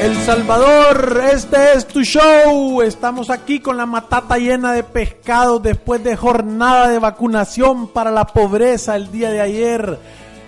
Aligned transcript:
El 0.00 0.14
Salvador, 0.14 1.22
este 1.32 1.72
es 1.72 1.86
tu 1.86 2.02
show. 2.02 2.82
Estamos 2.82 3.30
aquí 3.30 3.60
con 3.60 3.78
la 3.78 3.86
matata 3.86 4.36
llena 4.36 4.72
de 4.74 4.84
pescado 4.84 5.58
después 5.58 6.04
de 6.04 6.14
jornada 6.16 6.88
de 6.90 6.98
vacunación 6.98 7.88
para 7.88 8.10
la 8.10 8.26
pobreza 8.26 8.94
el 8.94 9.10
día 9.10 9.30
de 9.30 9.40
ayer. 9.40 9.98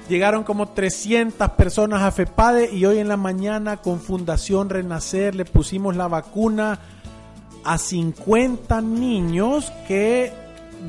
Llegaron 0.07 0.45
como 0.45 0.69
300 0.69 1.51
personas 1.53 2.03
a 2.03 2.11
FEPADE 2.11 2.75
y 2.75 2.85
hoy 2.85 2.99
en 2.99 3.09
la 3.09 3.17
mañana 3.17 3.79
con 3.79 4.01
Fundación 4.01 4.69
Renacer 4.69 5.35
le 5.35 5.47
pusimos 5.47 5.97
la 5.97 6.09
vacuna 6.09 6.79
a 7.65 7.79
50 7.79 8.83
niños 8.83 9.73
que 9.87 10.31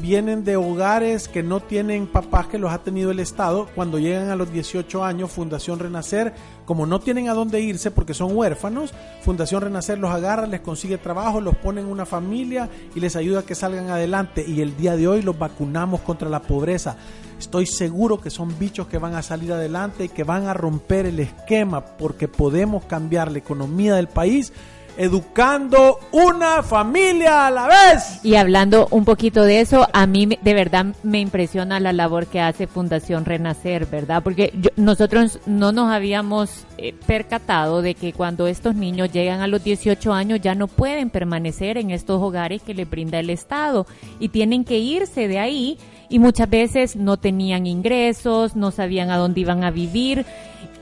vienen 0.01 0.43
de 0.43 0.55
hogares 0.55 1.27
que 1.27 1.43
no 1.43 1.59
tienen 1.59 2.07
papás 2.07 2.47
que 2.47 2.57
los 2.57 2.71
ha 2.71 2.83
tenido 2.83 3.11
el 3.11 3.19
Estado. 3.19 3.67
Cuando 3.75 3.99
llegan 3.99 4.29
a 4.29 4.35
los 4.35 4.51
18 4.51 5.03
años, 5.03 5.31
Fundación 5.31 5.79
Renacer, 5.79 6.33
como 6.65 6.85
no 6.85 6.99
tienen 6.99 7.29
a 7.29 7.33
dónde 7.33 7.61
irse 7.61 7.91
porque 7.91 8.13
son 8.13 8.35
huérfanos, 8.35 8.93
Fundación 9.21 9.61
Renacer 9.61 9.97
los 9.97 10.11
agarra, 10.11 10.47
les 10.47 10.61
consigue 10.61 10.97
trabajo, 10.97 11.41
los 11.41 11.55
pone 11.57 11.81
en 11.81 11.87
una 11.87 12.05
familia 12.05 12.69
y 12.95 12.99
les 12.99 13.15
ayuda 13.15 13.39
a 13.39 13.43
que 13.43 13.55
salgan 13.55 13.89
adelante. 13.89 14.45
Y 14.47 14.61
el 14.61 14.77
día 14.77 14.95
de 14.95 15.07
hoy 15.07 15.21
los 15.21 15.37
vacunamos 15.37 16.01
contra 16.01 16.29
la 16.29 16.41
pobreza. 16.41 16.97
Estoy 17.39 17.65
seguro 17.65 18.19
que 18.19 18.29
son 18.29 18.57
bichos 18.59 18.87
que 18.87 18.97
van 18.97 19.15
a 19.15 19.21
salir 19.21 19.53
adelante 19.53 20.05
y 20.05 20.09
que 20.09 20.23
van 20.23 20.47
a 20.47 20.53
romper 20.53 21.05
el 21.05 21.19
esquema 21.19 21.85
porque 21.85 22.27
podemos 22.27 22.85
cambiar 22.85 23.31
la 23.31 23.37
economía 23.39 23.95
del 23.95 24.07
país 24.07 24.51
educando 24.99 25.97
una 26.11 26.61
familia 26.61 27.47
a 27.47 27.51
la 27.51 27.67
vez. 27.67 28.19
Y 28.21 28.35
hablando 28.35 28.89
un 28.91 29.05
poquito 29.05 29.43
de 29.43 29.61
eso, 29.61 29.87
a 29.93 30.05
mí 30.05 30.27
de 30.41 30.53
verdad 30.53 30.87
me 31.03 31.21
impresiona 31.21 31.79
la 31.79 31.93
labor 31.93 32.27
que 32.27 32.41
hace 32.41 32.67
Fundación 32.67 33.23
Renacer, 33.23 33.85
¿verdad? 33.85 34.21
Porque 34.21 34.53
nosotros 34.75 35.39
no 35.45 35.71
nos 35.71 35.89
habíamos 35.89 36.65
eh, 36.77 36.93
percatado 37.07 37.81
de 37.81 37.95
que 37.95 38.11
cuando 38.11 38.47
estos 38.47 38.75
niños 38.75 39.09
llegan 39.13 39.39
a 39.39 39.47
los 39.47 39.63
18 39.63 40.11
años 40.11 40.41
ya 40.41 40.53
no 40.53 40.67
pueden 40.67 41.09
permanecer 41.09 41.77
en 41.77 41.91
estos 41.91 42.21
hogares 42.21 42.61
que 42.61 42.73
les 42.73 42.89
brinda 42.89 43.19
el 43.19 43.29
Estado 43.29 43.87
y 44.19 44.27
tienen 44.29 44.65
que 44.65 44.79
irse 44.79 45.29
de 45.29 45.39
ahí 45.39 45.77
y 46.09 46.19
muchas 46.19 46.49
veces 46.49 46.97
no 46.97 47.15
tenían 47.15 47.67
ingresos, 47.67 48.57
no 48.57 48.71
sabían 48.71 49.11
a 49.11 49.17
dónde 49.17 49.39
iban 49.39 49.63
a 49.63 49.71
vivir 49.71 50.25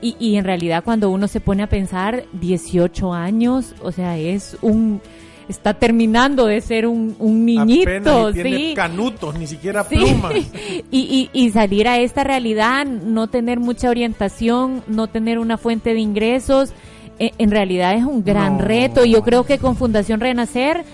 y, 0.00 0.16
y, 0.18 0.36
en 0.36 0.44
realidad 0.44 0.84
cuando 0.84 1.10
uno 1.10 1.28
se 1.28 1.40
pone 1.40 1.62
a 1.62 1.68
pensar 1.68 2.24
18 2.32 3.12
años, 3.12 3.74
o 3.82 3.92
sea, 3.92 4.16
es 4.16 4.56
un 4.62 5.00
está 5.48 5.74
terminando 5.74 6.46
de 6.46 6.60
ser 6.60 6.86
un, 6.86 7.16
un 7.18 7.44
niñito, 7.44 8.32
tiene 8.32 8.74
canutos, 8.74 9.38
ni 9.38 9.46
siquiera 9.46 9.84
plumas. 9.84 10.34
Y, 10.90 11.00
y, 11.00 11.30
y, 11.32 11.50
salir 11.50 11.88
a 11.88 11.98
esta 11.98 12.24
realidad, 12.24 12.86
no 12.86 13.26
tener 13.26 13.58
mucha 13.58 13.90
orientación, 13.90 14.82
no 14.86 15.06
tener 15.06 15.38
una 15.38 15.56
fuente 15.58 15.92
de 15.92 16.00
ingresos, 16.00 16.72
e, 17.18 17.32
en 17.38 17.50
realidad 17.50 17.94
es 17.94 18.04
un 18.04 18.22
gran 18.24 18.58
reto. 18.58 19.04
Y 19.04 19.12
yo 19.12 19.22
creo 19.22 19.44
que 19.44 19.58
con 19.58 19.76
Fundación 19.76 20.20
Renacer 20.20 20.84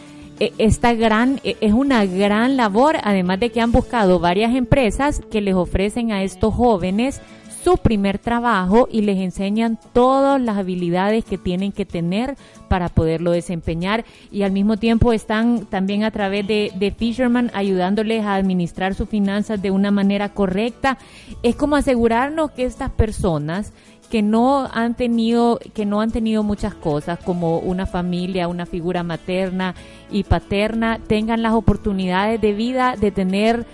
e, 0.40 0.52
esta 0.58 0.94
gran 0.94 1.40
e, 1.44 1.56
es 1.60 1.72
una 1.72 2.04
gran 2.06 2.56
labor, 2.56 2.96
además 3.02 3.40
de 3.40 3.50
que 3.50 3.60
han 3.60 3.72
buscado 3.72 4.18
varias 4.18 4.54
empresas 4.54 5.20
que 5.30 5.40
les 5.40 5.54
ofrecen 5.54 6.12
a 6.12 6.22
estos 6.22 6.54
jóvenes 6.54 7.20
su 7.64 7.78
primer 7.78 8.18
trabajo 8.18 8.88
y 8.92 9.00
les 9.00 9.18
enseñan 9.18 9.78
todas 9.94 10.38
las 10.40 10.58
habilidades 10.58 11.24
que 11.24 11.38
tienen 11.38 11.72
que 11.72 11.86
tener 11.86 12.36
para 12.68 12.90
poderlo 12.90 13.30
desempeñar 13.30 14.04
y 14.30 14.42
al 14.42 14.52
mismo 14.52 14.76
tiempo 14.76 15.14
están 15.14 15.64
también 15.64 16.04
a 16.04 16.10
través 16.10 16.46
de, 16.46 16.94
Fisherman 16.98 17.50
ayudándoles 17.54 18.24
a 18.24 18.34
administrar 18.34 18.94
sus 18.94 19.08
finanzas 19.08 19.62
de 19.62 19.70
una 19.70 19.90
manera 19.90 20.28
correcta. 20.28 20.98
Es 21.42 21.56
como 21.56 21.76
asegurarnos 21.76 22.50
que 22.50 22.64
estas 22.64 22.90
personas 22.90 23.72
que 24.10 24.20
no 24.20 24.68
han 24.72 24.94
tenido 24.94 25.58
que 25.72 25.86
no 25.86 26.02
han 26.02 26.10
tenido 26.10 26.42
muchas 26.42 26.74
cosas 26.74 27.18
como 27.18 27.58
una 27.58 27.86
familia, 27.86 28.46
una 28.48 28.66
figura 28.66 29.02
materna 29.02 29.74
y 30.10 30.24
paterna 30.24 31.00
tengan 31.06 31.42
las 31.42 31.54
oportunidades 31.54 32.40
de 32.40 32.52
vida 32.52 32.96
de 33.00 33.10
tener 33.10 33.66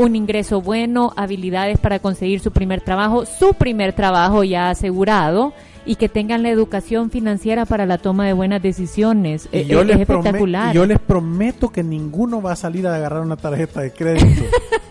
un 0.00 0.16
ingreso 0.16 0.60
bueno, 0.62 1.12
habilidades 1.16 1.78
para 1.78 1.98
conseguir 1.98 2.40
su 2.40 2.52
primer 2.52 2.80
trabajo, 2.80 3.26
su 3.26 3.54
primer 3.54 3.92
trabajo 3.92 4.44
ya 4.44 4.70
asegurado 4.70 5.52
y 5.84 5.96
que 5.96 6.08
tengan 6.08 6.42
la 6.42 6.50
educación 6.50 7.10
financiera 7.10 7.66
para 7.66 7.86
la 7.86 7.98
toma 7.98 8.26
de 8.26 8.32
buenas 8.32 8.62
decisiones. 8.62 9.48
Y 9.52 9.64
yo 9.64 9.84
les 9.84 10.00
espectacular. 10.00 10.74
yo 10.74 10.86
les 10.86 10.98
prometo 10.98 11.70
que 11.70 11.82
ninguno 11.82 12.40
va 12.40 12.52
a 12.52 12.56
salir 12.56 12.86
a 12.86 12.94
agarrar 12.94 13.22
una 13.22 13.36
tarjeta 13.36 13.80
de 13.80 13.92
crédito. 13.92 14.42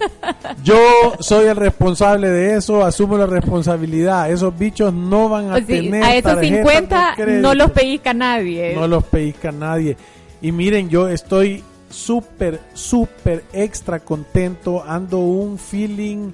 yo 0.63 0.77
soy 1.19 1.47
el 1.47 1.55
responsable 1.55 2.29
de 2.29 2.55
eso, 2.55 2.85
asumo 2.85 3.17
la 3.17 3.25
responsabilidad. 3.25 4.31
Esos 4.31 4.57
bichos 4.57 4.93
no 4.93 5.29
van 5.29 5.51
a 5.51 5.61
tener 5.65 6.03
a 6.03 6.15
esos 6.15 6.39
50 6.39 7.15
no 7.41 7.53
los 7.55 7.71
pellizca 7.71 8.13
nadie. 8.13 8.75
No 8.75 8.87
los 8.87 9.03
pellizca 9.03 9.51
nadie. 9.51 9.97
Y 10.41 10.51
miren, 10.51 10.89
yo 10.89 11.07
estoy 11.07 11.63
súper, 11.89 12.59
súper 12.73 13.43
extra 13.53 13.99
contento. 13.99 14.83
Ando 14.85 15.19
un 15.19 15.57
feeling 15.57 16.31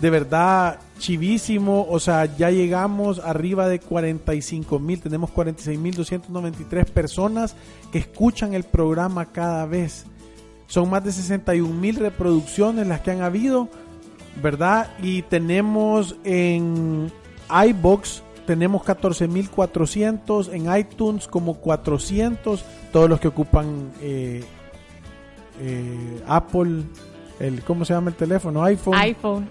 de 0.00 0.10
verdad 0.10 0.78
chivísimo. 0.98 1.86
O 1.88 1.98
sea, 1.98 2.26
ya 2.36 2.50
llegamos 2.50 3.18
arriba 3.18 3.68
de 3.68 3.80
45 3.80 4.78
mil. 4.78 5.00
Tenemos 5.00 5.30
46 5.30 5.78
mil 5.78 5.94
293 5.94 6.90
personas 6.90 7.54
que 7.92 7.98
escuchan 7.98 8.54
el 8.54 8.64
programa 8.64 9.26
cada 9.26 9.66
vez. 9.66 10.06
Son 10.66 10.88
más 10.90 11.04
de 11.04 11.12
61 11.12 11.72
mil 11.72 11.96
reproducciones 11.96 12.86
las 12.86 13.00
que 13.00 13.10
han 13.10 13.20
habido, 13.20 13.68
¿verdad? 14.42 14.90
Y 15.02 15.22
tenemos 15.22 16.16
en 16.24 17.12
iBox 17.68 18.22
tenemos 18.46 18.82
14.400, 18.82 20.52
en 20.52 20.76
iTunes 20.76 21.26
como 21.26 21.54
400, 21.54 22.64
todos 22.92 23.08
los 23.08 23.20
que 23.20 23.28
ocupan 23.28 23.92
eh, 24.02 24.44
eh, 25.60 26.22
Apple, 26.26 26.82
el 27.40 27.62
¿cómo 27.62 27.84
se 27.84 27.94
llama 27.94 28.10
el 28.10 28.16
teléfono? 28.16 28.62
iPhone. 28.64 28.94
iPhone. 28.96 29.48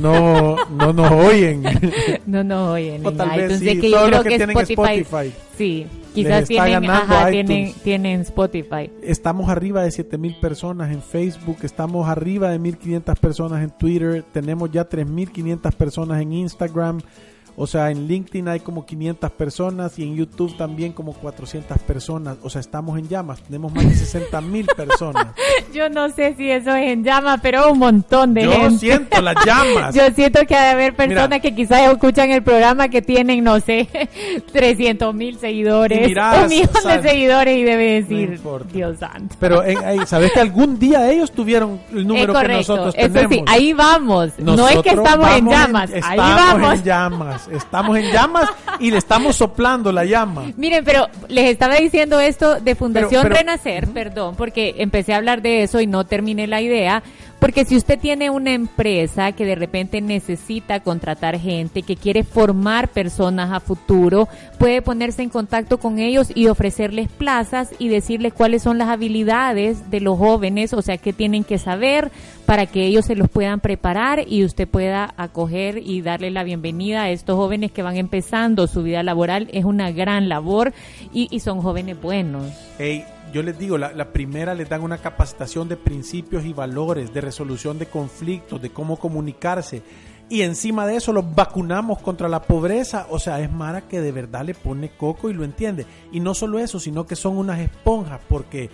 No, 0.00 0.56
no 0.70 0.92
nos 0.92 1.12
oyen. 1.12 1.62
no 2.26 2.42
nos 2.42 2.70
oyen. 2.70 3.06
O 3.06 3.12
tal 3.12 3.30
vez 3.36 3.58
sí, 3.58 3.80
que 3.80 3.90
todos 3.90 4.10
los 4.10 4.22
que, 4.22 4.36
tienen 4.36 4.58
Spotify. 4.58 5.32
Sí, 5.56 5.86
quizás 6.14 6.48
tienen, 6.48 6.90
ajá, 6.90 7.30
tienen, 7.30 7.72
tienen, 7.84 8.20
Spotify. 8.22 8.90
Estamos 9.02 9.48
arriba 9.48 9.82
de 9.82 9.90
7000 9.90 10.40
personas 10.40 10.92
en 10.92 11.00
Facebook, 11.02 11.58
estamos 11.62 12.08
arriba 12.08 12.50
de 12.50 12.58
1500 12.58 13.18
personas 13.18 13.62
en 13.62 13.70
Twitter, 13.70 14.24
tenemos 14.32 14.70
ya 14.70 14.84
3500 14.84 15.74
personas 15.74 16.20
en 16.20 16.32
Instagram. 16.32 17.00
O 17.56 17.66
sea, 17.68 17.90
en 17.90 18.08
LinkedIn 18.08 18.48
hay 18.48 18.60
como 18.60 18.84
500 18.84 19.30
personas 19.30 19.96
y 19.98 20.02
en 20.02 20.16
YouTube 20.16 20.56
también 20.56 20.92
como 20.92 21.12
400 21.12 21.78
personas. 21.78 22.36
O 22.42 22.50
sea, 22.50 22.60
estamos 22.60 22.98
en 22.98 23.08
llamas. 23.08 23.40
Tenemos 23.42 23.72
más 23.72 23.88
de 23.88 23.94
60 23.94 24.40
mil 24.40 24.66
personas. 24.66 25.28
Yo 25.72 25.88
no 25.88 26.08
sé 26.10 26.34
si 26.36 26.50
eso 26.50 26.74
es 26.74 26.90
en 26.90 27.04
llamas, 27.04 27.38
pero 27.42 27.70
un 27.70 27.78
montón 27.78 28.34
de 28.34 28.44
Yo 28.44 28.50
gente. 28.50 28.72
Yo 28.72 28.78
siento 28.78 29.22
las 29.22 29.36
llamas. 29.44 29.94
Yo 29.94 30.02
siento 30.14 30.44
que 30.46 30.56
ha 30.56 30.64
de 30.64 30.70
haber 30.70 30.96
personas 30.96 31.40
que 31.40 31.54
quizás 31.54 31.92
escuchan 31.92 32.30
el 32.30 32.42
programa 32.42 32.88
que 32.88 33.02
tienen, 33.02 33.44
no 33.44 33.60
sé, 33.60 33.88
300 34.52 35.14
mil 35.14 35.38
seguidores. 35.38 36.08
un 36.08 36.48
millón 36.48 36.68
de 36.84 37.02
seguidores 37.02 37.56
y 37.56 37.62
debe 37.62 38.02
decir, 38.02 38.40
Dios 38.72 38.98
santo. 38.98 39.36
Pero 39.38 39.62
¿sabes 40.06 40.32
que 40.32 40.40
algún 40.40 40.78
día 40.78 41.10
ellos 41.10 41.30
tuvieron 41.30 41.80
el 41.92 42.06
número 42.06 42.34
que 42.34 42.48
nosotros 42.48 42.94
tenemos? 42.94 43.16
Eso 43.16 43.28
sí, 43.30 43.44
ahí 43.46 43.72
vamos. 43.72 44.32
no 44.38 44.68
es 44.68 44.78
que 44.78 44.90
estamos 44.90 45.30
en 45.36 45.48
llamas. 45.48 45.90
ahí 46.02 46.18
vamos. 46.18 46.78
en 46.78 46.84
llamas 46.84 47.43
Estamos 47.50 47.96
en 47.98 48.10
llamas 48.10 48.50
y 48.78 48.90
le 48.90 48.98
estamos 48.98 49.36
soplando 49.36 49.92
la 49.92 50.04
llama. 50.04 50.44
Miren, 50.56 50.84
pero 50.84 51.08
les 51.28 51.50
estaba 51.50 51.76
diciendo 51.76 52.20
esto 52.20 52.60
de 52.60 52.74
Fundación 52.74 53.26
Renacer, 53.26 53.88
perdón, 53.88 54.36
porque 54.36 54.74
empecé 54.78 55.14
a 55.14 55.16
hablar 55.16 55.42
de 55.42 55.62
eso 55.62 55.80
y 55.80 55.86
no 55.86 56.04
terminé 56.04 56.46
la 56.46 56.60
idea, 56.60 57.02
Porque 57.44 57.66
si 57.66 57.76
usted 57.76 57.98
tiene 57.98 58.30
una 58.30 58.54
empresa 58.54 59.32
que 59.32 59.44
de 59.44 59.54
repente 59.54 60.00
necesita 60.00 60.80
contratar 60.80 61.38
gente, 61.38 61.82
que 61.82 61.94
quiere 61.94 62.24
formar 62.24 62.88
personas 62.88 63.52
a 63.52 63.60
futuro, 63.60 64.30
puede 64.58 64.80
ponerse 64.80 65.20
en 65.20 65.28
contacto 65.28 65.76
con 65.76 65.98
ellos 65.98 66.32
y 66.34 66.46
ofrecerles 66.46 67.10
plazas 67.10 67.74
y 67.78 67.88
decirles 67.88 68.32
cuáles 68.32 68.62
son 68.62 68.78
las 68.78 68.88
habilidades 68.88 69.90
de 69.90 70.00
los 70.00 70.16
jóvenes, 70.16 70.72
o 70.72 70.80
sea, 70.80 70.96
qué 70.96 71.12
tienen 71.12 71.44
que 71.44 71.58
saber 71.58 72.10
para 72.46 72.64
que 72.64 72.86
ellos 72.86 73.04
se 73.04 73.14
los 73.14 73.28
puedan 73.28 73.60
preparar 73.60 74.24
y 74.26 74.42
usted 74.42 74.66
pueda 74.66 75.12
acoger 75.18 75.76
y 75.76 76.00
darle 76.00 76.30
la 76.30 76.44
bienvenida 76.44 77.02
a 77.02 77.10
estos 77.10 77.36
jóvenes 77.36 77.72
que 77.72 77.82
van 77.82 77.98
empezando 77.98 78.66
su 78.66 78.82
vida 78.82 79.02
laboral. 79.02 79.50
Es 79.52 79.66
una 79.66 79.90
gran 79.90 80.30
labor 80.30 80.72
y, 81.12 81.28
y 81.30 81.40
son 81.40 81.60
jóvenes 81.60 82.00
buenos. 82.00 82.46
Yo 83.34 83.42
les 83.42 83.58
digo, 83.58 83.76
la, 83.76 84.12
primera 84.12 84.54
les 84.54 84.68
dan 84.68 84.82
una 84.82 84.98
capacitación 84.98 85.68
de 85.68 85.76
principios 85.76 86.44
y 86.44 86.52
valores, 86.52 87.12
de 87.12 87.20
resolución 87.20 87.80
de 87.80 87.86
conflictos, 87.86 88.62
de 88.62 88.70
cómo 88.70 88.96
comunicarse. 88.96 89.82
Y 90.28 90.42
encima 90.42 90.86
de 90.86 90.94
eso 90.94 91.12
los 91.12 91.34
vacunamos 91.34 92.00
contra 92.00 92.28
la 92.28 92.42
pobreza. 92.42 93.08
O 93.10 93.18
sea, 93.18 93.40
es 93.40 93.50
Mara 93.50 93.88
que 93.88 94.00
de 94.00 94.12
verdad 94.12 94.44
le 94.44 94.54
pone 94.54 94.90
coco 94.96 95.30
y 95.30 95.34
lo 95.34 95.42
entiende. 95.42 95.84
Y 96.12 96.20
no 96.20 96.32
solo 96.32 96.60
eso, 96.60 96.78
sino 96.78 97.08
que 97.08 97.16
son 97.16 97.36
unas 97.36 97.58
esponjas 97.58 98.20
porque 98.28 98.70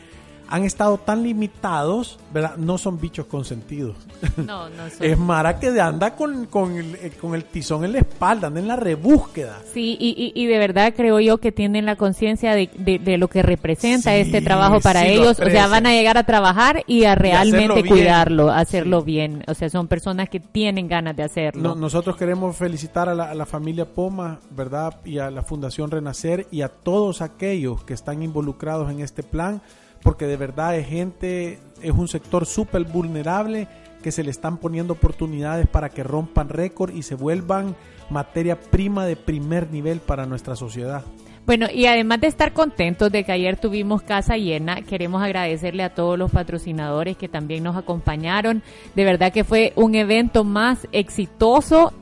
han 0.51 0.65
estado 0.65 0.99
tan 0.99 1.23
limitados, 1.23 2.19
¿verdad? 2.35 2.57
No 2.57 2.77
son 2.77 3.01
bichos 3.01 3.27
consentidos. 3.27 3.97
No, 4.37 4.69
no 4.71 4.89
son. 4.89 5.07
Es 5.07 5.19
Mara 5.19 5.59
que 5.59 5.69
anda 5.81 6.17
con, 6.17 6.47
con, 6.47 6.77
el, 6.77 6.95
eh, 6.97 7.13
con 7.21 7.35
el 7.35 7.45
tizón 7.45 7.85
en 7.85 7.93
la 7.93 7.99
espalda, 7.99 8.47
anda 8.49 8.59
en 8.59 8.69
la 8.69 8.77
rebúsqueda. 8.77 9.59
Sí, 9.73 9.97
y, 10.01 10.15
y, 10.17 10.33
y 10.41 10.47
de 10.47 10.59
verdad 10.59 10.95
creo 10.97 11.21
yo 11.21 11.39
que 11.39 11.53
tienen 11.53 11.85
la 11.85 11.97
conciencia 11.97 12.55
de, 12.55 12.71
de, 12.79 12.99
de, 12.99 13.19
lo 13.19 13.29
que 13.29 13.43
representa 13.43 14.15
sí, 14.15 14.21
este 14.21 14.41
trabajo 14.41 14.81
para 14.81 15.03
sí 15.03 15.09
ellos. 15.09 15.39
O 15.39 15.51
sea, 15.51 15.67
van 15.69 15.87
a 15.87 15.93
llegar 15.93 16.17
a 16.17 16.25
trabajar 16.25 16.85
y 16.87 17.05
a 17.05 17.15
realmente 17.15 17.81
y 17.81 17.85
cuidarlo, 17.85 18.51
hacerlo 18.51 19.01
sí. 19.01 19.07
bien. 19.07 19.45
O 19.47 19.55
sea, 19.55 19.69
son 19.69 19.89
personas 19.89 20.31
que 20.31 20.41
tienen 20.41 20.89
ganas 20.89 21.17
de 21.17 21.23
hacerlo. 21.23 21.63
No, 21.63 21.75
nosotros 21.75 22.17
queremos 22.17 22.57
felicitar 22.57 23.09
a 23.09 23.15
la, 23.15 23.31
a 23.31 23.35
la 23.35 23.47
familia 23.47 23.85
Poma, 23.85 24.41
¿verdad? 24.51 24.97
Y 25.05 25.19
a 25.19 25.31
la 25.31 25.43
Fundación 25.43 25.91
Renacer 25.91 26.47
y 26.51 26.63
a 26.63 26.69
todos 26.69 27.21
aquellos 27.21 27.85
que 27.85 27.95
están 27.95 28.23
involucrados 28.23 28.91
en 28.91 29.01
este 29.01 29.23
plan 29.23 29.61
porque 30.03 30.27
de 30.27 30.37
verdad 30.37 30.77
es 30.77 30.87
gente, 30.87 31.59
es 31.83 31.93
un 31.93 32.09
sector 32.09 32.47
súper 32.47 32.85
vulnerable 32.85 33.69
que 34.03 34.13
se 34.13 34.25
le 34.25 34.31
están 34.31 34.57
poniendo 34.59 34.95
oportunidades 34.95 35.67
para 35.67 35.91
que 35.91 36.03
rompan 36.03 36.49
récord 36.49 36.95
y 36.95 37.03
se 37.03 37.15
vuelvan 37.15 37.77
materia 38.09 38.59
prima 38.59 39.05
de 39.07 39.17
primer 39.17 39.71
nivel 39.71 40.01
para 40.01 40.27
nuestra 40.27 40.57
sociedad. 40.57 41.05
Bueno, 41.47 41.67
y 41.73 41.87
además 41.87 42.21
de 42.21 42.27
estar 42.29 42.53
contentos 42.53 43.11
de 43.11 43.25
que 43.25 43.33
ayer 43.33 43.57
tuvimos 43.57 44.03
casa 44.03 44.37
llena, 44.37 44.83
queremos 44.83 45.23
agradecerle 45.23 45.83
a 45.83 45.95
todos 45.95 46.19
los 46.19 46.31
patrocinadores 46.31 47.17
que 47.17 47.29
también 47.29 47.65
nos 47.65 47.77
acompañaron. 47.77 48.63
De 48.95 49.05
verdad 49.05 49.33
que 49.33 49.43
fue 49.43 49.73
un 49.75 49.95
evento 49.95 50.45
más 50.45 50.87
exitoso 50.93 51.93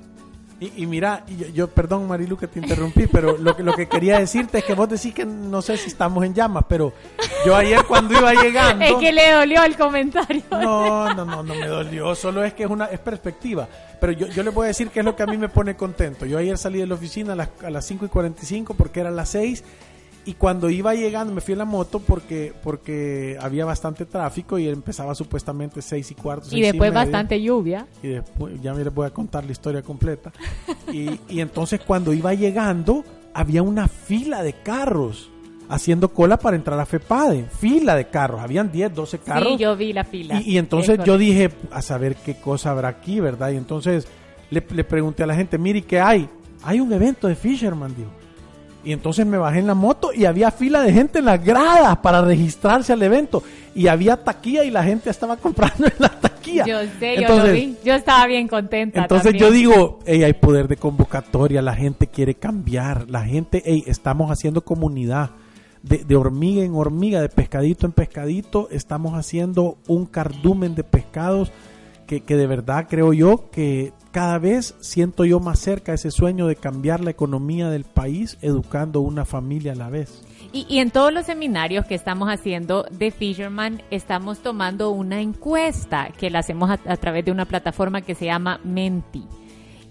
y, 0.60 0.82
y, 0.82 0.87
mira, 0.87 1.25
yo, 1.26 1.46
yo, 1.49 1.69
perdón 1.69 2.08
Marilu 2.08 2.37
que 2.37 2.49
te 2.49 2.58
interrumpí, 2.58 3.06
pero 3.06 3.37
lo 3.38 3.55
que, 3.55 3.62
lo 3.62 3.75
que 3.75 3.87
quería 3.87 4.19
decirte 4.19 4.58
es 4.58 4.64
que 4.64 4.75
vos 4.75 4.88
decís 4.88 5.14
que 5.14 5.25
no 5.25 5.62
sé 5.62 5.76
si 5.76 5.87
estamos 5.87 6.25
en 6.25 6.34
llamas, 6.34 6.64
pero 6.69 6.93
yo 7.46 7.55
ayer 7.55 7.84
cuando 7.84 8.19
iba 8.19 8.34
llegando... 8.34 8.84
es 8.84 8.94
que 8.94 9.12
le 9.12 9.31
dolió 9.31 9.62
el 9.62 9.76
comentario. 9.76 10.43
No, 10.50 11.14
no, 11.14 11.25
no, 11.25 11.43
no 11.44 11.55
me 11.55 11.66
dolió, 11.66 12.14
solo 12.14 12.43
es 12.43 12.55
que 12.55 12.64
es 12.64 12.70
una 12.70 12.87
es 12.87 12.99
perspectiva. 12.99 13.69
Pero 14.00 14.12
yo, 14.12 14.26
yo 14.26 14.43
le 14.43 14.50
voy 14.50 14.64
a 14.64 14.69
decir 14.69 14.88
que 14.88 14.99
es 14.99 15.05
lo 15.05 15.14
que 15.14 15.22
a 15.22 15.26
mí 15.26 15.37
me 15.37 15.49
pone 15.49 15.76
contento. 15.76 16.26
Yo 16.26 16.38
ayer 16.38 16.58
salí 16.58 16.78
de 16.78 16.87
la 16.87 16.94
oficina 16.94 17.34
a 17.34 17.37
las, 17.37 17.49
a 17.64 17.70
las 17.70 17.84
5 17.87 18.06
y 18.06 18.08
45 18.08 18.75
porque 18.75 19.00
eran 19.00 19.14
las 19.14 19.28
6 19.31 19.64
y 20.28 20.34
cuando 20.34 20.69
iba 20.69 20.94
llegando 20.94 21.32
me 21.32 21.40
fui 21.40 21.52
en 21.52 21.58
la 21.58 21.64
moto 21.64 22.00
porque 22.00 22.52
porque 22.62 23.38
había 23.40 23.64
bastante 23.64 24.04
tráfico 24.04 24.58
y 24.58 24.69
empezaba 24.69 25.14
supuestamente 25.14 25.80
seis 25.80 26.10
y 26.10 26.14
cuarto. 26.14 26.54
Y 26.54 26.60
después 26.60 26.90
y 26.90 26.94
bastante 26.94 27.40
lluvia. 27.40 27.86
Y 28.02 28.08
después, 28.08 28.60
ya 28.60 28.75
me 28.75 28.84
les 28.84 28.92
voy 28.92 29.06
a 29.06 29.10
contar 29.10 29.46
la 29.46 29.52
historia 29.52 29.80
completa. 29.80 30.30
y, 30.92 31.19
y 31.30 31.40
entonces 31.40 31.80
cuando 31.80 32.12
iba 32.12 32.34
llegando 32.34 33.06
había 33.32 33.62
una 33.62 33.88
fila 33.88 34.42
de 34.42 34.52
carros 34.52 35.30
haciendo 35.70 36.12
cola 36.12 36.38
para 36.38 36.56
entrar 36.56 36.78
a 36.78 36.84
FEPADE. 36.84 37.46
Fila 37.58 37.96
de 37.96 38.08
carros, 38.08 38.42
habían 38.42 38.70
10, 38.70 38.94
12 38.94 39.19
carros. 39.20 39.48
Sí, 39.48 39.56
yo 39.56 39.74
vi 39.78 39.94
la 39.94 40.04
fila. 40.04 40.42
Y, 40.42 40.56
y 40.56 40.58
entonces 40.58 41.00
yo 41.06 41.16
dije, 41.16 41.50
a 41.70 41.81
saber 41.81 42.16
qué 42.16 42.34
cosa 42.34 42.72
habrá 42.72 42.88
aquí, 42.88 43.19
¿verdad? 43.19 43.48
Y 43.52 43.56
entonces 43.56 44.06
le, 44.50 44.62
le 44.74 44.84
pregunté 44.84 45.22
a 45.22 45.26
la 45.26 45.34
gente, 45.34 45.56
mire, 45.56 45.81
¿qué 45.81 46.00
hay? 46.00 46.28
Hay 46.64 46.81
un 46.81 46.92
evento 46.92 47.28
de 47.28 47.34
Fisherman, 47.34 47.94
digo. 47.96 48.18
Y 48.88 48.93
entonces 48.93 49.26
me 49.26 49.37
bajé 49.37 49.58
en 49.58 49.67
la 49.67 49.75
moto 49.75 50.14
y 50.14 50.25
había 50.25 50.50
fila 50.50 50.81
de 50.81 50.94
gente 50.94 51.19
en 51.19 51.26
las 51.26 51.44
gradas 51.44 51.99
para 51.99 52.23
registrarse 52.23 52.90
al 52.90 53.02
evento. 53.02 53.43
Y 53.75 53.87
había 53.87 54.17
taquilla 54.17 54.64
y 54.64 54.70
la 54.70 54.82
gente 54.82 55.11
estaba 55.11 55.37
comprando 55.43 55.85
en 55.85 55.93
la 55.99 56.08
taquilla. 56.08 56.64
Yo 56.64 56.79
sé, 56.99 57.17
entonces, 57.17 57.26
yo 57.26 57.46
lo 57.49 57.52
vi. 57.52 57.76
Yo 57.85 57.93
estaba 57.93 58.26
bien 58.26 58.49
contenta. 58.49 59.02
Entonces 59.02 59.32
también. 59.32 59.44
yo 59.44 59.50
digo, 59.52 59.99
hey, 60.06 60.23
hay 60.23 60.32
poder 60.32 60.69
de 60.69 60.76
convocatoria, 60.76 61.61
la 61.61 61.75
gente 61.75 62.06
quiere 62.06 62.37
cambiar, 62.37 63.11
la 63.11 63.26
gente, 63.26 63.62
hey, 63.67 63.85
estamos 63.87 64.31
haciendo 64.31 64.62
comunidad. 64.62 65.32
De, 65.82 65.99
de, 65.99 66.17
hormiga 66.17 66.64
en 66.64 66.75
hormiga, 66.75 67.20
de 67.20 67.29
pescadito 67.29 67.84
en 67.84 67.93
pescadito, 67.93 68.69
estamos 68.70 69.19
haciendo 69.19 69.76
un 69.87 70.06
cardumen 70.06 70.75
de 70.75 70.82
pescados 70.82 71.52
que, 72.08 72.22
que 72.22 72.37
de 72.37 72.46
verdad 72.49 72.87
creo 72.88 73.12
yo 73.12 73.50
que 73.52 73.93
cada 74.10 74.38
vez 74.38 74.75
siento 74.81 75.25
yo 75.26 75.38
más 75.38 75.60
cerca 75.60 75.93
ese 75.93 76.10
sueño 76.10 76.46
de 76.46 76.56
cambiar 76.56 77.00
la 77.00 77.10
economía 77.10 77.69
del 77.69 77.84
país 77.84 78.38
educando 78.40 79.02
una 79.02 79.25
familia 79.25 79.72
a 79.72 79.76
la 79.76 79.90
vez. 79.90 80.25
Y, 80.50 80.66
y, 80.70 80.78
en 80.78 80.90
todos 80.90 81.12
los 81.12 81.26
seminarios 81.26 81.84
que 81.84 81.94
estamos 81.94 82.28
haciendo 82.31 82.87
de 82.90 83.10
Fisherman, 83.10 83.82
estamos 83.90 84.38
tomando 84.38 84.90
una 84.90 85.20
encuesta 85.20 86.08
que 86.19 86.31
la 86.31 86.38
hacemos 86.38 86.70
a, 86.70 86.81
a 86.87 86.96
través 86.96 87.26
de 87.26 87.32
una 87.32 87.44
plataforma 87.44 88.00
que 88.00 88.14
se 88.14 88.25
llama 88.25 88.58
Menti 88.64 89.26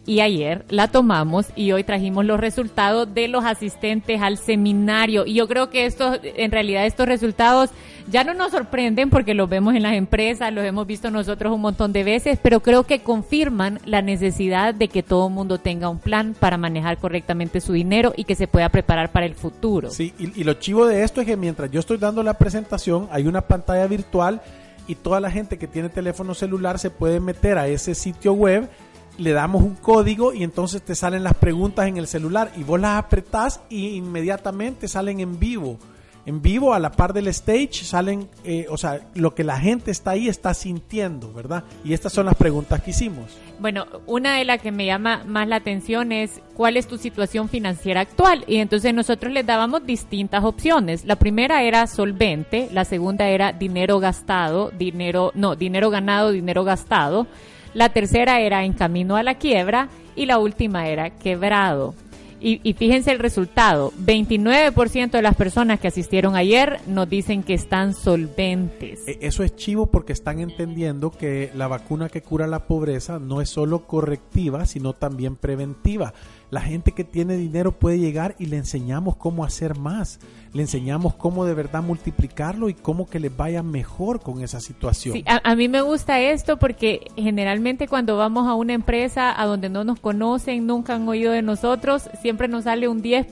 y 0.08 0.22
ayer 0.22 0.64
la 0.70 0.88
tomamos 0.88 1.48
y 1.56 1.74
hoy 1.74 1.84
trajimos 1.84 2.26
los 2.26 2.40
resultados 2.40 3.14
de 3.14 3.28
los 3.28 3.44
asistentes 3.44 4.22
al 4.22 4.38
seminario. 4.38 5.26
Y 5.26 5.34
yo 5.34 5.50
creo 5.50 5.70
que 5.70 5.86
estos, 5.86 6.20
en 6.24 6.50
realidad 6.50 6.86
estos 6.86 7.08
resultados 7.08 7.72
ya 8.10 8.24
no 8.24 8.34
nos 8.34 8.52
sorprenden 8.52 9.10
porque 9.10 9.34
los 9.34 9.50
vemos 9.50 9.76
en 9.76 9.84
las 9.84 9.94
empresas, 9.96 10.54
los 10.54 10.64
hemos 10.64 10.88
visto 10.88 11.12
nosotros 11.12 11.54
un 11.54 11.60
montón 11.60 11.92
de 11.92 12.06
veces, 12.06 12.40
pero 12.42 12.62
creo 12.62 12.84
que 12.84 13.00
confirman 13.00 13.80
la 13.86 14.02
necesidad 14.02 14.74
de 14.74 14.88
que 14.88 15.04
todo 15.04 15.30
mundo 15.30 15.58
tenga 15.58 15.90
un 15.90 16.00
plan 16.00 16.34
para 16.40 16.58
manejar 16.58 16.98
correctamente 17.00 17.60
su 17.60 17.74
dinero 17.74 18.14
y 18.16 18.24
que 18.24 18.36
se 18.36 18.48
pueda 18.48 18.70
preparar 18.70 19.12
para 19.12 19.26
el 19.26 19.36
futuro. 19.36 19.92
Sí, 19.92 20.14
y, 20.18 20.40
y 20.40 20.46
lo 20.46 20.54
chivo 20.54 20.88
de 20.88 21.04
esto 21.04 21.20
es 21.20 21.28
que 21.28 21.36
mientras 21.36 21.70
yo 21.70 21.82
estoy 21.82 21.98
dando 21.98 22.24
la 22.24 22.36
presentación, 22.36 23.10
hay 23.12 23.28
una 23.28 23.42
pantalla 23.42 23.86
virtual 23.88 24.42
y 24.88 24.96
toda 24.96 25.20
la 25.20 25.30
gente 25.30 25.58
que 25.58 25.68
tiene 25.68 25.90
teléfono 25.90 26.34
celular 26.34 26.80
se 26.80 26.90
puede 26.90 27.20
meter 27.20 27.58
a 27.58 27.68
ese 27.68 27.94
sitio 27.94 28.32
web 28.32 28.70
le 29.18 29.32
damos 29.32 29.64
un 29.64 29.76
código 29.76 30.34
y 30.34 30.44
entonces 30.44 30.82
te 30.82 30.96
salen 30.96 31.24
las 31.24 31.34
preguntas 31.34 31.88
en 31.88 31.98
el 31.98 32.08
celular 32.08 32.52
y 32.56 32.64
vos 32.64 32.80
las 32.80 32.98
apretás 32.98 33.62
y 33.70 33.90
inmediatamente 33.96 34.88
salen 34.88 35.20
en 35.20 35.40
vivo. 35.40 35.78
En 36.28 36.42
vivo, 36.42 36.74
a 36.74 36.80
la 36.80 36.92
par 36.92 37.14
del 37.14 37.30
stage, 37.30 37.86
salen, 37.86 38.28
eh, 38.44 38.66
o 38.70 38.76
sea, 38.76 39.00
lo 39.16 39.34
que 39.34 39.46
la 39.46 39.58
gente 39.62 39.92
está 39.92 40.12
ahí 40.12 40.28
está 40.28 40.54
sintiendo, 40.54 41.32
¿verdad? 41.32 41.64
Y 41.86 41.94
estas 41.94 42.12
son 42.12 42.26
las 42.26 42.36
preguntas 42.36 42.82
que 42.82 42.90
hicimos. 42.90 43.38
Bueno, 43.60 43.86
una 44.08 44.36
de 44.36 44.44
las 44.44 44.62
que 44.62 44.74
me 44.74 44.86
llama 44.86 45.24
más 45.26 45.48
la 45.48 45.56
atención 45.56 46.12
es 46.12 46.42
cuál 46.54 46.76
es 46.76 46.86
tu 46.86 46.98
situación 46.98 47.48
financiera 47.48 48.02
actual. 48.02 48.44
Y 48.46 48.58
entonces 48.58 48.94
nosotros 48.94 49.32
les 49.32 49.46
dábamos 49.46 49.86
distintas 49.86 50.44
opciones. 50.44 51.06
La 51.06 51.16
primera 51.16 51.64
era 51.64 51.88
solvente, 51.88 52.68
la 52.74 52.84
segunda 52.84 53.30
era 53.30 53.54
dinero 53.54 54.02
gastado, 54.02 54.72
dinero, 54.72 55.32
no, 55.34 55.56
dinero 55.56 55.90
ganado, 55.90 56.32
dinero 56.32 56.66
gastado. 56.66 57.26
La 57.74 57.90
tercera 57.90 58.40
era 58.40 58.64
en 58.64 58.74
camino 58.74 59.16
a 59.16 59.24
la 59.24 59.36
quiebra 59.36 59.90
y 60.16 60.26
la 60.26 60.40
última 60.40 60.88
era 60.88 61.12
quebrado. 61.12 61.94
Y, 62.40 62.74
fíjense 62.74 63.12
el 63.12 63.18
resultado, 63.18 63.92
29% 64.00 65.10
de 65.10 65.22
las 65.24 65.36
personas 65.36 65.80
que 65.80 65.88
asistieron 65.88 66.36
ayer 66.36 66.80
nos 66.86 67.10
dicen 67.10 67.42
que 67.42 67.56
están 67.56 67.96
solventes. 67.96 69.02
Eso 69.08 69.44
es 69.44 69.56
chivo 69.56 69.88
porque 69.88 70.14
están 70.14 70.40
entendiendo 70.40 71.10
que 71.10 71.50
la 71.56 71.68
vacuna 71.68 72.10
que 72.10 72.22
cura 72.22 72.46
la 72.46 72.68
pobreza 72.68 73.18
no 73.18 73.42
es 73.42 73.50
solo 73.50 73.88
correctiva, 73.88 74.68
sino 74.68 74.94
también 74.94 75.36
preventiva. 75.36 76.14
La 76.50 76.62
gente 76.62 76.94
que 76.94 77.04
tiene 77.04 77.36
dinero 77.36 77.74
puede 77.74 78.00
llegar 78.00 78.36
y 78.40 78.46
le 78.46 78.56
enseñamos 78.56 79.18
cómo 79.18 79.44
hacer 79.44 79.78
más, 79.78 80.20
le 80.54 80.62
enseñamos 80.62 81.14
cómo 81.16 81.44
de 81.44 81.54
verdad 81.54 81.84
multiplicarlo 81.84 82.70
y 82.70 82.74
cómo 82.74 83.06
que 83.10 83.20
les 83.20 83.36
vaya 83.36 83.64
mejor 83.64 84.22
con 84.22 84.42
esa 84.42 84.62
situación. 84.62 85.14
Sí, 85.16 85.24
a, 85.28 85.42
a, 85.44 85.56
mí 85.56 85.68
me 85.68 85.82
gusta 85.82 86.22
esto 86.22 86.58
porque 86.58 87.02
generalmente 87.18 87.90
cuando 87.90 88.16
vamos 88.16 88.48
a 88.48 88.54
una 88.54 88.74
empresa 88.74 89.40
a 89.40 89.46
donde 89.46 89.68
no 89.68 89.84
nos 89.84 90.00
conocen, 90.00 90.66
nunca 90.66 90.96
han 90.96 91.06
oído 91.10 91.34
de 91.34 91.42
nosotros, 91.42 92.10
siempre 92.22 92.48
nos 92.48 92.64
sale 92.64 92.88
un 92.88 93.04
10%, 93.04 93.28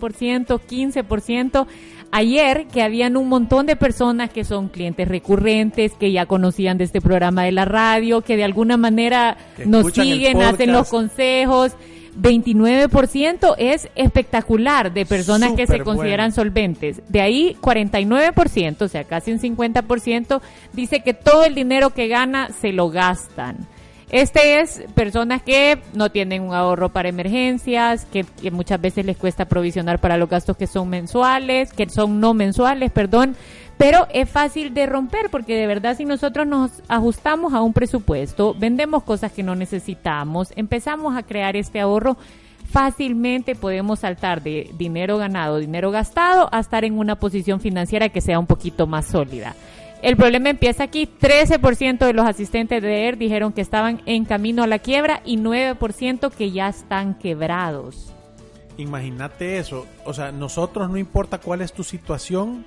15%. 0.47 1.67
Ayer 2.11 2.67
que 2.67 2.81
habían 2.81 3.15
un 3.15 3.29
montón 3.29 3.65
de 3.65 3.77
personas 3.77 4.29
que 4.29 4.43
son 4.43 4.67
clientes 4.67 5.07
recurrentes, 5.07 5.93
que 5.93 6.11
ya 6.11 6.25
conocían 6.25 6.77
de 6.77 6.83
este 6.83 6.99
programa 7.01 7.43
de 7.43 7.53
la 7.53 7.65
radio, 7.65 8.21
que 8.21 8.35
de 8.35 8.43
alguna 8.43 8.75
manera 8.75 9.37
nos 9.65 9.93
siguen, 9.93 10.41
hacen 10.41 10.71
los 10.73 10.89
consejos 10.89 11.73
29% 12.15 13.55
es 13.57 13.89
espectacular 13.95 14.93
de 14.93 15.05
personas 15.05 15.53
que 15.53 15.67
se 15.67 15.79
consideran 15.79 16.31
solventes. 16.31 17.01
De 17.09 17.21
ahí 17.21 17.57
49%, 17.61 18.81
o 18.81 18.87
sea, 18.87 19.03
casi 19.03 19.31
un 19.31 19.39
50%, 19.39 20.41
dice 20.73 21.01
que 21.01 21.13
todo 21.13 21.45
el 21.45 21.55
dinero 21.55 21.91
que 21.91 22.07
gana 22.07 22.49
se 22.49 22.71
lo 22.71 22.89
gastan. 22.89 23.57
Este 24.11 24.61
es 24.61 24.83
personas 24.93 25.41
que 25.41 25.79
no 25.93 26.09
tienen 26.09 26.43
un 26.43 26.53
ahorro 26.53 26.89
para 26.89 27.09
emergencias, 27.09 28.05
que, 28.05 28.23
que, 28.23 28.51
muchas 28.51 28.79
veces 28.79 29.05
les 29.05 29.17
cuesta 29.17 29.45
provisionar 29.45 29.99
para 29.99 30.15
los 30.15 30.29
gastos 30.29 30.55
que 30.55 30.67
son 30.67 30.89
mensuales, 30.89 31.73
que 31.73 31.89
son 31.89 32.19
no 32.19 32.33
mensuales, 32.33 32.91
perdón. 32.91 33.35
Pero 33.77 34.07
es 34.13 34.29
fácil 34.29 34.73
de 34.73 34.85
romper 34.85 35.29
porque 35.29 35.55
de 35.55 35.67
verdad 35.67 35.97
si 35.97 36.05
nosotros 36.05 36.47
nos 36.47 36.71
ajustamos 36.87 37.53
a 37.53 37.61
un 37.61 37.73
presupuesto, 37.73 38.53
vendemos 38.53 39.03
cosas 39.03 39.31
que 39.31 39.43
no 39.43 39.55
necesitamos, 39.55 40.53
empezamos 40.55 41.17
a 41.17 41.23
crear 41.23 41.57
este 41.57 41.81
ahorro, 41.81 42.17
fácilmente 42.71 43.55
podemos 43.55 43.99
saltar 43.99 44.41
de 44.41 44.71
dinero 44.77 45.17
ganado, 45.17 45.57
dinero 45.57 45.91
gastado, 45.91 46.47
a 46.51 46.59
estar 46.59 46.85
en 46.85 46.97
una 46.97 47.17
posición 47.17 47.59
financiera 47.59 48.09
que 48.09 48.21
sea 48.21 48.39
un 48.39 48.47
poquito 48.47 48.87
más 48.87 49.07
sólida. 49.07 49.55
El 50.01 50.17
problema 50.17 50.49
empieza 50.49 50.83
aquí. 50.83 51.07
13% 51.07 51.97
de 51.97 52.13
los 52.13 52.27
asistentes 52.27 52.81
de 52.81 53.07
ER 53.07 53.17
dijeron 53.17 53.53
que 53.53 53.61
estaban 53.61 54.01
en 54.05 54.25
camino 54.25 54.63
a 54.63 54.67
la 54.67 54.79
quiebra 54.79 55.21
y 55.25 55.37
9% 55.37 56.31
que 56.31 56.51
ya 56.51 56.67
están 56.67 57.15
quebrados. 57.15 58.13
Imagínate 58.77 59.57
eso. 59.57 59.87
O 60.05 60.13
sea, 60.13 60.31
nosotros 60.31 60.89
no 60.89 60.97
importa 60.97 61.39
cuál 61.39 61.61
es 61.61 61.73
tu 61.73 61.83
situación, 61.83 62.65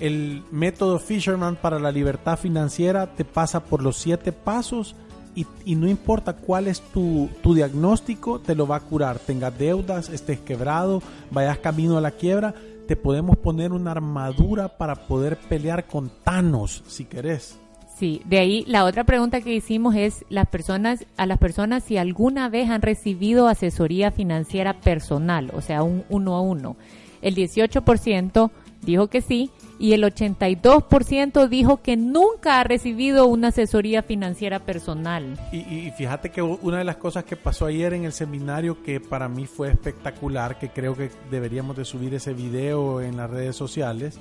el 0.00 0.42
método 0.50 0.98
Fisherman 0.98 1.56
para 1.56 1.78
la 1.78 1.90
libertad 1.90 2.38
financiera 2.38 3.14
te 3.14 3.24
pasa 3.24 3.64
por 3.64 3.82
los 3.82 3.96
siete 3.96 4.32
pasos 4.32 4.94
y, 5.34 5.74
no 5.74 5.86
importa 5.86 6.34
cuál 6.34 6.66
es 6.66 6.80
tu, 6.80 7.28
tu, 7.42 7.54
diagnóstico, 7.54 8.40
te 8.40 8.54
lo 8.54 8.66
va 8.66 8.76
a 8.76 8.80
curar. 8.80 9.18
Tengas 9.18 9.56
deudas, 9.58 10.08
estés 10.08 10.40
quebrado, 10.40 11.02
vayas 11.30 11.58
camino 11.58 11.98
a 11.98 12.00
la 12.00 12.12
quiebra, 12.12 12.54
te 12.88 12.96
podemos 12.96 13.36
poner 13.36 13.72
una 13.72 13.90
armadura 13.90 14.78
para 14.78 14.94
poder 14.94 15.36
pelear 15.36 15.86
con 15.86 16.10
Thanos, 16.24 16.82
si 16.86 17.04
querés. 17.04 17.58
Sí, 17.98 18.22
de 18.26 18.38
ahí 18.38 18.64
la 18.66 18.84
otra 18.84 19.04
pregunta 19.04 19.40
que 19.40 19.54
hicimos 19.54 19.94
es 19.94 20.24
las 20.28 20.46
personas, 20.48 21.06
a 21.16 21.26
las 21.26 21.38
personas 21.38 21.82
si 21.84 21.96
alguna 21.96 22.48
vez 22.48 22.68
han 22.70 22.82
recibido 22.82 23.48
asesoría 23.48 24.10
financiera 24.10 24.80
personal, 24.80 25.50
o 25.54 25.60
sea, 25.60 25.82
un 25.82 26.04
uno 26.08 26.34
a 26.34 26.40
uno. 26.40 26.76
El 27.22 27.34
18% 27.34 28.50
dijo 28.82 29.06
que 29.08 29.22
sí 29.22 29.50
y 29.78 29.92
el 29.92 30.04
82% 30.04 31.48
dijo 31.48 31.82
que 31.82 31.96
nunca 31.96 32.60
ha 32.60 32.64
recibido 32.64 33.26
una 33.26 33.48
asesoría 33.48 34.02
financiera 34.02 34.60
personal. 34.60 35.38
Y, 35.52 35.90
fíjate 35.96 36.30
que 36.30 36.42
una 36.42 36.78
de 36.78 36.84
las 36.84 36.96
cosas 36.96 37.24
que 37.24 37.36
pasó 37.36 37.66
ayer 37.66 37.92
en 37.92 38.04
el 38.04 38.12
seminario 38.12 38.82
que 38.82 39.00
para 39.00 39.28
mí 39.28 39.46
fue 39.46 39.70
espectacular, 39.70 40.58
que 40.58 40.70
creo 40.70 40.96
que 40.96 41.10
deberíamos 41.30 41.76
de 41.76 41.84
subir 41.84 42.14
ese 42.14 42.32
video 42.32 43.00
en 43.00 43.16
las 43.16 43.30
redes 43.30 43.56
sociales, 43.56 44.18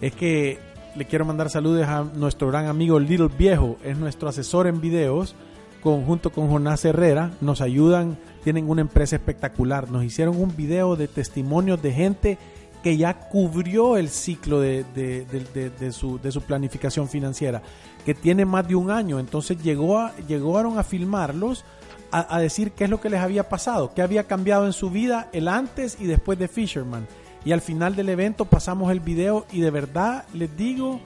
es 0.00 0.14
que 0.14 0.58
le 0.94 1.04
quiero 1.06 1.24
mandar 1.24 1.50
saludos 1.50 1.86
a 1.86 2.04
nuestro 2.04 2.48
gran 2.48 2.66
amigo 2.66 3.00
Little 3.00 3.28
Viejo, 3.36 3.76
es 3.84 3.98
nuestro 3.98 4.28
asesor 4.28 4.66
en 4.66 4.80
videos, 4.80 5.34
junto 5.82 6.30
con 6.30 6.48
Jonás 6.48 6.84
Herrera, 6.84 7.32
nos 7.40 7.60
ayudan, 7.60 8.16
tienen 8.42 8.70
una 8.70 8.80
empresa 8.80 9.16
espectacular, 9.16 9.90
nos 9.90 10.02
hicieron 10.04 10.40
un 10.40 10.56
video 10.56 10.96
de 10.96 11.08
testimonios 11.08 11.82
de 11.82 11.92
gente 11.92 12.38
que 12.84 12.98
ya 12.98 13.14
cubrió 13.14 13.96
el 13.96 14.10
ciclo 14.10 14.60
de, 14.60 14.84
su, 15.90 16.20
de, 16.20 16.30
su, 16.30 16.42
planificación 16.42 17.08
financiera, 17.08 17.62
que 18.04 18.12
tiene 18.12 18.44
más 18.44 18.68
de 18.68 18.74
un 18.74 18.90
año. 18.90 19.18
Entonces 19.18 19.56
llegó 19.62 19.98
a, 19.98 20.14
llegaron 20.28 20.78
a 20.78 20.84
filmarlos, 20.84 21.64
a, 22.10 22.38
decir 22.40 22.72
qué 22.72 22.84
es 22.84 22.90
lo 22.90 23.00
que 23.00 23.08
les 23.08 23.20
había 23.20 23.48
pasado, 23.48 23.94
qué 23.94 24.02
había 24.02 24.24
cambiado 24.24 24.66
en 24.66 24.74
su 24.74 24.90
vida 24.90 25.30
el 25.32 25.48
antes 25.48 25.96
y 25.98 26.04
después 26.04 26.38
de 26.38 26.46
Fisherman. 26.46 27.08
Y 27.46 27.52
al 27.52 27.62
final 27.62 27.96
del 27.96 28.10
evento 28.10 28.44
pasamos 28.44 28.92
el 28.92 29.00
video 29.00 29.46
y 29.50 29.60
de 29.60 29.70
verdad 29.70 30.26
les 30.34 30.54
digo 30.54 31.00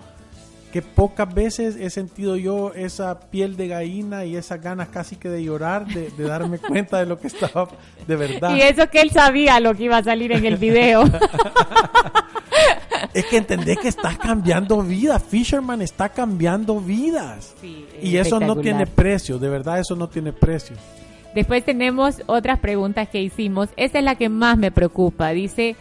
que 0.72 0.82
pocas 0.82 1.32
veces 1.32 1.76
he 1.76 1.88
sentido 1.90 2.36
yo 2.36 2.72
esa 2.74 3.18
piel 3.30 3.56
de 3.56 3.68
gallina 3.68 4.24
y 4.24 4.36
esas 4.36 4.60
ganas 4.60 4.88
casi 4.88 5.16
que 5.16 5.28
de 5.28 5.42
llorar, 5.42 5.86
de, 5.86 6.10
darme 6.18 6.58
cuenta 6.68 6.98
de 6.98 7.06
lo 7.06 7.18
que 7.18 7.28
estaba 7.28 7.68
de 8.06 8.16
verdad. 8.16 8.54
Y 8.54 8.60
eso 8.60 8.88
que 8.90 9.00
él 9.00 9.10
sabía 9.10 9.60
lo 9.60 9.74
que 9.74 9.84
iba 9.84 9.96
a 9.96 10.04
salir 10.04 10.32
en 10.32 10.44
el 10.44 10.56
video. 10.56 11.04
es 13.14 13.24
que 13.26 13.38
entendés 13.38 13.78
que 13.78 13.88
estás 13.88 14.18
cambiando 14.18 14.82
vidas, 14.82 15.22
Fisherman 15.22 15.80
está 15.80 16.10
cambiando 16.10 16.80
vidas. 16.80 17.54
y 18.02 18.16
eso 18.16 18.38
no 18.38 18.56
tiene 18.56 18.86
precio, 18.86 19.38
de 19.38 19.48
verdad 19.48 19.80
eso 19.80 19.96
no 19.96 20.08
tiene 20.08 20.32
precio. 20.32 20.76
Después 21.34 21.64
tenemos 21.64 22.22
otras 22.26 22.58
preguntas 22.58 23.08
que 23.08 23.22
hicimos. 23.22 23.68
Esta 23.76 23.98
es 23.98 24.04
la 24.04 24.14
que 24.16 24.28
más 24.28 24.56
me 24.56 24.72
preocupa. 24.72 25.30
Dice, 25.30 25.76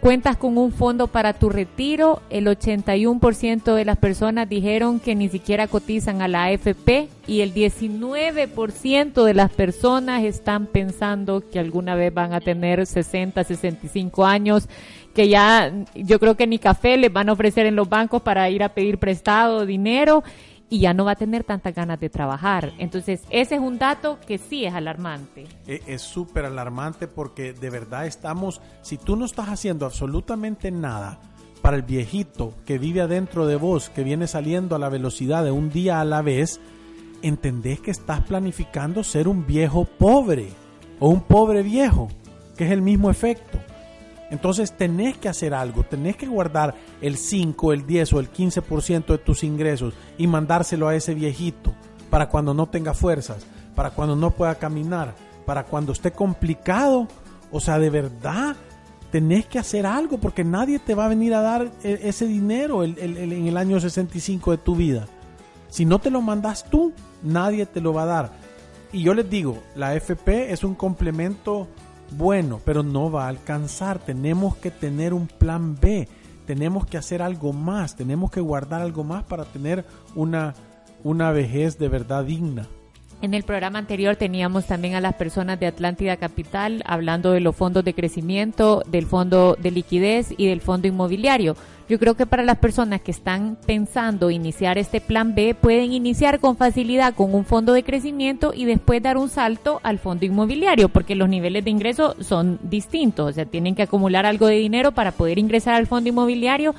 Cuentas 0.00 0.38
con 0.38 0.56
un 0.56 0.72
fondo 0.72 1.08
para 1.08 1.34
tu 1.34 1.50
retiro. 1.50 2.22
El 2.30 2.46
81% 2.46 3.74
de 3.74 3.84
las 3.84 3.98
personas 3.98 4.48
dijeron 4.48 4.98
que 4.98 5.14
ni 5.14 5.28
siquiera 5.28 5.68
cotizan 5.68 6.22
a 6.22 6.28
la 6.28 6.44
AFP 6.44 7.08
y 7.26 7.42
el 7.42 7.52
19% 7.52 9.24
de 9.24 9.34
las 9.34 9.50
personas 9.50 10.24
están 10.24 10.64
pensando 10.64 11.42
que 11.50 11.58
alguna 11.58 11.96
vez 11.96 12.14
van 12.14 12.32
a 12.32 12.40
tener 12.40 12.86
60, 12.86 13.44
65 13.44 14.24
años, 14.24 14.70
que 15.14 15.28
ya 15.28 15.70
yo 15.94 16.18
creo 16.18 16.34
que 16.34 16.46
ni 16.46 16.58
café 16.58 16.96
les 16.96 17.12
van 17.12 17.28
a 17.28 17.32
ofrecer 17.32 17.66
en 17.66 17.76
los 17.76 17.90
bancos 17.90 18.22
para 18.22 18.48
ir 18.48 18.62
a 18.62 18.70
pedir 18.70 18.96
prestado 18.96 19.66
dinero 19.66 20.24
y 20.70 20.78
ya 20.78 20.94
no 20.94 21.04
va 21.04 21.12
a 21.12 21.16
tener 21.16 21.42
tantas 21.42 21.74
ganas 21.74 21.98
de 21.98 22.08
trabajar. 22.08 22.72
Entonces, 22.78 23.22
ese 23.28 23.56
es 23.56 23.60
un 23.60 23.78
dato 23.78 24.18
que 24.26 24.38
sí 24.38 24.64
es 24.64 24.72
alarmante. 24.72 25.46
E, 25.66 25.82
es 25.86 26.00
súper 26.00 26.44
alarmante 26.44 27.08
porque 27.08 27.52
de 27.52 27.70
verdad 27.70 28.06
estamos, 28.06 28.62
si 28.80 28.96
tú 28.96 29.16
no 29.16 29.24
estás 29.24 29.48
haciendo 29.48 29.84
absolutamente 29.84 30.70
nada 30.70 31.18
para 31.60 31.76
el 31.76 31.82
viejito 31.82 32.54
que 32.64 32.78
vive 32.78 33.00
adentro 33.00 33.46
de 33.46 33.56
vos, 33.56 33.90
que 33.90 34.04
viene 34.04 34.28
saliendo 34.28 34.76
a 34.76 34.78
la 34.78 34.88
velocidad 34.88 35.44
de 35.44 35.50
un 35.50 35.70
día 35.70 36.00
a 36.00 36.04
la 36.04 36.22
vez, 36.22 36.60
entendés 37.20 37.80
que 37.80 37.90
estás 37.90 38.22
planificando 38.22 39.02
ser 39.02 39.26
un 39.26 39.46
viejo 39.46 39.84
pobre 39.84 40.50
o 41.00 41.08
un 41.08 41.20
pobre 41.20 41.62
viejo, 41.62 42.08
que 42.56 42.66
es 42.66 42.70
el 42.70 42.80
mismo 42.80 43.10
efecto. 43.10 43.58
Entonces 44.30 44.72
tenés 44.72 45.18
que 45.18 45.28
hacer 45.28 45.54
algo, 45.54 45.82
tenés 45.82 46.16
que 46.16 46.26
guardar 46.26 46.74
el 47.00 47.16
5, 47.16 47.72
el 47.72 47.86
10 47.86 48.12
o 48.12 48.20
el 48.20 48.32
15% 48.32 49.06
de 49.06 49.18
tus 49.18 49.42
ingresos 49.42 49.94
y 50.18 50.26
mandárselo 50.26 50.88
a 50.88 50.94
ese 50.94 51.14
viejito 51.14 51.74
para 52.10 52.28
cuando 52.28 52.54
no 52.54 52.68
tenga 52.68 52.94
fuerzas, 52.94 53.44
para 53.74 53.90
cuando 53.90 54.16
no 54.16 54.30
pueda 54.30 54.54
caminar, 54.54 55.14
para 55.46 55.64
cuando 55.64 55.92
esté 55.92 56.12
complicado. 56.12 57.08
O 57.50 57.58
sea, 57.58 57.78
de 57.78 57.90
verdad, 57.90 58.56
tenés 59.10 59.46
que 59.46 59.58
hacer 59.58 59.86
algo 59.86 60.18
porque 60.18 60.44
nadie 60.44 60.78
te 60.78 60.94
va 60.94 61.06
a 61.06 61.08
venir 61.08 61.34
a 61.34 61.40
dar 61.40 61.70
e, 61.82 62.00
ese 62.04 62.26
dinero 62.26 62.84
en 62.84 63.46
el 63.46 63.56
año 63.56 63.80
65 63.80 64.52
de 64.52 64.58
tu 64.58 64.76
vida. 64.76 65.06
Si 65.68 65.84
no 65.84 65.98
te 65.98 66.10
lo 66.10 66.20
mandas 66.20 66.64
tú, 66.68 66.92
nadie 67.22 67.66
te 67.66 67.80
lo 67.80 67.92
va 67.92 68.02
a 68.02 68.06
dar. 68.06 68.32
Y 68.92 69.02
yo 69.02 69.14
les 69.14 69.30
digo, 69.30 69.58
la 69.76 69.94
FP 69.94 70.52
es 70.52 70.64
un 70.64 70.74
complemento 70.74 71.68
bueno, 72.12 72.60
pero 72.64 72.82
no 72.82 73.10
va 73.10 73.26
a 73.26 73.28
alcanzar. 73.28 73.98
Tenemos 73.98 74.56
que 74.56 74.70
tener 74.70 75.14
un 75.14 75.26
plan 75.26 75.76
B, 75.80 76.08
tenemos 76.46 76.86
que 76.86 76.98
hacer 76.98 77.22
algo 77.22 77.52
más, 77.52 77.96
tenemos 77.96 78.30
que 78.30 78.40
guardar 78.40 78.82
algo 78.82 79.04
más 79.04 79.24
para 79.24 79.44
tener 79.44 79.84
una, 80.14 80.54
una 81.04 81.30
vejez 81.32 81.78
de 81.78 81.88
verdad 81.88 82.24
digna. 82.24 82.66
En 83.22 83.34
el 83.34 83.42
programa 83.42 83.78
anterior 83.78 84.16
teníamos 84.16 84.64
también 84.64 84.94
a 84.94 85.00
las 85.00 85.14
personas 85.14 85.60
de 85.60 85.66
Atlántida 85.66 86.16
Capital 86.16 86.82
hablando 86.86 87.32
de 87.32 87.40
los 87.40 87.54
fondos 87.54 87.84
de 87.84 87.92
crecimiento, 87.92 88.82
del 88.86 89.04
fondo 89.04 89.58
de 89.60 89.70
liquidez 89.70 90.32
y 90.38 90.46
del 90.46 90.62
fondo 90.62 90.88
inmobiliario. 90.88 91.54
Yo 91.90 91.98
creo 91.98 92.14
que 92.14 92.24
para 92.24 92.44
las 92.44 92.58
personas 92.58 93.00
que 93.00 93.10
están 93.10 93.58
pensando 93.66 94.30
iniciar 94.30 94.78
este 94.78 95.00
plan 95.00 95.34
B, 95.34 95.56
pueden 95.56 95.92
iniciar 95.92 96.38
con 96.38 96.56
facilidad 96.56 97.14
con 97.14 97.34
un 97.34 97.44
fondo 97.44 97.72
de 97.72 97.82
crecimiento 97.82 98.52
y 98.54 98.64
después 98.64 99.02
dar 99.02 99.18
un 99.18 99.28
salto 99.28 99.80
al 99.82 99.98
fondo 99.98 100.24
inmobiliario, 100.24 100.88
porque 100.88 101.16
los 101.16 101.28
niveles 101.28 101.64
de 101.64 101.70
ingreso 101.72 102.14
son 102.20 102.60
distintos, 102.62 103.30
o 103.30 103.32
sea, 103.32 103.44
tienen 103.44 103.74
que 103.74 103.82
acumular 103.82 104.24
algo 104.24 104.46
de 104.46 104.54
dinero 104.54 104.92
para 104.92 105.10
poder 105.10 105.40
ingresar 105.40 105.74
al 105.74 105.88
fondo 105.88 106.08
inmobiliario 106.08 106.76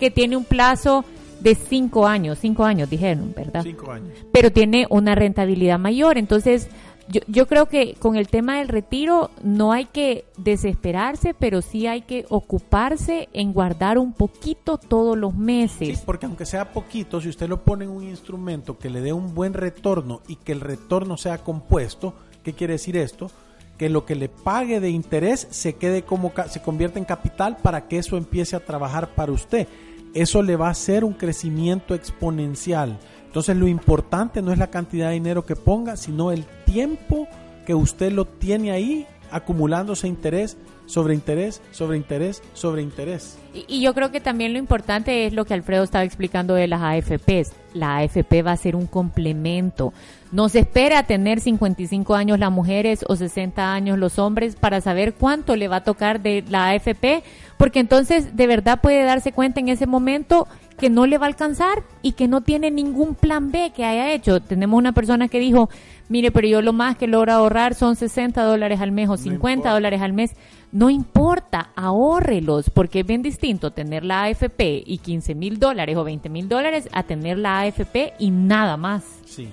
que 0.00 0.10
tiene 0.10 0.36
un 0.36 0.44
plazo 0.44 1.04
de 1.38 1.54
cinco 1.54 2.08
años, 2.08 2.38
cinco 2.40 2.64
años 2.64 2.90
dijeron, 2.90 3.32
¿verdad? 3.36 3.62
Cinco 3.62 3.92
años. 3.92 4.10
Pero 4.32 4.50
tiene 4.50 4.88
una 4.90 5.14
rentabilidad 5.14 5.78
mayor, 5.78 6.18
entonces 6.18 6.68
yo, 7.08 7.20
yo 7.26 7.46
creo 7.46 7.66
que 7.66 7.94
con 7.98 8.16
el 8.16 8.28
tema 8.28 8.58
del 8.58 8.68
retiro 8.68 9.30
no 9.42 9.72
hay 9.72 9.86
que 9.86 10.24
desesperarse, 10.36 11.34
pero 11.34 11.62
sí 11.62 11.86
hay 11.86 12.02
que 12.02 12.26
ocuparse 12.28 13.28
en 13.32 13.52
guardar 13.52 13.98
un 13.98 14.12
poquito 14.12 14.78
todos 14.78 15.16
los 15.16 15.34
meses. 15.34 16.02
Porque 16.04 16.26
aunque 16.26 16.46
sea 16.46 16.72
poquito, 16.72 17.20
si 17.20 17.28
usted 17.28 17.48
lo 17.48 17.62
pone 17.64 17.84
en 17.84 17.90
un 17.90 18.04
instrumento 18.04 18.78
que 18.78 18.90
le 18.90 19.00
dé 19.00 19.12
un 19.12 19.34
buen 19.34 19.54
retorno 19.54 20.22
y 20.28 20.36
que 20.36 20.52
el 20.52 20.60
retorno 20.60 21.16
sea 21.16 21.38
compuesto, 21.38 22.14
¿qué 22.42 22.52
quiere 22.52 22.74
decir 22.74 22.96
esto? 22.96 23.30
que 23.78 23.88
lo 23.88 24.04
que 24.04 24.16
le 24.16 24.28
pague 24.28 24.80
de 24.80 24.90
interés 24.90 25.46
se 25.50 25.76
quede 25.76 26.02
como 26.02 26.32
se 26.48 26.60
convierte 26.60 26.98
en 26.98 27.04
capital 27.04 27.56
para 27.62 27.86
que 27.86 27.98
eso 27.98 28.16
empiece 28.16 28.56
a 28.56 28.60
trabajar 28.60 29.14
para 29.14 29.32
usted. 29.32 29.68
Eso 30.14 30.42
le 30.42 30.56
va 30.56 30.66
a 30.66 30.72
hacer 30.72 31.04
un 31.04 31.12
crecimiento 31.12 31.94
exponencial. 31.94 32.98
Entonces 33.28 33.56
lo 33.56 33.68
importante 33.68 34.42
no 34.42 34.52
es 34.52 34.58
la 34.58 34.68
cantidad 34.68 35.08
de 35.08 35.14
dinero 35.14 35.46
que 35.46 35.54
ponga, 35.54 35.96
sino 35.96 36.32
el 36.32 36.44
tiempo 36.64 37.28
que 37.64 37.74
usted 37.74 38.10
lo 38.10 38.24
tiene 38.24 38.72
ahí 38.72 39.06
acumulándose 39.30 40.08
interés 40.08 40.56
sobre 40.86 41.12
interés, 41.12 41.60
sobre 41.70 41.98
interés, 41.98 42.42
sobre 42.54 42.80
interés. 42.80 43.38
Y, 43.52 43.82
yo 43.82 43.92
creo 43.92 44.10
que 44.10 44.20
también 44.20 44.54
lo 44.54 44.58
importante 44.58 45.26
es 45.26 45.34
lo 45.34 45.44
que 45.44 45.52
Alfredo 45.52 45.84
estaba 45.84 46.04
explicando 46.04 46.54
de 46.54 46.66
las 46.66 46.80
AFPs. 46.80 47.52
La 47.74 47.98
AFP 47.98 48.42
va 48.42 48.52
a 48.52 48.56
ser 48.56 48.74
un 48.74 48.86
complemento. 48.86 49.92
No 50.32 50.48
se 50.48 50.60
espera 50.60 51.02
tener 51.02 51.40
55 51.40 52.14
años 52.14 52.38
las 52.38 52.50
mujeres 52.50 53.04
o 53.06 53.16
60 53.16 53.72
años 53.72 53.98
los 53.98 54.18
hombres 54.18 54.56
para 54.56 54.80
saber 54.80 55.12
cuánto 55.12 55.56
le 55.56 55.68
va 55.68 55.76
a 55.76 55.84
tocar 55.84 56.22
de 56.22 56.42
la 56.48 56.70
AFP, 56.70 57.22
porque 57.58 57.80
entonces 57.80 58.34
de 58.34 58.46
verdad 58.46 58.80
puede 58.80 59.04
darse 59.04 59.32
cuenta 59.32 59.60
en 59.60 59.68
ese 59.68 59.86
momento 59.86 60.48
que 60.78 60.88
no 60.88 61.06
le 61.06 61.18
va 61.18 61.26
a 61.26 61.28
alcanzar 61.28 61.82
y 62.00 62.12
que 62.12 62.28
no 62.28 62.40
tiene 62.40 62.70
ningún 62.70 63.14
plan 63.14 63.50
B 63.50 63.72
que 63.74 63.84
haya 63.84 64.12
hecho. 64.12 64.40
Tenemos 64.40 64.78
una 64.78 64.92
persona 64.92 65.28
que 65.28 65.38
dijo, 65.38 65.68
mire, 66.08 66.30
pero 66.30 66.48
yo 66.48 66.62
lo 66.62 66.72
más 66.72 66.96
que 66.96 67.06
logro 67.06 67.32
ahorrar 67.32 67.74
son 67.74 67.96
60 67.96 68.42
dólares 68.42 68.80
al 68.80 68.92
mes 68.92 69.08
o 69.08 69.16
50 69.16 69.70
dólares 69.70 70.00
al 70.00 70.12
mes. 70.12 70.34
No 70.70 70.88
importa, 70.88 71.72
ahórrelos, 71.76 72.70
porque 72.70 73.00
es 73.00 73.06
bien 73.06 73.22
distinto 73.22 73.72
tener 73.72 74.04
la 74.04 74.24
AFP 74.24 74.82
y 74.86 74.98
15 74.98 75.34
mil 75.34 75.58
dólares 75.58 75.96
o 75.96 76.04
20 76.04 76.28
mil 76.28 76.48
dólares 76.48 76.88
a 76.92 77.02
tener 77.02 77.38
la 77.38 77.60
AFP 77.60 78.14
y 78.18 78.30
nada 78.30 78.76
más. 78.76 79.04
Sí. 79.26 79.48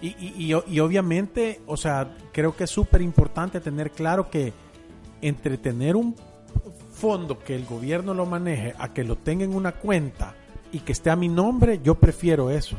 Y, 0.00 0.08
y, 0.08 0.54
y, 0.68 0.80
obviamente, 0.80 1.60
o 1.66 1.76
sea, 1.76 2.14
creo 2.32 2.54
que 2.54 2.64
es 2.64 2.70
súper 2.70 3.00
importante 3.00 3.60
tener 3.60 3.90
claro 3.90 4.28
que 4.28 4.52
entre 5.22 5.56
tener 5.56 5.96
un 5.96 6.14
fondo 6.92 7.38
que 7.38 7.54
el 7.54 7.64
gobierno 7.64 8.12
lo 8.12 8.26
maneje 8.26 8.74
a 8.78 8.92
que 8.92 9.02
lo 9.02 9.16
tenga 9.16 9.44
en 9.44 9.54
una 9.54 9.72
cuenta 9.72 10.34
y 10.74 10.80
que 10.80 10.90
esté 10.90 11.08
a 11.08 11.16
mi 11.16 11.28
nombre, 11.28 11.80
yo 11.84 11.94
prefiero 11.94 12.50
eso, 12.50 12.76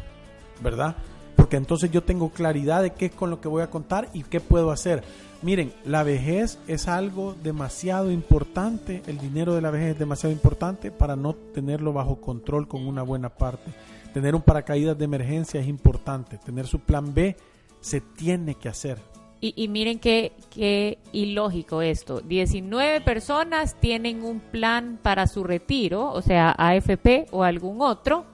¿verdad? 0.62 0.98
Porque 1.38 1.56
entonces 1.56 1.90
yo 1.92 2.04
tengo 2.04 2.30
claridad 2.30 2.84
de 2.84 2.92
qué 2.92 3.06
es 3.06 3.14
con 3.14 3.30
lo 3.30 3.40
que 3.40 3.48
voy 3.48 3.64
a 3.64 3.70
contar 3.70 4.10
y 4.14 4.24
qué 4.24 4.42
puedo 4.42 4.70
hacer. 4.70 5.02
Miren, 5.42 5.72
la 5.86 6.04
vejez 6.04 6.60
es 6.68 6.90
algo 6.90 7.36
demasiado 7.42 8.12
importante, 8.12 9.02
el 9.08 9.18
dinero 9.18 9.56
de 9.56 9.62
la 9.62 9.72
vejez 9.72 9.94
es 9.94 10.00
demasiado 10.00 10.34
importante 10.34 10.92
para 10.92 11.16
no 11.16 11.36
tenerlo 11.36 11.94
bajo 11.94 12.20
control 12.20 12.68
con 12.68 12.86
una 12.86 13.02
buena 13.02 13.30
parte. 13.30 13.72
Tener 14.14 14.36
un 14.36 14.42
paracaídas 14.42 14.98
de 14.98 15.06
emergencia 15.06 15.62
es 15.62 15.68
importante, 15.68 16.38
tener 16.38 16.68
su 16.68 16.80
plan 16.80 17.14
B 17.14 17.38
se 17.80 18.02
tiene 18.02 18.56
que 18.56 18.68
hacer. 18.68 18.98
Y, 19.46 19.54
y, 19.56 19.68
miren 19.68 20.00
qué, 20.00 20.32
qué 20.50 20.98
ilógico 21.12 21.84
esto. 21.84 22.20
19 22.20 23.02
personas 23.02 23.76
tienen 23.80 24.24
un 24.24 24.40
plan 24.40 24.98
para 25.00 25.28
su 25.28 25.44
retiro, 25.44 26.12
o 26.12 26.24
sea, 26.24 26.56
AFP 26.58 27.28
o 27.30 27.44
algún 27.44 27.80
otro, 27.80 28.26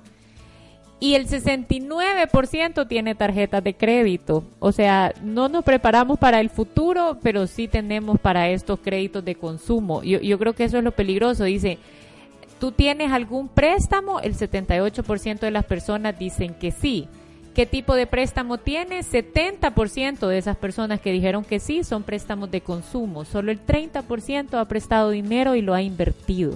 y 1.02 1.16
el 1.16 1.28
69% 1.28 2.88
tiene 2.88 3.14
tarjetas 3.14 3.62
de 3.62 3.74
crédito. 3.74 4.46
O 4.60 4.72
sea, 4.72 5.14
no 5.22 5.50
nos 5.50 5.66
preparamos 5.66 6.18
para 6.18 6.40
el 6.40 6.50
futuro, 6.50 7.18
pero 7.22 7.46
sí 7.46 7.68
tenemos 7.68 8.18
para 8.18 8.48
estos 8.48 8.80
créditos 8.80 9.26
de 9.26 9.36
consumo. 9.36 10.04
Yo, 10.04 10.22
yo 10.22 10.40
creo 10.40 10.54
que 10.54 10.64
eso 10.64 10.78
es 10.78 10.84
lo 10.86 10.94
peligroso. 10.94 11.44
Dice, 11.44 11.78
¿tú 12.58 12.72
tienes 12.72 13.12
algún 13.12 13.50
préstamo? 13.50 14.22
El 14.22 14.38
78% 14.38 15.40
de 15.40 15.52
las 15.52 15.66
personas 15.66 16.18
dicen 16.18 16.54
que 16.54 16.72
sí. 16.72 17.10
¿Qué 17.54 17.66
tipo 17.66 17.96
de 17.96 18.08
préstamo 18.08 18.58
tiene? 18.58 19.02
70% 19.02 20.28
de 20.28 20.38
esas 20.38 20.56
personas 20.56 21.02
que 21.02 21.12
dijeron 21.12 21.44
que 21.44 21.60
sí 21.60 21.84
son 21.84 22.04
préstamos 22.04 22.50
de 22.50 22.62
consumo. 22.62 23.26
Solo 23.26 23.52
el 23.52 23.66
30% 23.66 24.54
ha 24.54 24.66
prestado 24.66 25.10
dinero 25.10 25.56
y 25.56 25.62
lo 25.62 25.74
ha 25.74 25.82
invertido. 25.82 26.54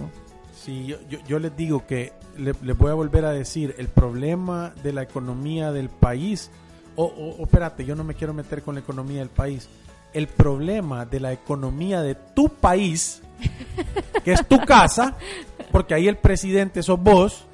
Sí, 0.53 0.95
yo, 1.27 1.39
les 1.39 1.55
digo 1.57 1.85
que 1.85 2.13
les 2.37 2.59
le 2.61 2.73
voy 2.73 2.91
a 2.91 2.95
volver 2.95 3.25
a 3.25 3.31
decir, 3.31 3.75
el 3.77 3.87
problema 3.87 4.73
de 4.83 4.93
la 4.93 5.03
economía 5.03 5.71
del 5.71 5.89
país, 5.89 6.49
o, 6.95 7.03
o, 7.03 7.35
o 7.41 7.43
espérate, 7.43 7.85
yo 7.85 7.95
no 7.95 8.03
me 8.03 8.15
quiero 8.15 8.33
meter 8.33 8.63
con 8.63 8.75
la 8.75 8.81
economía 8.81 9.19
del 9.19 9.29
país, 9.29 9.69
el 10.13 10.27
problema 10.27 11.05
de 11.05 11.19
la 11.19 11.33
economía 11.33 12.01
de 12.01 12.15
tu 12.15 12.49
país, 12.49 13.21
que 14.23 14.31
es 14.31 14.47
tu 14.47 14.59
casa, 14.59 15.17
porque 15.71 15.93
ahí 15.93 16.07
el 16.07 16.17
presidente 16.17 16.81
sos 16.81 16.99
vos, 16.99 17.45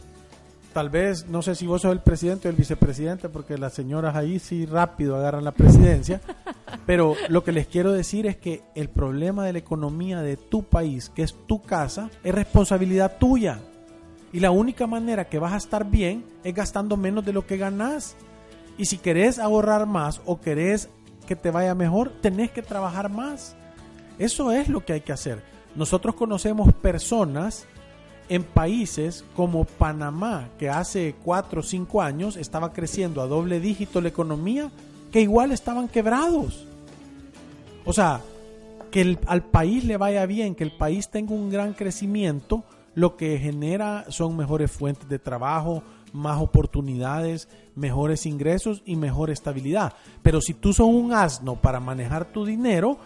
tal 0.73 0.89
vez, 0.89 1.27
no 1.27 1.41
sé 1.41 1.55
si 1.55 1.67
vos 1.67 1.81
sos 1.81 1.91
el 1.91 1.99
presidente 1.99 2.47
o 2.47 2.51
el 2.51 2.57
vicepresidente, 2.57 3.29
porque 3.29 3.57
las 3.57 3.73
señoras 3.73 4.15
ahí 4.15 4.39
sí 4.39 4.65
rápido 4.65 5.15
agarran 5.15 5.43
la 5.43 5.51
presidencia, 5.51 6.21
pero 6.85 7.15
lo 7.29 7.43
que 7.43 7.51
les 7.51 7.67
quiero 7.67 7.91
decir 7.91 8.25
es 8.25 8.37
que 8.37 8.63
el 8.75 8.89
problema 8.89 9.45
de 9.45 9.53
la 9.53 9.59
economía 9.59 10.21
de 10.21 10.37
tu 10.37 10.63
país, 10.63 11.09
que 11.09 11.23
es 11.23 11.35
tu 11.47 11.61
casa, 11.61 12.09
es 12.23 12.33
responsabilidad 12.33 13.17
tuya. 13.19 13.59
Y 14.33 14.39
la 14.39 14.51
única 14.51 14.87
manera 14.87 15.27
que 15.27 15.39
vas 15.39 15.53
a 15.53 15.57
estar 15.57 15.89
bien 15.89 16.25
es 16.43 16.55
gastando 16.55 16.96
menos 16.96 17.25
de 17.25 17.33
lo 17.33 17.46
que 17.46 17.57
ganas. 17.57 18.15
Y 18.77 18.85
si 18.85 18.98
querés 18.98 19.39
ahorrar 19.39 19.85
más 19.85 20.22
o 20.25 20.39
querés 20.39 20.89
que 21.27 21.35
te 21.35 21.51
vaya 21.51 21.75
mejor, 21.75 22.11
tenés 22.22 22.51
que 22.51 22.61
trabajar 22.61 23.09
más. 23.09 23.55
Eso 24.17 24.51
es 24.51 24.69
lo 24.69 24.85
que 24.85 24.93
hay 24.93 25.01
que 25.01 25.11
hacer. 25.11 25.43
Nosotros 25.75 26.15
conocemos 26.15 26.74
personas 26.74 27.65
en 28.31 28.46
países 28.46 29.25
como 29.35 29.65
Panamá, 29.65 30.48
que 30.57 30.70
hace 30.70 31.15
4 31.22 31.59
o 31.59 31.63
5 31.63 32.01
años 32.01 32.37
estaba 32.37 32.72
creciendo 32.72 33.22
a 33.22 33.27
doble 33.27 33.59
dígito 33.59 34.00
la 34.00 34.07
economía, 34.07 34.72
que 35.11 35.20
igual 35.20 35.51
estaban 35.51 35.89
quebrados. 35.89 36.65
O 37.83 37.91
sea, 37.91 38.22
que 38.89 39.01
el, 39.01 39.20
al 39.27 39.44
país 39.44 39.83
le 39.83 39.98
vaya 39.98 40.25
bien, 40.27 40.55
que 40.55 40.63
el 40.63 40.72
país 40.72 41.09
tenga 41.09 41.33
un 41.33 41.50
gran 41.50 41.74
crecimiento, 41.74 42.63
lo 42.96 43.17
que 43.17 43.37
genera 43.37 44.05
son 44.07 44.37
mejores 44.37 44.72
fuentes 44.72 45.09
de 45.09 45.20
trabajo, 45.20 45.83
más 46.13 46.41
oportunidades, 46.41 47.50
mejores 47.75 48.25
ingresos 48.25 48.81
y 48.85 48.96
mejor 48.96 49.29
estabilidad. 49.29 49.91
Pero 50.24 50.39
si 50.39 50.53
tú 50.53 50.72
sos 50.72 50.87
un 50.87 51.11
asno 51.11 51.57
para 51.57 51.81
manejar 51.81 52.24
tu 52.31 52.46
dinero, 52.46 52.98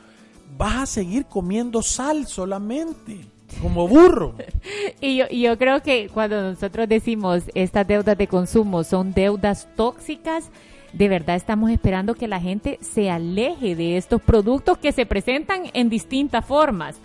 vas 0.55 0.75
a 0.75 0.85
seguir 0.85 1.25
comiendo 1.25 1.81
sal 1.81 2.27
solamente 2.27 3.33
como 3.61 3.87
burro. 3.87 4.35
y, 5.01 5.17
yo, 5.17 5.25
y 5.29 5.41
yo 5.41 5.57
creo 5.57 5.81
que 5.81 6.09
cuando 6.13 6.41
nosotros 6.41 6.87
decimos 6.87 7.43
estas 7.53 7.87
deudas 7.87 8.17
de 8.17 8.27
consumo 8.27 8.83
son 8.83 9.13
deudas 9.13 9.67
tóxicas, 9.75 10.49
de 10.93 11.09
verdad 11.09 11.35
estamos 11.35 11.71
esperando 11.71 12.15
que 12.15 12.27
la 12.27 12.39
gente 12.39 12.79
se 12.81 13.09
aleje 13.09 13.75
de 13.75 13.97
estos 13.97 14.21
productos 14.21 14.77
que 14.77 14.93
se 14.93 15.05
presentan 15.05 15.63
en 15.73 15.89
distintas 15.89 16.45
formas. 16.45 16.97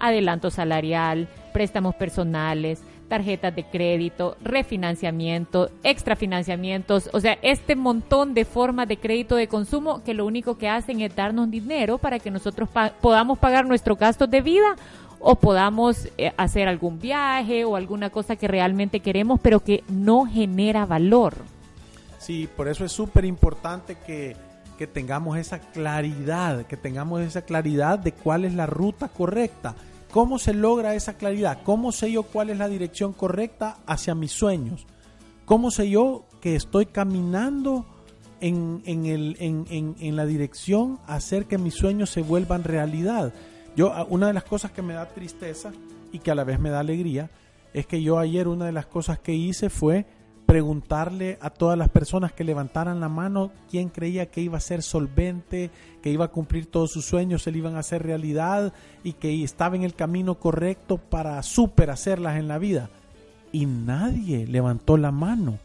Adelanto 0.00 0.50
salarial, 0.50 1.28
préstamos 1.52 1.94
personales, 1.94 2.82
tarjetas 3.08 3.54
de 3.54 3.64
crédito, 3.64 4.36
refinanciamiento, 4.42 5.70
extrafinanciamientos, 5.84 7.08
o 7.12 7.20
sea, 7.20 7.38
este 7.42 7.76
montón 7.76 8.34
de 8.34 8.44
formas 8.44 8.88
de 8.88 8.96
crédito 8.96 9.36
de 9.36 9.48
consumo 9.48 10.02
que 10.02 10.14
lo 10.14 10.26
único 10.26 10.58
que 10.58 10.68
hacen 10.68 11.00
es 11.00 11.14
darnos 11.14 11.50
dinero 11.50 11.98
para 11.98 12.18
que 12.18 12.30
nosotros 12.30 12.68
podamos 13.00 13.38
pagar 13.38 13.66
nuestros 13.66 13.98
gastos 13.98 14.30
de 14.30 14.40
vida 14.40 14.76
o 15.20 15.36
podamos 15.36 16.08
eh, 16.18 16.32
hacer 16.36 16.68
algún 16.68 16.98
viaje 16.98 17.64
o 17.64 17.76
alguna 17.76 18.10
cosa 18.10 18.36
que 18.36 18.48
realmente 18.48 19.00
queremos, 19.00 19.40
pero 19.40 19.60
que 19.60 19.82
no 19.88 20.26
genera 20.26 20.86
valor. 20.86 21.34
Sí, 22.18 22.48
por 22.56 22.68
eso 22.68 22.84
es 22.84 22.92
súper 22.92 23.24
importante 23.24 23.96
que, 24.06 24.36
que 24.78 24.86
tengamos 24.86 25.38
esa 25.38 25.58
claridad, 25.60 26.66
que 26.66 26.76
tengamos 26.76 27.22
esa 27.22 27.42
claridad 27.42 27.98
de 27.98 28.12
cuál 28.12 28.44
es 28.44 28.54
la 28.54 28.66
ruta 28.66 29.08
correcta. 29.08 29.74
¿Cómo 30.10 30.38
se 30.38 30.54
logra 30.54 30.94
esa 30.94 31.14
claridad? 31.14 31.58
¿Cómo 31.62 31.92
sé 31.92 32.10
yo 32.10 32.22
cuál 32.22 32.50
es 32.50 32.58
la 32.58 32.68
dirección 32.68 33.12
correcta 33.12 33.78
hacia 33.86 34.14
mis 34.14 34.32
sueños? 34.32 34.86
¿Cómo 35.44 35.70
sé 35.70 35.90
yo 35.90 36.26
que 36.40 36.56
estoy 36.56 36.86
caminando 36.86 37.86
en, 38.40 38.82
en, 38.86 39.06
el, 39.06 39.36
en, 39.40 39.66
en, 39.70 39.96
en 40.00 40.16
la 40.16 40.26
dirección 40.26 40.98
a 41.06 41.16
hacer 41.16 41.46
que 41.46 41.58
mis 41.58 41.74
sueños 41.74 42.10
se 42.10 42.22
vuelvan 42.22 42.64
realidad? 42.64 43.32
Yo, 43.76 43.92
una 44.08 44.28
de 44.28 44.32
las 44.32 44.44
cosas 44.44 44.70
que 44.70 44.80
me 44.80 44.94
da 44.94 45.06
tristeza 45.06 45.70
y 46.10 46.18
que 46.18 46.30
a 46.30 46.34
la 46.34 46.44
vez 46.44 46.58
me 46.58 46.70
da 46.70 46.80
alegría 46.80 47.30
es 47.74 47.86
que 47.86 48.02
yo 48.02 48.18
ayer 48.18 48.48
una 48.48 48.64
de 48.64 48.72
las 48.72 48.86
cosas 48.86 49.18
que 49.18 49.34
hice 49.34 49.68
fue 49.68 50.06
preguntarle 50.46 51.36
a 51.42 51.50
todas 51.50 51.76
las 51.76 51.90
personas 51.90 52.32
que 52.32 52.44
levantaran 52.44 53.00
la 53.00 53.10
mano 53.10 53.50
quién 53.68 53.90
creía 53.90 54.30
que 54.30 54.40
iba 54.40 54.56
a 54.56 54.60
ser 54.60 54.82
solvente, 54.82 55.70
que 56.00 56.10
iba 56.10 56.24
a 56.24 56.30
cumplir 56.30 56.66
todos 56.66 56.90
sus 56.90 57.04
sueños, 57.04 57.42
se 57.42 57.52
le 57.52 57.58
iban 57.58 57.76
a 57.76 57.80
hacer 57.80 58.02
realidad 58.02 58.72
y 59.04 59.12
que 59.12 59.44
estaba 59.44 59.76
en 59.76 59.82
el 59.82 59.94
camino 59.94 60.36
correcto 60.36 60.96
para 60.96 61.42
super 61.42 61.90
hacerlas 61.90 62.38
en 62.38 62.48
la 62.48 62.58
vida. 62.58 62.88
Y 63.52 63.66
nadie 63.66 64.46
levantó 64.46 64.96
la 64.96 65.10
mano. 65.10 65.58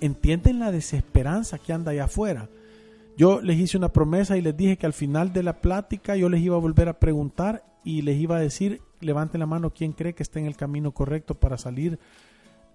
¿Entienden 0.00 0.58
la 0.58 0.72
desesperanza 0.72 1.58
que 1.58 1.72
anda 1.72 1.92
allá 1.92 2.04
afuera? 2.04 2.48
Yo 3.16 3.40
les 3.40 3.58
hice 3.58 3.76
una 3.76 3.92
promesa 3.92 4.36
y 4.36 4.42
les 4.42 4.56
dije 4.56 4.76
que 4.76 4.86
al 4.86 4.92
final 4.92 5.32
de 5.32 5.42
la 5.42 5.60
plática 5.60 6.16
yo 6.16 6.28
les 6.28 6.40
iba 6.40 6.56
a 6.56 6.60
volver 6.60 6.88
a 6.88 6.98
preguntar 6.98 7.64
y 7.84 8.02
les 8.02 8.18
iba 8.18 8.36
a 8.36 8.40
decir, 8.40 8.80
levanten 9.00 9.40
la 9.40 9.46
mano 9.46 9.70
quién 9.70 9.92
cree 9.92 10.14
que 10.14 10.22
está 10.22 10.40
en 10.40 10.46
el 10.46 10.56
camino 10.56 10.92
correcto 10.92 11.34
para 11.34 11.58
salir 11.58 11.98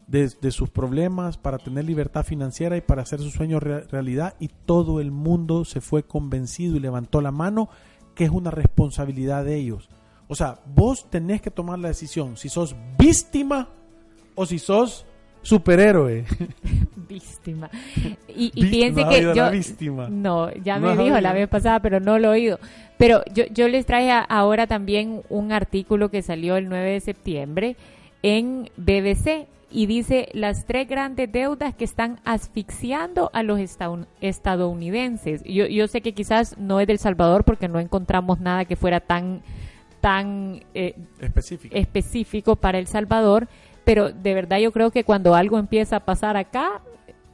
de, 0.08 0.52
sus 0.52 0.70
problemas, 0.70 1.38
para 1.38 1.60
tener 1.60 1.86
libertad 1.86 2.24
financiera 2.24 2.76
y 2.78 2.82
para 2.82 3.04
hacer 3.04 3.20
sus 3.20 3.34
sueños 3.34 3.62
re 3.62 3.82
realidad. 3.82 4.36
Y 4.40 4.48
todo 4.48 5.02
el 5.02 5.12
mundo 5.12 5.66
se 5.66 5.82
fue 5.82 6.04
convencido 6.04 6.76
y 6.76 6.80
levantó 6.80 7.22
la 7.22 7.32
mano, 7.32 7.70
que 8.16 8.24
es 8.24 8.32
una 8.32 8.50
responsabilidad 8.50 9.46
de 9.46 9.56
ellos. 9.56 9.90
O 10.28 10.36
sea, 10.36 10.62
vos 10.74 11.10
tenés 11.10 11.42
que 11.42 11.52
tomar 11.52 11.80
la 11.80 11.90
decisión 11.90 12.38
si 12.38 12.50
sos 12.50 12.76
víctima 12.98 13.70
o 14.36 14.46
si 14.46 14.58
sos 14.58 15.06
superhéroe. 15.42 16.26
víctima. 17.10 17.70
Y, 18.28 18.52
y 18.54 18.66
piense 18.68 19.04
que 19.06 19.22
yo... 19.22 20.10
No, 20.10 20.54
ya 20.54 20.80
me 20.80 20.96
dijo 20.96 21.20
la 21.20 21.34
vez 21.34 21.50
pasada, 21.50 21.82
pero 21.82 22.00
no 22.00 22.20
lo 22.20 22.30
he 22.30 22.38
oído. 22.38 22.60
Pero 22.98 23.24
yo, 23.34 23.46
yo 23.52 23.68
les 23.68 23.86
traje 23.86 24.12
ahora 24.30 24.68
también 24.68 25.22
un 25.30 25.52
artículo 25.52 26.10
que 26.10 26.22
salió 26.22 26.56
el 26.58 26.70
9 26.70 26.92
de 26.92 27.00
septiembre 27.00 27.76
en 28.22 28.70
BBC 28.78 29.48
y 29.72 29.86
dice 29.86 30.30
las 30.34 30.66
tres 30.66 30.88
grandes 30.88 31.32
deudas 31.32 31.76
que 31.76 31.86
están 31.86 32.20
asfixiando 32.26 33.30
a 33.34 33.44
los 33.44 33.60
estadounidenses. 34.22 35.44
Yo, 35.44 35.68
yo 35.68 35.88
sé 35.88 36.02
que 36.02 36.14
quizás 36.14 36.58
no 36.58 36.80
es 36.80 36.88
del 36.88 37.00
Salvador 37.00 37.44
porque 37.44 37.68
no 37.68 37.80
encontramos 37.80 38.40
nada 38.40 38.66
que 38.66 38.76
fuera 38.76 39.00
tan 39.00 39.42
tan 40.02 40.64
eh, 40.74 40.96
específico. 41.20 41.76
específico 41.76 42.56
para 42.56 42.80
El 42.80 42.88
Salvador, 42.88 43.50
pero 43.90 44.12
de 44.12 44.36
verdad 44.36 44.60
yo 44.60 44.72
creo 44.72 44.92
que 44.92 45.04
cuando 45.04 45.34
algo 45.34 45.58
empieza 45.58 45.96
a 45.96 46.00
pasar 46.02 46.38
acá, 46.38 46.84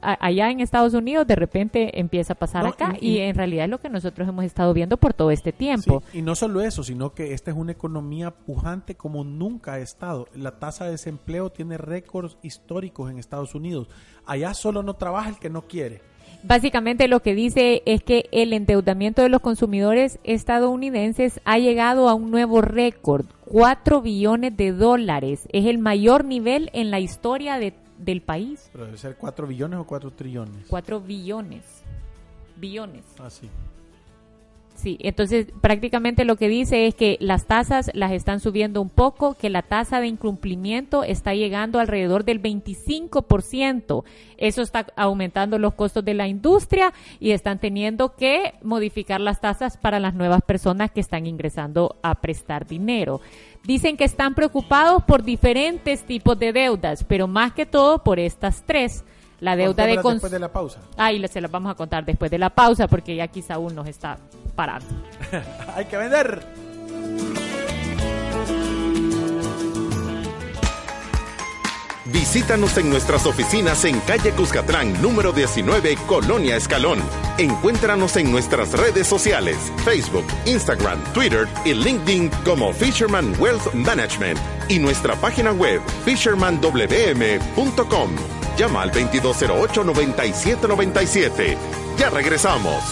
allá 0.00 0.50
en 0.50 0.60
Estados 0.60 0.94
Unidos 0.94 1.26
de 1.26 1.36
repente 1.36 2.00
empieza 2.00 2.32
a 2.32 2.36
pasar 2.36 2.66
acá 2.66 2.96
y, 2.98 3.18
en 3.18 3.34
realidad 3.34 3.66
es 3.66 3.70
lo 3.70 3.78
que 3.78 3.90
nosotros 3.90 4.26
hemos 4.26 4.42
estado 4.42 4.72
viendo 4.72 4.96
por 4.96 5.12
todo 5.12 5.30
este 5.30 5.52
tiempo. 5.52 6.02
y 6.14 6.22
no 6.22 6.34
solo 6.34 6.62
eso, 6.62 6.82
sino 6.82 7.12
que 7.12 7.34
esta 7.34 7.50
es 7.50 7.56
una 7.58 7.72
economía 7.72 8.30
pujante 8.30 8.94
como 8.94 9.22
nunca 9.22 9.74
ha 9.74 9.80
estado. 9.80 10.28
La 10.34 10.58
tasa 10.58 10.86
de 10.86 10.92
desempleo 10.92 11.50
tiene 11.50 11.76
récords 11.76 12.38
históricos 12.40 13.10
en 13.10 13.18
Estados 13.18 13.54
Unidos. 13.54 13.90
Allá 14.24 14.54
solo 14.54 14.82
no 14.82 14.94
trabaja 14.94 15.28
el 15.28 15.38
que 15.38 15.50
no 15.50 15.68
quiere. 15.68 16.00
Básicamente 16.46 17.08
lo 17.08 17.20
que 17.20 17.34
dice 17.34 17.82
es 17.86 18.02
que 18.02 18.28
el 18.30 18.52
endeudamiento 18.52 19.22
de 19.22 19.28
los 19.28 19.40
consumidores 19.40 20.18
estadounidenses 20.22 21.40
ha 21.44 21.58
llegado 21.58 22.08
a 22.08 22.14
un 22.14 22.30
nuevo 22.30 22.60
récord, 22.60 23.26
4 23.46 24.00
billones 24.00 24.56
de 24.56 24.72
dólares. 24.72 25.48
Es 25.52 25.66
el 25.66 25.78
mayor 25.78 26.24
nivel 26.24 26.70
en 26.72 26.90
la 26.90 27.00
historia 27.00 27.58
de 27.58 27.74
del 27.98 28.20
país. 28.20 28.68
Pero 28.72 28.86
debe 28.86 28.98
ser 28.98 29.16
4 29.16 29.46
billones 29.46 29.78
o 29.80 29.84
4 29.84 30.10
trillones. 30.12 30.66
4 30.68 31.00
billones. 31.00 31.62
Billones. 32.56 33.04
Ah, 33.18 33.30
sí. 33.30 33.48
Sí, 34.76 34.98
entonces 35.00 35.46
prácticamente 35.62 36.26
lo 36.26 36.36
que 36.36 36.48
dice 36.48 36.86
es 36.86 36.94
que 36.94 37.16
las 37.18 37.46
tasas 37.46 37.90
las 37.94 38.12
están 38.12 38.40
subiendo 38.40 38.82
un 38.82 38.90
poco, 38.90 39.32
que 39.32 39.48
la 39.48 39.62
tasa 39.62 40.00
de 40.00 40.06
incumplimiento 40.06 41.02
está 41.02 41.32
llegando 41.32 41.80
alrededor 41.80 42.24
del 42.24 42.42
25%. 42.42 44.04
Eso 44.36 44.60
está 44.60 44.86
aumentando 44.94 45.58
los 45.58 45.72
costos 45.72 46.04
de 46.04 46.12
la 46.12 46.28
industria 46.28 46.92
y 47.20 47.30
están 47.30 47.58
teniendo 47.58 48.16
que 48.16 48.52
modificar 48.62 49.18
las 49.18 49.40
tasas 49.40 49.78
para 49.78 49.98
las 49.98 50.12
nuevas 50.14 50.42
personas 50.42 50.90
que 50.90 51.00
están 51.00 51.26
ingresando 51.26 51.96
a 52.02 52.16
prestar 52.16 52.66
dinero. 52.66 53.22
Dicen 53.64 53.96
que 53.96 54.04
están 54.04 54.34
preocupados 54.34 55.04
por 55.04 55.24
diferentes 55.24 56.04
tipos 56.04 56.38
de 56.38 56.52
deudas, 56.52 57.02
pero 57.02 57.26
más 57.26 57.54
que 57.54 57.64
todo 57.64 58.04
por 58.04 58.18
estas 58.18 58.62
tres. 58.66 59.04
La 59.40 59.56
deuda 59.56 59.84
de 59.84 59.96
después 59.96 60.32
de 60.32 60.38
la 60.38 60.52
pausa. 60.52 60.80
Ahí 60.96 61.26
se 61.28 61.40
las 61.40 61.50
vamos 61.50 61.70
a 61.70 61.74
contar 61.74 62.04
después 62.04 62.30
de 62.30 62.38
la 62.38 62.50
pausa 62.50 62.88
porque 62.88 63.16
ya 63.16 63.28
quizá 63.28 63.58
uno 63.58 63.76
nos 63.76 63.88
está 63.88 64.18
parando. 64.54 64.86
Hay 65.74 65.84
que 65.84 65.96
vender. 65.96 66.42
Visítanos 72.12 72.76
en 72.78 72.88
nuestras 72.88 73.26
oficinas 73.26 73.84
en 73.84 73.98
calle 74.00 74.30
Cuscatlán, 74.30 75.02
número 75.02 75.32
19, 75.32 75.96
Colonia 76.06 76.56
Escalón. 76.56 77.00
Encuéntranos 77.36 78.16
en 78.16 78.30
nuestras 78.30 78.72
redes 78.72 79.08
sociales, 79.08 79.56
Facebook, 79.84 80.24
Instagram, 80.44 81.02
Twitter 81.12 81.48
y 81.64 81.74
LinkedIn 81.74 82.30
como 82.44 82.72
Fisherman 82.72 83.34
Wealth 83.40 83.74
Management 83.74 84.38
y 84.68 84.78
nuestra 84.78 85.16
página 85.16 85.52
web 85.52 85.80
fishermanwm.com. 86.04 88.10
Llama 88.58 88.82
al 88.82 88.92
2208-9797. 88.92 91.56
Ya 91.98 92.10
regresamos. 92.10 92.82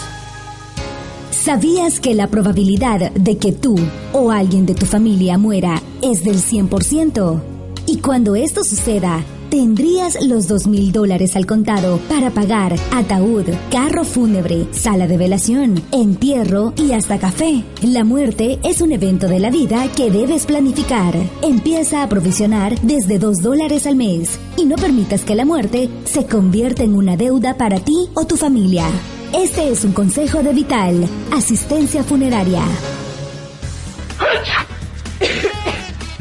¿Sabías 1.31 1.99
que 1.99 2.15
la 2.15 2.27
probabilidad 2.27 3.11
de 3.11 3.37
que 3.37 3.51
tú 3.51 3.75
o 4.13 4.31
alguien 4.31 4.65
de 4.65 4.73
tu 4.73 4.85
familia 4.85 5.37
muera 5.37 5.81
es 6.01 6.23
del 6.23 6.37
100%? 6.37 7.41
Y 7.85 7.99
cuando 7.99 8.35
esto 8.35 8.63
suceda, 8.63 9.23
tendrías 9.49 10.17
los 10.23 10.47
dos 10.47 10.67
mil 10.67 10.91
dólares 10.91 11.35
al 11.35 11.45
contado 11.45 11.99
para 12.09 12.31
pagar 12.31 12.75
ataúd, 12.91 13.45
carro 13.71 14.03
fúnebre, 14.03 14.67
sala 14.71 15.07
de 15.07 15.17
velación, 15.17 15.81
entierro 15.91 16.73
y 16.77 16.91
hasta 16.91 17.19
café. 17.19 17.63
La 17.81 18.03
muerte 18.03 18.59
es 18.63 18.81
un 18.81 18.91
evento 18.91 19.27
de 19.27 19.39
la 19.39 19.49
vida 19.49 19.87
que 19.95 20.11
debes 20.11 20.45
planificar. 20.45 21.13
Empieza 21.41 22.03
a 22.03 22.09
provisionar 22.09 22.79
desde 22.81 23.19
dos 23.19 23.37
dólares 23.37 23.87
al 23.87 23.95
mes 23.95 24.39
y 24.57 24.65
no 24.65 24.75
permitas 24.75 25.23
que 25.23 25.35
la 25.35 25.45
muerte 25.45 25.89
se 26.05 26.25
convierta 26.25 26.83
en 26.83 26.95
una 26.95 27.17
deuda 27.17 27.57
para 27.57 27.79
ti 27.79 28.09
o 28.13 28.25
tu 28.25 28.37
familia. 28.37 28.85
Este 29.33 29.69
es 29.69 29.83
un 29.83 29.91
consejo 29.91 30.43
de 30.43 30.53
Vital, 30.53 31.07
asistencia 31.31 32.03
funeraria. 32.03 32.63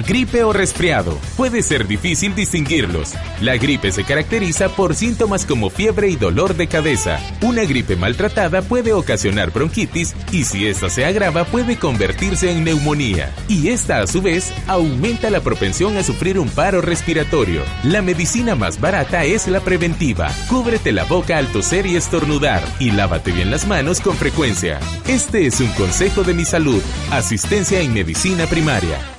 Gripe 0.06 0.44
o 0.44 0.52
resfriado. 0.52 1.18
Puede 1.34 1.62
ser 1.62 1.86
difícil 1.86 2.34
distinguirlos. 2.34 3.14
La 3.40 3.56
gripe 3.56 3.90
se 3.90 4.04
caracteriza 4.04 4.68
por 4.68 4.94
síntomas 4.94 5.46
como 5.46 5.70
fiebre 5.70 6.10
y 6.10 6.16
dolor 6.16 6.56
de 6.56 6.66
cabeza. 6.66 7.18
Una 7.40 7.64
gripe 7.64 7.96
maltratada 7.96 8.60
puede 8.60 8.92
ocasionar 8.92 9.50
bronquitis 9.50 10.14
y 10.30 10.44
si 10.44 10.66
esta 10.66 10.90
se 10.90 11.06
agrava 11.06 11.44
puede 11.44 11.78
convertirse 11.78 12.50
en 12.50 12.64
neumonía. 12.64 13.34
Y 13.48 13.68
esta 13.68 14.00
a 14.00 14.06
su 14.06 14.20
vez 14.20 14.52
aumenta 14.66 15.30
la 15.30 15.40
propensión 15.40 15.96
a 15.96 16.02
sufrir 16.02 16.38
un 16.38 16.50
paro 16.50 16.82
respiratorio. 16.82 17.62
La 17.82 18.02
medicina 18.02 18.54
más 18.54 18.78
barata 18.78 19.24
es 19.24 19.48
la 19.48 19.60
preventiva. 19.60 20.30
Cúbrete 20.50 20.92
la 20.92 21.04
boca 21.04 21.38
al 21.38 21.46
toser 21.46 21.86
y 21.86 21.96
estornudar 21.96 22.62
y 22.78 22.90
lávate 22.90 23.32
bien 23.32 23.50
las 23.50 23.66
manos 23.66 24.02
con 24.02 24.16
frecuencia. 24.16 24.80
Este 25.08 25.46
es 25.46 25.60
un 25.60 25.68
consejo 25.72 26.24
de 26.24 26.34
mi 26.34 26.44
salud. 26.44 26.82
Asistencia 27.10 27.80
en 27.80 27.94
medicina 27.94 28.44
primaria. 28.46 29.13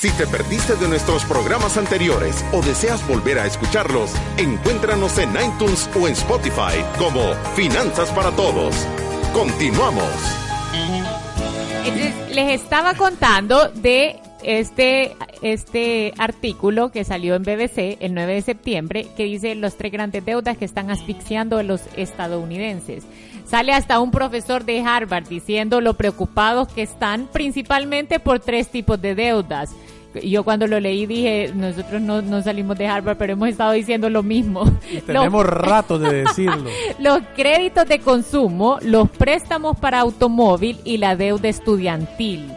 Si 0.00 0.10
te 0.12 0.26
perdiste 0.26 0.76
de 0.76 0.88
nuestros 0.88 1.26
programas 1.26 1.76
anteriores 1.76 2.42
o 2.54 2.62
deseas 2.62 3.06
volver 3.06 3.38
a 3.38 3.44
escucharlos, 3.44 4.10
encuéntranos 4.38 5.18
en 5.18 5.28
iTunes 5.32 5.90
o 5.94 6.08
en 6.08 6.14
Spotify 6.14 6.82
como 6.98 7.34
Finanzas 7.54 8.08
para 8.12 8.30
Todos. 8.30 8.74
Continuamos. 9.34 10.08
les 12.32 12.62
estaba 12.62 12.94
contando 12.94 13.68
de 13.68 14.18
este, 14.42 15.14
este 15.42 16.14
artículo 16.16 16.90
que 16.90 17.04
salió 17.04 17.34
en 17.34 17.42
BBC 17.42 17.98
el 18.00 18.14
9 18.14 18.36
de 18.36 18.40
septiembre 18.40 19.06
que 19.18 19.24
dice 19.24 19.54
los 19.54 19.76
tres 19.76 19.92
grandes 19.92 20.24
deudas 20.24 20.56
que 20.56 20.64
están 20.64 20.90
asfixiando 20.90 21.58
a 21.58 21.62
los 21.62 21.82
estadounidenses. 21.98 23.04
Sale 23.50 23.72
hasta 23.72 23.98
un 23.98 24.12
profesor 24.12 24.64
de 24.64 24.80
Harvard 24.80 25.26
diciendo 25.26 25.80
lo 25.80 25.94
preocupados 25.94 26.68
que 26.68 26.82
están 26.82 27.28
principalmente 27.32 28.20
por 28.20 28.38
tres 28.38 28.68
tipos 28.68 29.02
de 29.02 29.16
deudas 29.16 29.74
yo 30.24 30.42
cuando 30.42 30.66
lo 30.66 30.80
leí 30.80 31.06
dije, 31.06 31.52
nosotros 31.54 32.00
no, 32.00 32.20
no, 32.20 32.42
salimos 32.42 32.76
de 32.76 32.86
Harvard, 32.86 33.16
pero 33.16 33.34
hemos 33.34 33.48
estado 33.48 33.72
diciendo 33.72 34.10
lo 34.10 34.22
mismo. 34.22 34.64
tenemos 35.06 35.46
rato 35.46 35.98
de 35.98 36.24
decirlo. 36.24 36.68
los 36.98 37.20
créditos 37.36 37.86
de 37.86 38.00
consumo, 38.00 38.78
los 38.82 39.08
préstamos 39.08 39.78
para 39.78 40.00
automóvil 40.00 40.80
y 40.84 40.98
la 40.98 41.16
deuda 41.16 41.48
estudiantil. 41.48 42.50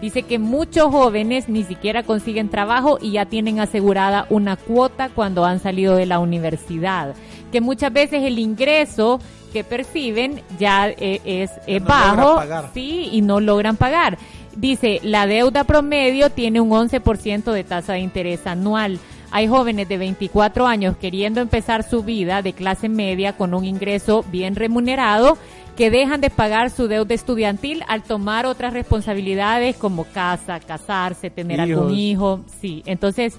Dice 0.00 0.22
que 0.22 0.38
muchos 0.38 0.86
jóvenes 0.90 1.48
ni 1.48 1.62
siquiera 1.64 2.04
consiguen 2.04 2.48
trabajo 2.48 2.98
y 3.02 3.12
ya 3.12 3.26
tienen 3.26 3.60
asegurada 3.60 4.26
una 4.30 4.56
cuota 4.56 5.10
cuando 5.10 5.44
han 5.44 5.60
salido 5.60 5.94
de 5.96 6.06
la 6.06 6.20
universidad. 6.20 7.14
Que 7.52 7.60
muchas 7.60 7.92
veces 7.92 8.22
el 8.22 8.38
ingreso 8.38 9.20
que 9.50 9.64
perciben 9.64 10.42
ya 10.58 10.88
eh, 10.88 11.20
es, 11.66 11.84
bajo, 11.84 12.40
sí, 12.72 13.08
y 13.12 13.22
no 13.22 13.40
logran 13.40 13.76
pagar. 13.76 14.18
Dice, 14.56 15.00
la 15.02 15.26
deuda 15.26 15.64
promedio 15.64 16.30
tiene 16.30 16.60
un 16.60 16.70
11% 16.70 17.52
de 17.52 17.64
tasa 17.64 17.94
de 17.94 18.00
interés 18.00 18.46
anual. 18.46 18.98
Hay 19.30 19.46
jóvenes 19.46 19.88
de 19.88 19.96
24 19.96 20.66
años 20.66 20.96
queriendo 20.96 21.40
empezar 21.40 21.88
su 21.88 22.02
vida 22.02 22.42
de 22.42 22.52
clase 22.52 22.88
media 22.88 23.36
con 23.36 23.54
un 23.54 23.64
ingreso 23.64 24.24
bien 24.30 24.56
remunerado 24.56 25.38
que 25.76 25.90
dejan 25.90 26.20
de 26.20 26.30
pagar 26.30 26.70
su 26.70 26.88
deuda 26.88 27.14
estudiantil 27.14 27.82
al 27.88 28.02
tomar 28.02 28.44
otras 28.44 28.72
responsabilidades 28.72 29.76
como 29.76 30.04
casa, 30.04 30.60
casarse, 30.60 31.30
tener 31.30 31.60
algún 31.60 31.94
hijo. 31.94 32.40
Sí, 32.60 32.82
entonces, 32.86 33.38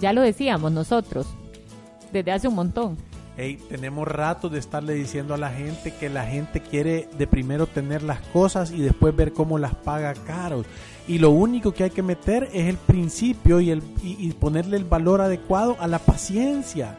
ya 0.00 0.12
lo 0.12 0.22
decíamos 0.22 0.72
nosotros, 0.72 1.26
desde 2.10 2.32
hace 2.32 2.48
un 2.48 2.54
montón. 2.54 2.96
Tenemos 3.68 4.06
rato 4.06 4.48
de 4.48 4.60
estarle 4.60 4.94
diciendo 4.94 5.34
a 5.34 5.36
la 5.36 5.50
gente 5.50 5.92
que 5.92 6.08
la 6.08 6.24
gente 6.24 6.60
quiere 6.60 7.08
de 7.18 7.26
primero 7.26 7.66
tener 7.66 8.02
las 8.02 8.20
cosas 8.20 8.70
y 8.70 8.80
después 8.80 9.16
ver 9.16 9.32
cómo 9.32 9.58
las 9.58 9.74
paga 9.74 10.14
caros. 10.14 10.64
Y 11.08 11.18
lo 11.18 11.30
único 11.30 11.72
que 11.72 11.84
hay 11.84 11.90
que 11.90 12.02
meter 12.02 12.48
es 12.52 12.68
el 12.68 12.76
principio 12.76 13.60
y, 13.60 13.70
el, 13.70 13.82
y, 14.02 14.30
ponerle 14.32 14.76
el 14.76 14.84
valor 14.84 15.20
adecuado 15.20 15.76
a 15.80 15.88
la 15.88 15.98
paciencia. 15.98 16.96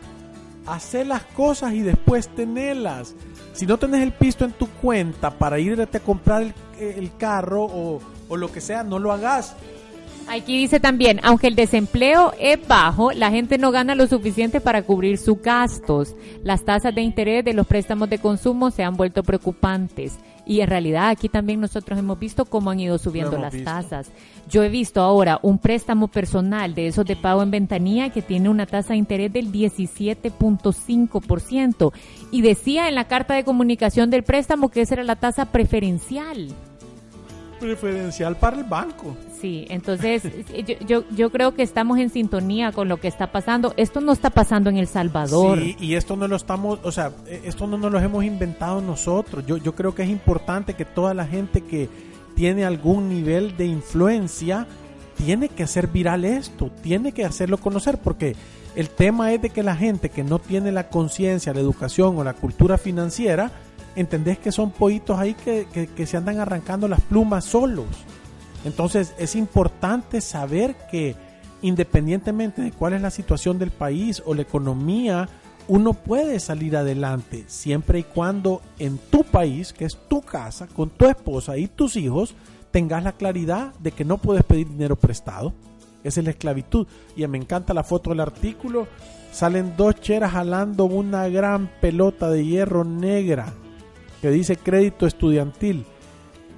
Hacer 0.65 1.07
las 1.07 1.23
cosas 1.23 1.73
y 1.73 1.81
después 1.81 2.27
tenerlas. 2.27 3.15
Si 3.53 3.65
no 3.65 3.77
tenés 3.77 4.01
el 4.01 4.11
pisto 4.11 4.43
en 4.43 4.51
tu 4.51 4.67
cuenta 4.67 5.31
para 5.31 5.59
irte 5.59 5.97
a 5.97 6.01
comprar 6.01 6.53
el, 6.77 7.11
carro 7.17 7.63
o, 7.63 8.01
o 8.27 8.37
lo 8.37 8.51
que 8.51 8.59
sea, 8.59 8.83
no 8.83 8.99
lo 8.99 9.13
hagas 9.13 9.55
Aquí 10.27 10.57
dice 10.57 10.79
también, 10.79 11.19
aunque 11.23 11.47
el 11.47 11.55
desempleo 11.55 12.33
es 12.39 12.65
bajo, 12.67 13.11
la 13.11 13.29
gente 13.29 13.57
no 13.57 13.71
gana 13.71 13.93
lo 13.93 14.07
suficiente 14.07 14.61
para 14.61 14.83
cubrir 14.83 15.17
sus 15.17 15.41
gastos. 15.41 16.15
Las 16.43 16.63
tasas 16.63 16.95
de 16.95 17.01
interés 17.01 17.43
de 17.45 17.53
los 17.53 17.67
préstamos 17.67 18.09
de 18.09 18.19
consumo 18.19 18.71
se 18.71 18.83
han 18.83 18.95
vuelto 18.95 19.21
preocupantes. 19.23 20.17
Y 20.45 20.61
en 20.61 20.67
realidad 20.67 21.09
aquí 21.09 21.27
también 21.29 21.61
nosotros 21.61 21.97
hemos 21.97 22.19
visto 22.19 22.45
cómo 22.45 22.69
han 22.71 22.79
ido 22.79 22.97
subiendo 22.97 23.37
las 23.37 23.55
tasas. 23.63 24.11
Yo 24.49 24.63
he 24.63 24.69
visto 24.69 25.01
ahora 25.01 25.39
un 25.41 25.57
préstamo 25.57 26.09
personal 26.09 26.75
de 26.75 26.87
esos 26.87 27.05
de 27.05 27.15
pago 27.15 27.41
en 27.43 27.51
ventanilla 27.51 28.09
que 28.09 28.21
tiene 28.21 28.49
una 28.49 28.65
tasa 28.65 28.91
de 28.93 28.97
interés 28.97 29.31
del 29.31 29.53
17.5% 29.53 31.93
y 32.31 32.41
decía 32.41 32.89
en 32.89 32.95
la 32.95 33.07
carta 33.07 33.35
de 33.35 33.45
comunicación 33.45 34.09
del 34.09 34.23
préstamo 34.23 34.69
que 34.69 34.81
esa 34.81 34.95
era 34.95 35.03
la 35.03 35.15
tasa 35.15 35.45
preferencial. 35.45 36.49
Preferencial 37.59 38.35
para 38.35 38.57
el 38.57 38.63
banco. 38.65 39.15
Sí, 39.43 39.65
entonces 39.69 40.23
yo, 40.65 40.75
yo, 40.87 41.03
yo, 41.13 41.29
creo 41.29 41.53
que 41.53 41.63
estamos 41.63 41.99
en 41.99 42.09
sintonía 42.09 42.71
con 42.71 42.87
lo 42.87 43.01
que 43.01 43.09
está 43.09 43.33
pasando. 43.33 43.73
Esto 43.75 43.99
no 43.99 44.13
está 44.13 44.29
pasando 44.29 44.69
en 44.69 44.77
El 44.77 44.87
Salvador. 44.87 45.59
Sí, 45.59 45.75
y 45.81 45.95
esto 45.95 46.15
no 46.15 46.29
lo 46.29 46.37
estamos, 46.37 46.79
o 46.81 46.93
sea, 46.93 47.11
esto 47.27 47.67
no 47.67 47.77
nos 47.77 47.91
lo 47.91 47.99
hemos 47.99 48.23
inventado 48.23 48.79
nosotros. 48.79 49.45
Yo, 49.45 49.57
yo 49.57 49.75
creo 49.75 49.93
que 49.93 50.03
es 50.03 50.09
importante 50.09 50.75
que 50.75 50.85
toda 50.85 51.13
la 51.13 51.27
gente 51.27 51.59
que 51.59 51.89
tiene 52.37 52.63
algún 52.63 53.09
nivel 53.09 53.57
de 53.57 53.65
influencia 53.65 54.65
tiene 55.17 55.49
que 55.49 55.63
hacer 55.63 55.87
viral 55.87 56.23
esto, 56.23 56.71
tiene 56.81 57.11
que 57.11 57.25
hacerlo 57.25 57.57
conocer, 57.57 57.97
porque 57.97 58.37
el 58.77 58.89
tema 58.89 59.33
es 59.33 59.41
de 59.41 59.49
que 59.49 59.61
la 59.61 59.75
gente 59.75 60.07
que 60.07 60.23
no 60.23 60.39
tiene 60.39 60.71
la 60.71 60.87
conciencia, 60.87 61.53
la 61.53 61.59
educación 61.59 62.17
o 62.17 62.23
la 62.23 62.31
cultura 62.31 62.77
financiera, 62.77 63.51
entendés 63.97 64.39
que 64.39 64.53
son 64.53 64.71
pollitos 64.71 65.19
ahí 65.19 65.33
que, 65.33 65.67
que 65.93 66.05
se 66.05 66.15
andan 66.15 66.39
arrancando 66.39 66.87
las 66.87 67.01
plumas 67.01 67.43
solos. 67.43 67.87
Entonces 68.65 69.13
es 69.17 69.35
importante 69.35 70.21
saber 70.21 70.75
que 70.89 71.15
independientemente 71.61 72.61
de 72.61 72.71
cuál 72.71 72.93
es 72.93 73.01
la 73.01 73.09
situación 73.09 73.57
del 73.57 73.71
país 73.71 74.21
o 74.25 74.33
la 74.33 74.41
economía, 74.41 75.29
uno 75.67 75.93
puede 75.93 76.39
salir 76.39 76.75
adelante 76.75 77.45
siempre 77.47 77.99
y 77.99 78.03
cuando 78.03 78.61
en 78.79 78.97
tu 78.97 79.23
país, 79.23 79.71
que 79.71 79.85
es 79.85 79.97
tu 80.09 80.21
casa, 80.21 80.67
con 80.67 80.89
tu 80.89 81.05
esposa 81.05 81.57
y 81.57 81.67
tus 81.67 81.95
hijos, 81.95 82.35
tengas 82.71 83.03
la 83.03 83.13
claridad 83.13 83.73
de 83.79 83.91
que 83.91 84.03
no 84.03 84.17
puedes 84.17 84.43
pedir 84.43 84.67
dinero 84.67 84.97
prestado. 84.97 85.53
Esa 86.03 86.19
es 86.19 86.25
la 86.25 86.31
esclavitud. 86.31 86.85
Y 87.15 87.25
me 87.27 87.37
encanta 87.37 87.73
la 87.73 87.83
foto 87.83 88.09
del 88.09 88.19
artículo. 88.19 88.87
Salen 89.31 89.75
dos 89.77 89.95
cheras 89.95 90.33
jalando 90.33 90.85
una 90.85 91.29
gran 91.29 91.69
pelota 91.79 92.29
de 92.29 92.45
hierro 92.45 92.83
negra 92.83 93.53
que 94.21 94.29
dice 94.29 94.57
crédito 94.57 95.07
estudiantil. 95.07 95.85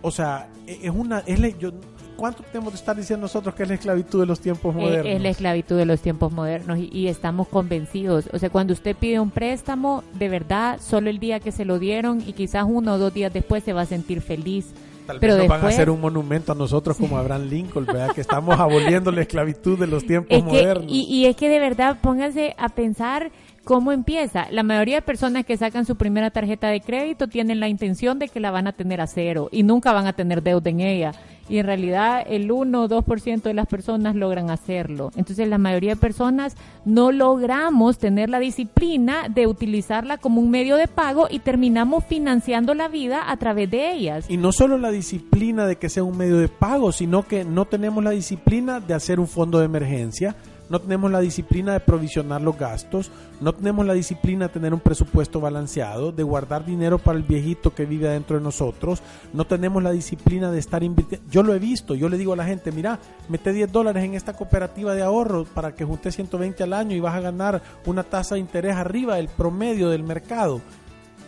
O 0.01 0.09
sea, 0.09 0.49
e, 0.65 0.79
es 0.83 0.91
una... 0.91 1.19
Es, 1.19 1.59
yo, 1.59 1.71
¿Cuánto 2.15 2.43
tenemos 2.43 2.73
de 2.73 2.77
estar 2.77 2.95
diciendo 2.95 3.23
nosotros 3.25 3.55
que 3.55 3.63
es 3.63 3.69
la 3.69 3.75
esclavitud 3.75 4.19
de 4.19 4.25
los 4.25 4.39
tiempos 4.39 4.73
modernos? 4.73 5.05
Es 5.05 5.21
la 5.21 5.29
esclavitud 5.29 5.77
de 5.77 5.85
los 5.85 6.01
tiempos 6.01 6.31
modernos 6.31 6.77
y, 6.79 6.89
y, 6.91 7.07
estamos 7.07 7.47
convencidos. 7.47 8.29
O 8.33 8.39
sea, 8.39 8.49
cuando 8.49 8.73
usted 8.73 8.95
pide 8.95 9.19
un 9.19 9.31
préstamo, 9.31 10.03
de 10.13 10.29
verdad, 10.29 10.79
solo 10.81 11.09
el 11.09 11.19
día 11.19 11.39
que 11.39 11.51
se 11.51 11.65
lo 11.65 11.79
dieron 11.79 12.21
y 12.25 12.33
quizás 12.33 12.65
uno 12.67 12.93
o 12.93 12.97
dos 12.97 13.13
días 13.13 13.33
después 13.33 13.63
se 13.63 13.73
va 13.73 13.81
a 13.81 13.85
sentir 13.85 14.21
feliz. 14.21 14.73
Tal 15.05 15.19
Pero 15.19 15.33
vez 15.33 15.43
nos 15.43 15.43
después, 15.43 15.61
van 15.61 15.71
a 15.71 15.73
hacer 15.73 15.89
un 15.89 16.01
monumento 16.01 16.51
a 16.51 16.55
nosotros 16.55 16.97
como 16.97 17.17
Abraham 17.17 17.47
Lincoln, 17.47 17.85
¿verdad? 17.85 18.11
Que 18.13 18.21
estamos 18.21 18.59
aboliendo 18.59 19.11
la 19.11 19.21
esclavitud 19.21 19.77
de 19.77 19.87
los 19.87 20.03
tiempos 20.07 20.31
es 20.31 20.43
que, 20.43 20.49
modernos. 20.49 20.85
Y, 20.91 21.01
y 21.03 21.25
es 21.25 21.35
que 21.35 21.47
de 21.49 21.59
verdad, 21.59 21.99
póngase 22.01 22.55
a 22.57 22.69
pensar 22.69 23.31
¿Cómo 23.65 23.91
empieza? 23.91 24.45
La 24.51 24.61
mayoría 24.61 24.97
de 24.97 25.01
personas 25.01 25.43
que 25.43 25.57
sacan 25.57 25.87
su 25.87 25.95
primera 25.95 26.29
tarjeta 26.29 26.67
de 26.67 26.81
crédito 26.81 27.27
tienen 27.27 27.59
la 27.59 27.67
intención 27.67 28.19
de 28.19 28.29
que 28.29 28.39
la 28.39 28.51
van 28.51 28.67
a 28.67 28.73
tener 28.73 29.01
a 29.01 29.07
cero 29.07 29.49
y 29.51 29.63
nunca 29.63 29.91
van 29.91 30.05
a 30.05 30.13
tener 30.13 30.43
deuda 30.43 30.69
en 30.69 30.81
ella. 30.81 31.13
Y 31.49 31.57
en 31.57 31.65
realidad 31.65 32.23
el 32.27 32.51
1 32.51 32.83
o 32.83 32.87
2% 32.87 33.41
de 33.41 33.53
las 33.55 33.65
personas 33.65 34.15
logran 34.15 34.51
hacerlo. 34.51 35.11
Entonces 35.15 35.47
la 35.47 35.57
mayoría 35.57 35.95
de 35.95 35.99
personas 35.99 36.55
no 36.85 37.11
logramos 37.11 37.97
tener 37.97 38.29
la 38.29 38.37
disciplina 38.37 39.29
de 39.29 39.47
utilizarla 39.47 40.19
como 40.19 40.41
un 40.41 40.51
medio 40.51 40.75
de 40.75 40.87
pago 40.87 41.25
y 41.27 41.39
terminamos 41.39 42.05
financiando 42.05 42.75
la 42.75 42.87
vida 42.87 43.31
a 43.31 43.37
través 43.37 43.71
de 43.71 43.93
ellas. 43.93 44.29
Y 44.29 44.37
no 44.37 44.51
solo 44.51 44.77
la 44.77 44.91
disciplina 44.91 45.65
de 45.65 45.77
que 45.77 45.89
sea 45.89 46.03
un 46.03 46.17
medio 46.17 46.37
de 46.37 46.49
pago, 46.49 46.91
sino 46.91 47.23
que 47.23 47.43
no 47.43 47.65
tenemos 47.65 48.03
la 48.03 48.11
disciplina 48.11 48.79
de 48.79 48.93
hacer 48.93 49.19
un 49.19 49.27
fondo 49.27 49.57
de 49.57 49.65
emergencia 49.65 50.35
no 50.69 50.79
tenemos 50.79 51.11
la 51.11 51.19
disciplina 51.19 51.73
de 51.73 51.79
provisionar 51.79 52.41
los 52.41 52.57
gastos, 52.57 53.11
no 53.41 53.53
tenemos 53.53 53.85
la 53.85 53.93
disciplina 53.93 54.47
de 54.47 54.53
tener 54.53 54.73
un 54.73 54.79
presupuesto 54.79 55.39
balanceado, 55.39 56.11
de 56.11 56.23
guardar 56.23 56.65
dinero 56.65 56.97
para 56.97 57.17
el 57.17 57.23
viejito 57.23 57.73
que 57.73 57.85
vive 57.85 58.07
adentro 58.07 58.37
de 58.37 58.43
nosotros, 58.43 59.01
no 59.33 59.45
tenemos 59.45 59.83
la 59.83 59.91
disciplina 59.91 60.51
de 60.51 60.59
estar 60.59 60.83
invirtiendo. 60.83 61.27
Yo 61.29 61.43
lo 61.43 61.53
he 61.53 61.59
visto, 61.59 61.95
yo 61.95 62.09
le 62.09 62.17
digo 62.17 62.33
a 62.33 62.37
la 62.37 62.45
gente, 62.45 62.71
mira, 62.71 62.99
mete 63.29 63.51
10 63.51 63.71
dólares 63.71 64.03
en 64.03 64.15
esta 64.15 64.33
cooperativa 64.33 64.95
de 64.95 65.03
ahorro 65.03 65.45
para 65.45 65.75
que 65.75 65.85
junte 65.85 66.11
120 66.11 66.63
al 66.63 66.73
año 66.73 66.95
y 66.95 66.99
vas 66.99 67.15
a 67.15 67.21
ganar 67.21 67.61
una 67.85 68.03
tasa 68.03 68.35
de 68.35 68.41
interés 68.41 68.75
arriba 68.75 69.15
del 69.15 69.27
promedio 69.27 69.89
del 69.89 70.03
mercado 70.03 70.61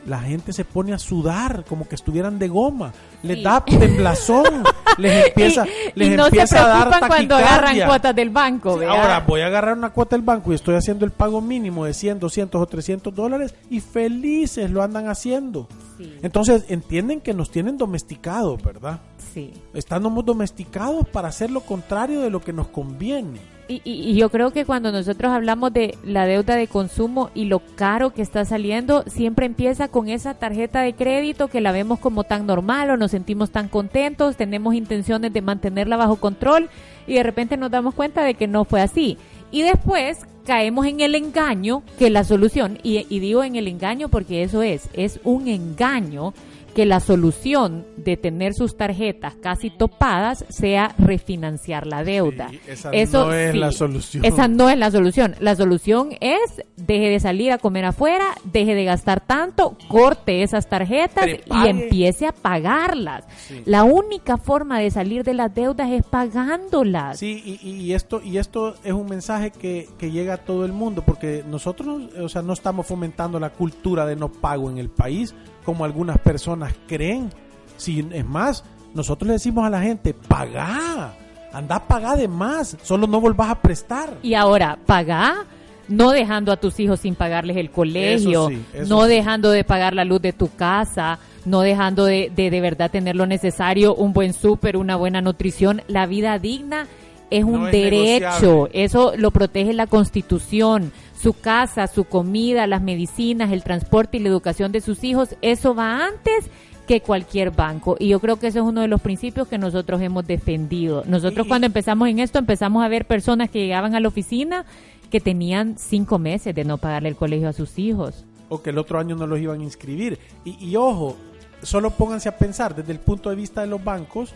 la 0.07 0.19
gente 0.19 0.53
se 0.53 0.65
pone 0.65 0.93
a 0.93 0.97
sudar 0.99 1.65
como 1.67 1.87
que 1.87 1.95
estuvieran 1.95 2.39
de 2.39 2.47
goma, 2.47 2.93
les 3.23 3.37
Sí. 3.37 3.43
da 3.43 3.63
temblazón, 3.65 4.63
les 4.97 5.27
empieza, 5.27 5.65
y, 5.67 5.99
les 5.99 6.07
y 6.07 6.15
no 6.17 6.29
se 6.29 6.41
a 6.41 6.67
dar 6.67 6.99
cuando 7.07 7.35
agarran 7.35 7.79
cuotas 7.85 8.15
del 8.15 8.29
banco. 8.29 8.79
Sí. 8.79 8.85
Ahora 8.85 9.19
voy 9.27 9.41
a 9.41 9.47
agarrar 9.47 9.77
una 9.77 9.89
cuota 9.91 10.15
del 10.15 10.23
banco 10.25 10.51
y 10.51 10.55
estoy 10.55 10.75
haciendo 10.75 11.05
el 11.05 11.11
pago 11.11 11.41
mínimo 11.41 11.85
de 11.85 11.93
100, 11.93 12.19
200 12.19 12.61
o 12.61 12.65
300 12.65 13.13
dólares 13.13 13.53
y 13.69 13.79
felices 13.81 14.71
lo 14.71 14.81
andan 14.81 15.07
haciendo. 15.09 15.67
Sí. 15.97 16.17
Entonces 16.21 16.65
entienden 16.69 17.19
que 17.21 17.33
nos 17.33 17.51
tienen 17.51 17.77
domesticados, 17.77 18.61
¿verdad? 18.63 19.01
Sí. 19.33 19.53
Estamos 19.73 20.25
domesticados 20.25 21.07
para 21.09 21.27
hacer 21.27 21.51
lo 21.51 21.61
contrario 21.61 22.21
de 22.21 22.29
lo 22.29 22.39
que 22.41 22.53
nos 22.53 22.67
conviene. 22.69 23.39
Y, 23.69 23.81
y- 23.83 24.15
yo 24.15 24.29
creo 24.29 24.51
que 24.51 24.63
cuando 24.65 24.91
nosotros 24.93 25.31
hablamos 25.31 25.73
de 25.73 25.97
la 26.05 26.25
deuda 26.25 26.55
de 26.55 26.67
consumo 26.67 27.29
y 27.35 27.45
lo 27.45 27.59
caro 27.75 28.13
que 28.13 28.21
está 28.21 28.45
saliendo, 28.45 29.03
siempre 29.07 29.45
empieza 29.45 29.89
con 29.89 30.07
esa 30.07 30.35
tarjeta 30.35 30.81
de 30.81 30.93
crédito 30.93 31.49
que 31.49 31.59
la 31.59 31.73
vemos 31.73 31.99
como 31.99 32.23
tan 32.23 32.45
normal 32.45 32.89
o 32.91 32.97
nos 32.97 33.11
sentimos 33.11 33.51
tan 33.51 33.67
contentos, 33.67 34.37
tenemos 34.37 34.73
intenciones 34.73 35.33
de 35.33 35.41
mantenerla 35.41 35.97
bajo 35.97 36.15
control 36.15 36.69
y 37.07 37.15
de 37.15 37.23
repente 37.23 37.57
nos 37.57 37.69
damos 37.71 37.93
cuenta 37.93 38.23
de 38.23 38.35
que 38.35 38.47
no 38.47 38.63
fue 38.63 38.81
así. 38.81 39.17
Y 39.51 39.63
después 39.63 40.25
caemos 40.47 40.85
en 40.85 41.01
el 41.01 41.13
engaño 41.13 41.83
que 41.99 42.09
la 42.09 42.23
solución, 42.23 42.79
y, 42.81 43.05
y 43.09 43.19
digo 43.19 43.43
en 43.43 43.57
el 43.57 43.67
engaño 43.67 44.07
porque 44.07 44.43
eso 44.43 44.63
es, 44.63 44.89
es 44.93 45.19
un 45.25 45.49
engaño 45.49 46.33
que 46.77 46.85
la 46.85 46.99
solución 46.99 47.87
de 47.97 48.17
tener 48.17 48.53
sus 48.53 48.77
tarjetas 48.77 49.33
casi 49.41 49.71
topadas 49.71 50.45
sea 50.49 50.93
refinanciar 50.99 51.87
la 51.87 52.03
deuda. 52.03 52.49
Sí, 52.49 52.59
esa 52.67 52.91
Eso 52.91 53.25
no 53.25 53.33
es 53.33 53.51
sí, 53.51 53.57
la 53.57 53.71
solución. 53.71 54.25
Esa 54.25 54.47
no 54.47 54.69
es 54.69 54.77
la 54.77 54.91
solución. 54.91 55.35
La 55.39 55.55
solución 55.55 56.09
es 56.21 56.39
deje 56.75 57.09
de 57.09 57.19
salir 57.19 57.51
a 57.51 57.57
comer 57.57 57.85
afuera, 57.85 58.25
deje 58.43 58.75
de 58.75 58.85
gastar 58.85 59.25
tanto, 59.25 59.75
corte 59.87 60.43
esas 60.43 60.69
tarjetas 60.69 61.25
y 61.25 61.67
empiece 61.67 62.27
a 62.27 62.31
pagarlas. 62.31 63.25
Sí. 63.47 63.63
La 63.65 63.83
única 63.83 64.37
forma 64.37 64.79
de 64.79 64.91
salir 64.91 65.23
de 65.23 65.33
las 65.33 65.55
deudas 65.55 65.89
es 65.89 66.05
pagándolas. 66.05 67.17
Sí, 67.17 67.59
y, 67.63 67.71
y 67.71 67.93
esto 67.93 68.21
y 68.23 68.37
esto 68.37 68.75
es 68.83 68.93
un 68.93 69.07
mensaje 69.07 69.49
que, 69.49 69.89
que 69.97 70.11
llega 70.11 70.36
a 70.37 70.45
todo 70.45 70.65
el 70.65 70.73
mundo, 70.73 71.03
porque 71.05 71.43
nosotros, 71.47 72.03
o 72.19 72.29
sea, 72.29 72.41
no 72.41 72.53
estamos 72.53 72.87
fomentando 72.87 73.39
la 73.39 73.49
cultura 73.49 74.05
de 74.05 74.15
no 74.15 74.29
pago 74.29 74.69
en 74.69 74.77
el 74.77 74.89
país, 74.89 75.35
como 75.65 75.85
algunas 75.85 76.17
personas 76.19 76.73
creen. 76.87 77.29
Si 77.77 78.07
es 78.11 78.25
más, 78.25 78.63
nosotros 78.93 79.27
le 79.27 79.33
decimos 79.33 79.65
a 79.65 79.69
la 79.69 79.81
gente, 79.81 80.13
pagá, 80.13 81.13
anda 81.53 81.75
a 81.75 81.87
pagar 81.87 82.17
de 82.17 82.27
más, 82.27 82.77
solo 82.81 83.07
no 83.07 83.21
volvás 83.21 83.49
a 83.49 83.61
prestar. 83.61 84.17
Y 84.23 84.33
ahora, 84.33 84.77
paga, 84.85 85.45
no 85.87 86.11
dejando 86.11 86.51
a 86.51 86.57
tus 86.57 86.79
hijos 86.79 87.01
sin 87.01 87.15
pagarles 87.15 87.57
el 87.57 87.71
colegio, 87.71 88.49
sí, 88.49 88.63
no 88.87 89.03
sí. 89.03 89.09
dejando 89.09 89.51
de 89.51 89.63
pagar 89.63 89.93
la 89.93 90.05
luz 90.05 90.21
de 90.21 90.33
tu 90.33 90.49
casa, 90.55 91.19
no 91.45 91.61
dejando 91.61 92.05
de, 92.05 92.31
de 92.35 92.49
de 92.49 92.61
verdad 92.61 92.91
tener 92.91 93.15
lo 93.15 93.25
necesario, 93.25 93.95
un 93.95 94.13
buen 94.13 94.33
súper, 94.33 94.77
una 94.77 94.95
buena 94.95 95.21
nutrición. 95.21 95.81
La 95.87 96.05
vida 96.05 96.39
digna 96.39 96.87
es 97.29 97.43
un 97.43 97.53
No 97.53 97.67
es 97.67 97.71
derecho, 97.73 98.25
negociable. 98.41 98.83
eso 98.83 99.13
lo 99.17 99.31
protege 99.31 99.73
la 99.73 99.87
Constitución. 99.87 100.91
Su 101.19 101.33
casa, 101.33 101.87
su 101.87 102.03
comida, 102.05 102.67
las 102.67 102.81
medicinas, 102.81 103.51
el 103.51 103.63
transporte 103.63 104.17
y 104.17 104.19
la 104.19 104.29
educación 104.29 104.71
de 104.71 104.81
sus 104.81 105.03
hijos, 105.03 105.35
eso 105.41 105.73
va 105.73 106.05
antes 106.05 106.49
que 106.87 107.01
cualquier 107.01 107.51
banco. 107.51 107.97
Y 107.99 108.07
yo 108.09 108.19
creo 108.19 108.37
que 108.39 108.47
ese 108.47 108.59
es 108.59 108.65
uno 108.65 108.81
de 108.81 108.87
los 108.87 109.01
principios 109.01 109.47
que 109.47 109.57
nosotros 109.57 109.99
hemos 110.01 110.25
defendido. 110.27 111.03
Nosotros 111.07 111.45
Y- 111.45 111.49
cuando 111.49 111.67
empezamos 111.67 112.07
en 112.07 112.19
esto 112.19 112.39
empezamos 112.39 112.83
a 112.83 112.87
ver 112.87 113.05
personas 113.05 113.49
que 113.49 113.59
llegaban 113.59 113.93
a 113.95 113.99
la 113.99 114.07
oficina 114.07 114.63
que 115.09 115.19
tenían 115.19 115.75
cinco 115.77 116.19
meses 116.19 116.53
de 116.55 116.63
no 116.65 116.77
pagarle 116.77 117.09
el 117.09 117.15
colegio 117.15 117.49
a 117.49 117.53
sus 117.53 117.77
hijos. 117.79 118.25
o 118.49 118.61
que 118.61 118.69
el 118.69 118.77
otro 118.77 118.97
año 118.97 119.15
no 119.17 119.27
los 119.27 119.39
iban 119.41 119.59
a 119.59 119.63
inscribir. 119.65 120.19
Y, 120.45 120.63
y 120.65 120.77
ojo, 120.77 121.17
solo 121.63 121.89
pónganse 121.91 122.29
a 122.29 122.37
pensar 122.37 122.73
desde 122.73 122.93
el 122.93 122.99
punto 122.99 123.29
de 123.29 123.35
vista 123.35 123.59
de 123.59 123.67
los 123.67 123.83
bancos, 123.83 124.33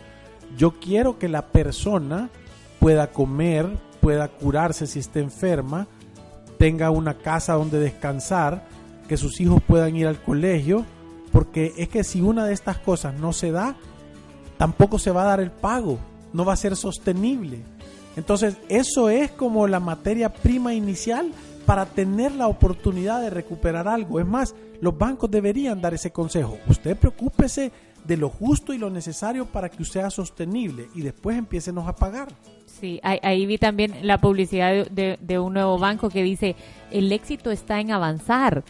yo 0.58 0.72
quiero 0.72 1.18
que 1.18 1.28
la 1.30 1.46
persona 1.46 2.28
pueda 2.82 3.12
comer, 3.12 3.78
pueda 4.00 4.26
curarse 4.26 4.88
si 4.88 4.98
está 4.98 5.20
enferma, 5.20 5.86
tenga 6.58 6.90
una 6.90 7.14
casa 7.14 7.52
donde 7.52 7.78
descansar, 7.78 8.64
que 9.06 9.16
sus 9.16 9.40
hijos 9.40 9.62
puedan 9.62 9.94
ir 9.94 10.08
al 10.08 10.20
colegio, 10.20 10.84
porque 11.30 11.74
es 11.76 11.88
que 11.88 12.02
si 12.02 12.20
una 12.20 12.44
de 12.44 12.52
estas 12.52 12.78
cosas 12.78 13.14
no 13.14 13.32
se 13.32 13.52
da, 13.52 13.76
tampoco 14.58 14.98
se 14.98 15.12
va 15.12 15.22
a 15.22 15.26
dar 15.26 15.38
el 15.38 15.52
pago. 15.52 16.00
no 16.32 16.44
va 16.44 16.54
a 16.54 16.56
ser 16.56 16.74
sostenible. 16.74 17.60
Entonces, 18.16 18.56
eso 18.68 19.10
es 19.10 19.30
como 19.30 19.68
la 19.68 19.78
materia 19.78 20.32
prima 20.32 20.74
inicial 20.74 21.30
para 21.64 21.86
tener 21.86 22.32
la 22.32 22.48
oportunidad 22.48 23.20
de 23.20 23.30
recuperar 23.30 23.86
algo. 23.86 24.18
Es 24.18 24.26
más, 24.26 24.56
los 24.80 24.98
bancos 24.98 25.30
deberían 25.30 25.80
dar 25.80 25.94
ese 25.94 26.10
consejo. 26.10 26.58
Usted 26.66 26.96
preocúpese 26.96 27.70
de 28.04 28.16
lo 28.16 28.28
justo 28.28 28.72
y 28.72 28.78
lo 28.78 28.90
necesario 28.90 29.46
para 29.46 29.68
que 29.68 29.82
usted 29.82 30.00
sea 30.00 30.10
sostenible 30.10 30.88
y 30.96 31.02
después 31.02 31.38
empiecenos 31.38 31.86
a 31.86 31.94
pagar. 31.94 32.26
Sí, 32.82 32.98
ahí, 33.04 33.46
vi 33.46 33.58
también 33.58 33.94
la 34.02 34.18
publicidad 34.18 34.88
de, 34.88 35.38
un 35.38 35.54
nuevo 35.54 35.78
banco 35.78 36.10
que 36.10 36.24
dice, 36.24 36.56
el 36.90 37.12
éxito 37.12 37.52
está 37.52 37.78
en 37.78 37.92
avanzar 37.92 38.64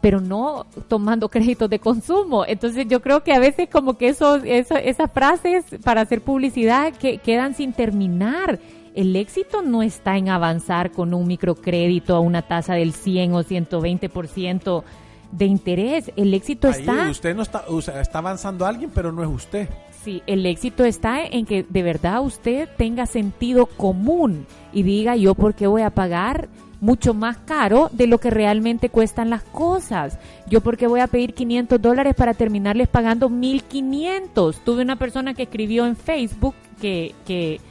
pero 0.00 0.18
no 0.22 0.64
tomando 0.88 1.28
créditos 1.30 1.68
de 1.68 1.78
consumo. 1.78 2.46
Entonces 2.46 2.86
yo 2.88 3.02
creo 3.02 3.22
que 3.22 3.34
a 3.34 3.38
veces 3.38 3.68
como 3.70 3.98
que 3.98 4.08
esos, 4.08 4.42
esas 4.44 5.12
frases 5.12 5.66
para 5.84 6.00
hacer 6.00 6.22
publicidad 6.22 6.94
que 6.94 7.18
quedan 7.18 7.54
sin 7.54 7.74
terminar. 7.74 8.58
El 8.94 9.14
éxito 9.14 9.60
no 9.60 9.82
está 9.82 10.16
en 10.16 10.30
avanzar 10.30 10.90
con 10.90 11.12
un 11.12 11.26
microcrédito 11.26 12.16
a 12.16 12.20
una 12.20 12.40
tasa 12.40 12.74
del 12.74 12.94
100 12.94 13.34
o 13.34 13.42
120% 13.42 14.84
de 15.32 15.44
interés. 15.44 16.10
El 16.16 16.32
éxito 16.32 16.68
está... 16.68 17.10
Usted 17.10 17.36
no 17.36 17.42
está, 17.42 17.64
está 18.00 18.18
avanzando 18.18 18.64
alguien, 18.64 18.90
pero 18.94 19.12
no 19.12 19.22
es 19.22 19.28
usted. 19.28 19.68
Sí, 20.04 20.22
el 20.26 20.44
éxito 20.44 20.84
está 20.84 21.24
en 21.24 21.46
que 21.46 21.64
de 21.66 21.82
verdad 21.82 22.22
usted 22.22 22.68
tenga 22.76 23.06
sentido 23.06 23.64
común 23.64 24.46
y 24.70 24.82
diga 24.82 25.16
yo 25.16 25.34
por 25.34 25.54
qué 25.54 25.66
voy 25.66 25.80
a 25.80 25.88
pagar 25.88 26.50
mucho 26.82 27.14
más 27.14 27.38
caro 27.38 27.88
de 27.90 28.06
lo 28.06 28.18
que 28.18 28.28
realmente 28.28 28.90
cuestan 28.90 29.30
las 29.30 29.42
cosas. 29.44 30.18
Yo 30.46 30.60
porque 30.60 30.88
voy 30.88 31.00
a 31.00 31.06
pedir 31.06 31.32
500 31.32 31.80
dólares 31.80 32.14
para 32.14 32.34
terminarles 32.34 32.88
pagando 32.88 33.30
1500. 33.30 34.62
Tuve 34.62 34.82
una 34.82 34.96
persona 34.96 35.32
que 35.32 35.44
escribió 35.44 35.86
en 35.86 35.96
Facebook 35.96 36.54
que, 36.82 37.14
que, 37.26 37.62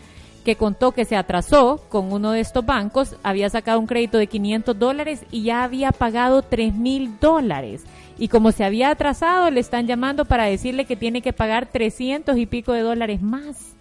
que 0.43 0.55
contó 0.55 0.91
que 0.91 1.05
se 1.05 1.15
atrasó 1.15 1.83
con 1.89 2.11
uno 2.11 2.31
de 2.31 2.39
estos 2.39 2.65
bancos, 2.65 3.15
había 3.21 3.51
sacado 3.51 3.79
un 3.79 3.85
crédito 3.85 4.17
de 4.17 4.25
500 4.25 4.79
dólares 4.79 5.23
y 5.29 5.43
ya 5.43 5.63
había 5.63 5.91
pagado 5.91 6.41
3 6.41 6.73
mil 6.73 7.19
dólares. 7.19 7.83
Y 8.23 8.29
como 8.29 8.53
se 8.53 8.63
había 8.63 8.89
atrasado, 8.89 9.51
le 9.51 9.59
están 9.59 9.85
llamando 9.85 10.23
para 10.23 10.45
decirle 10.45 10.85
que 10.85 10.95
tiene 10.95 11.21
que 11.21 11.33
pagar 11.33 11.69
300 11.69 12.37
y 12.37 12.45
pico 12.45 12.71
de 12.71 12.79
dólares 12.79 13.21
más. 13.21 13.75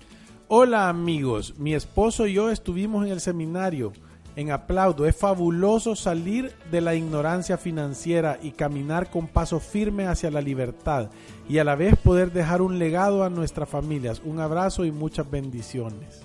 Hola 0.49 0.89
amigos, 0.89 1.55
mi 1.59 1.75
esposo 1.75 2.27
y 2.27 2.33
yo 2.33 2.51
estuvimos 2.51 3.07
en 3.07 3.13
el 3.13 3.21
seminario 3.21 3.93
en 4.35 4.51
aplaudo. 4.51 5.07
Es 5.07 5.15
fabuloso 5.15 5.95
salir 5.95 6.53
de 6.73 6.81
la 6.81 6.97
ignorancia 6.97 7.57
financiera 7.57 8.37
y 8.43 8.51
caminar 8.51 9.11
con 9.11 9.29
paso 9.29 9.61
firme 9.61 10.09
hacia 10.09 10.33
la 10.33 10.41
libertad 10.41 11.11
y 11.49 11.59
a 11.59 11.65
la 11.65 11.77
vez 11.77 11.97
poder 11.97 12.33
dejar 12.33 12.63
un 12.63 12.81
legado 12.81 13.23
a 13.23 13.31
nuestras 13.31 13.69
familias. 13.69 14.21
Un 14.25 14.41
abrazo 14.41 14.85
y 14.85 14.91
muchas 14.91 15.31
bendiciones. 15.31 16.23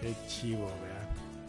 Qué 0.00 0.14
chivo, 0.28 0.70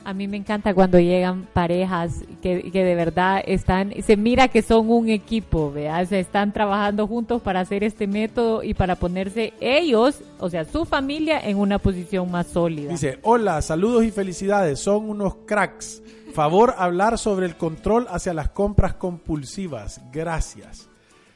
a 0.05 0.13
mí 0.13 0.27
me 0.27 0.37
encanta 0.37 0.73
cuando 0.75 0.99
llegan 0.99 1.47
parejas 1.51 2.23
que, 2.41 2.61
de 2.71 2.95
verdad 2.95 3.41
están, 3.45 3.91
se 4.03 4.15
mira 4.15 4.47
que 4.47 4.61
son 4.61 4.89
un 4.91 5.09
equipo, 5.09 5.71
¿vea? 5.71 6.05
se 6.05 6.19
están 6.19 6.53
trabajando 6.53 7.07
juntos 7.07 7.41
para 7.41 7.61
hacer 7.61 7.83
este 7.83 8.05
método 8.05 8.61
y 8.61 8.75
para 8.75 8.95
ponerse 8.95 9.53
ellos, 9.59 10.21
o 10.39 10.49
sea, 10.49 10.63
su 10.63 10.85
familia, 10.85 11.39
en 11.39 11.57
una 11.57 11.79
posición 11.79 12.29
más 12.29 12.47
sólida. 12.47 12.91
Dice, 12.91 13.17
hola, 13.23 13.61
saludos 13.63 14.05
y 14.05 14.11
felicidades, 14.11 14.79
son 14.79 15.09
unos 15.09 15.37
cracks. 15.47 16.03
Favor 16.35 16.75
hablar 16.77 17.17
sobre 17.17 17.47
el 17.47 17.55
control 17.55 18.05
hacia 18.09 18.33
las 18.33 18.49
compras 18.49 18.93
compulsivas. 18.93 20.01
Gracias. 20.11 20.87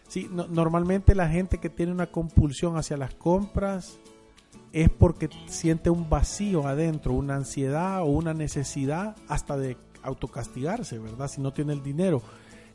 Sí, 0.08 0.30
normalmente 0.32 1.16
la 1.16 1.28
gente 1.28 1.58
que 1.58 1.70
tiene 1.70 1.92
una 1.92 2.08
compulsión 2.08 2.78
hacia 2.78 2.98
las 2.98 3.16
compras 3.16 3.98
es 4.74 4.90
porque 4.90 5.30
siente 5.48 5.90
un 5.90 6.10
vacío 6.10 6.68
adentro, 6.68 7.14
una 7.14 7.36
ansiedad 7.36 8.02
o 8.02 8.06
una 8.06 8.34
necesidad 8.34 9.16
hasta 9.28 9.58
de 9.58 9.78
autocastigarse, 10.04 11.00
¿verdad? 11.00 11.28
Si 11.28 11.42
no 11.42 11.52
tiene 11.52 11.74
el 11.74 11.84
dinero. 11.84 12.22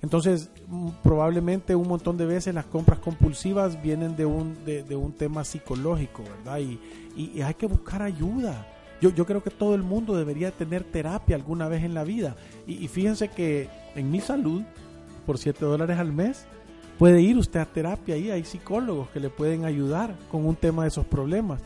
Entonces, 0.02 0.50
mm, 0.68 0.88
probablemente 1.02 1.74
un 1.74 1.88
montón 1.88 2.16
de 2.18 2.26
veces 2.26 2.54
las 2.54 2.66
compras 2.66 2.98
compulsivas 2.98 3.80
vienen 3.80 4.16
de 4.16 4.26
un, 4.26 4.64
de, 4.64 4.96
un 4.96 5.12
tema 5.12 5.44
psicológico, 5.44 6.22
¿verdad? 6.22 6.58
Y, 6.58 6.78
y, 7.16 7.40
hay 7.40 7.54
que 7.54 7.66
buscar 7.66 8.02
ayuda. 8.02 8.66
Yo, 9.00 9.10
yo 9.10 9.24
creo 9.24 9.42
que 9.42 9.50
todo 9.50 9.74
el 9.74 9.82
mundo 9.82 10.16
debería 10.16 10.50
tener 10.50 10.84
terapia 10.84 11.36
alguna 11.36 11.68
vez 11.68 11.84
en 11.84 11.94
la 11.94 12.04
vida. 12.04 12.36
Y, 12.66 12.84
y 12.84 12.88
fíjense 12.88 13.28
que 13.28 13.68
en 13.94 14.10
mi 14.10 14.20
salud, 14.20 14.62
por 15.24 15.38
7 15.38 15.64
dólares 15.64 15.98
al 15.98 16.12
mes, 16.12 16.44
puede 16.98 17.22
ir 17.22 17.38
usted 17.38 17.60
a 17.60 17.64
terapia 17.64 18.16
y 18.16 18.30
hay 18.30 18.44
psicólogos 18.44 19.08
que 19.08 19.20
le 19.20 19.30
pueden 19.30 19.64
ayudar 19.64 20.14
con 20.30 20.44
un 20.44 20.56
tema 20.56 20.82
de 20.82 20.88
esos 20.88 21.06
problemas. 21.06 21.62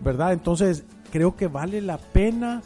¿Verdad? 0.00 0.32
Entonces 0.32 0.84
creo 1.10 1.36
que 1.36 1.48
vale 1.48 1.80
la 1.80 1.98
pena 1.98 2.62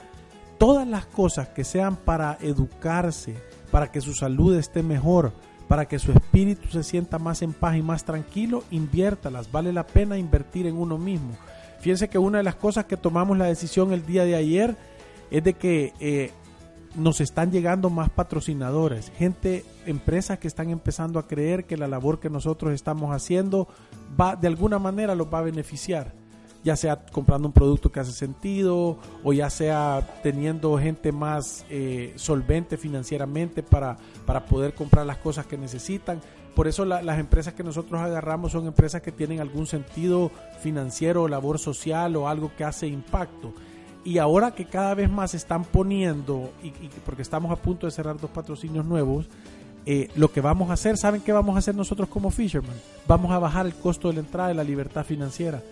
todas 0.58 0.86
las 0.86 1.06
cosas 1.06 1.48
que 1.48 1.64
sean 1.64 1.96
para 1.96 2.38
educarse, 2.40 3.36
para 3.70 3.90
que 3.90 4.00
su 4.00 4.14
salud 4.14 4.56
esté 4.56 4.82
mejor, 4.82 5.32
para 5.66 5.86
que 5.86 5.98
su 5.98 6.12
espíritu 6.12 6.68
se 6.68 6.82
sienta 6.82 7.18
más 7.18 7.42
en 7.42 7.52
paz 7.52 7.76
y 7.76 7.82
más 7.82 8.04
tranquilo, 8.04 8.62
inviértalas, 8.70 9.50
vale 9.50 9.72
la 9.72 9.86
pena 9.86 10.18
invertir 10.18 10.66
en 10.66 10.76
uno 10.76 10.98
mismo. 10.98 11.32
Fíjense 11.80 12.08
que 12.08 12.18
una 12.18 12.38
de 12.38 12.44
las 12.44 12.54
cosas 12.54 12.84
que 12.84 12.96
tomamos 12.96 13.36
la 13.38 13.46
decisión 13.46 13.92
el 13.92 14.06
día 14.06 14.24
de 14.24 14.36
ayer 14.36 14.76
es 15.30 15.42
de 15.42 15.54
que 15.54 15.94
eh, 15.98 16.30
nos 16.94 17.20
están 17.20 17.50
llegando 17.50 17.90
más 17.90 18.10
patrocinadores, 18.10 19.10
gente, 19.16 19.64
empresas 19.86 20.38
que 20.38 20.46
están 20.46 20.70
empezando 20.70 21.18
a 21.18 21.26
creer 21.26 21.64
que 21.64 21.76
la 21.76 21.88
labor 21.88 22.20
que 22.20 22.30
nosotros 22.30 22.72
estamos 22.72 23.14
haciendo 23.14 23.66
va 24.20 24.36
de 24.36 24.46
alguna 24.46 24.78
manera 24.78 25.14
los 25.14 25.26
va 25.26 25.38
a 25.38 25.42
beneficiar 25.42 26.21
ya 26.64 26.76
sea 26.76 27.04
comprando 27.12 27.48
un 27.48 27.52
producto 27.52 27.90
que 27.90 28.00
hace 28.00 28.12
sentido 28.12 28.98
o 29.24 29.32
ya 29.32 29.50
sea 29.50 30.20
teniendo 30.22 30.78
gente 30.78 31.10
más 31.12 31.64
eh, 31.70 32.12
solvente 32.16 32.76
financieramente 32.76 33.62
para, 33.62 33.96
para 34.26 34.44
poder 34.46 34.74
comprar 34.74 35.06
las 35.06 35.18
cosas 35.18 35.46
que 35.46 35.58
necesitan. 35.58 36.20
Por 36.54 36.68
eso 36.68 36.84
las 36.84 37.18
empresas 37.18 37.54
que 37.54 37.62
nosotros 37.62 38.00
agarramos 38.00 38.52
son 38.52 38.66
empresas 38.66 39.00
que 39.00 39.10
tienen 39.10 39.40
algún 39.40 39.66
sentido 39.66 40.30
financiero, 40.60 41.26
labor 41.26 41.58
social 41.58 42.14
o 42.16 42.28
algo 42.28 42.52
que 42.56 42.64
hace 42.64 42.86
impacto. 42.86 43.54
Y 44.04 44.18
ahora 44.18 44.50
que 44.50 44.66
cada 44.66 44.94
vez 44.94 45.10
más 45.10 45.32
están 45.32 45.64
poniendo, 45.64 46.52
y, 46.62 46.70
porque 47.06 47.22
estamos 47.22 47.50
a 47.50 47.56
punto 47.56 47.86
de 47.86 47.92
cerrar 47.92 48.18
dos 48.18 48.30
patrocinios 48.30 48.84
nuevos, 48.84 49.28
eh, 49.86 50.08
lo 50.14 50.30
que 50.30 50.42
vamos 50.42 50.68
a 50.68 50.74
hacer, 50.74 50.98
¿saben 50.98 51.22
qué 51.22 51.32
vamos 51.32 51.56
a 51.56 51.60
hacer 51.60 51.74
nosotros 51.74 52.08
como 52.08 52.30
Fisherman? 52.30 52.76
Vamos 53.08 53.32
a 53.32 53.38
bajar 53.38 53.64
el 53.64 53.74
costo 53.74 54.08
de 54.08 54.14
la 54.14 54.20
entrada 54.20 54.48
de 54.48 54.54
la 54.54 54.64
libertad 54.64 55.06
financiera 55.06 55.62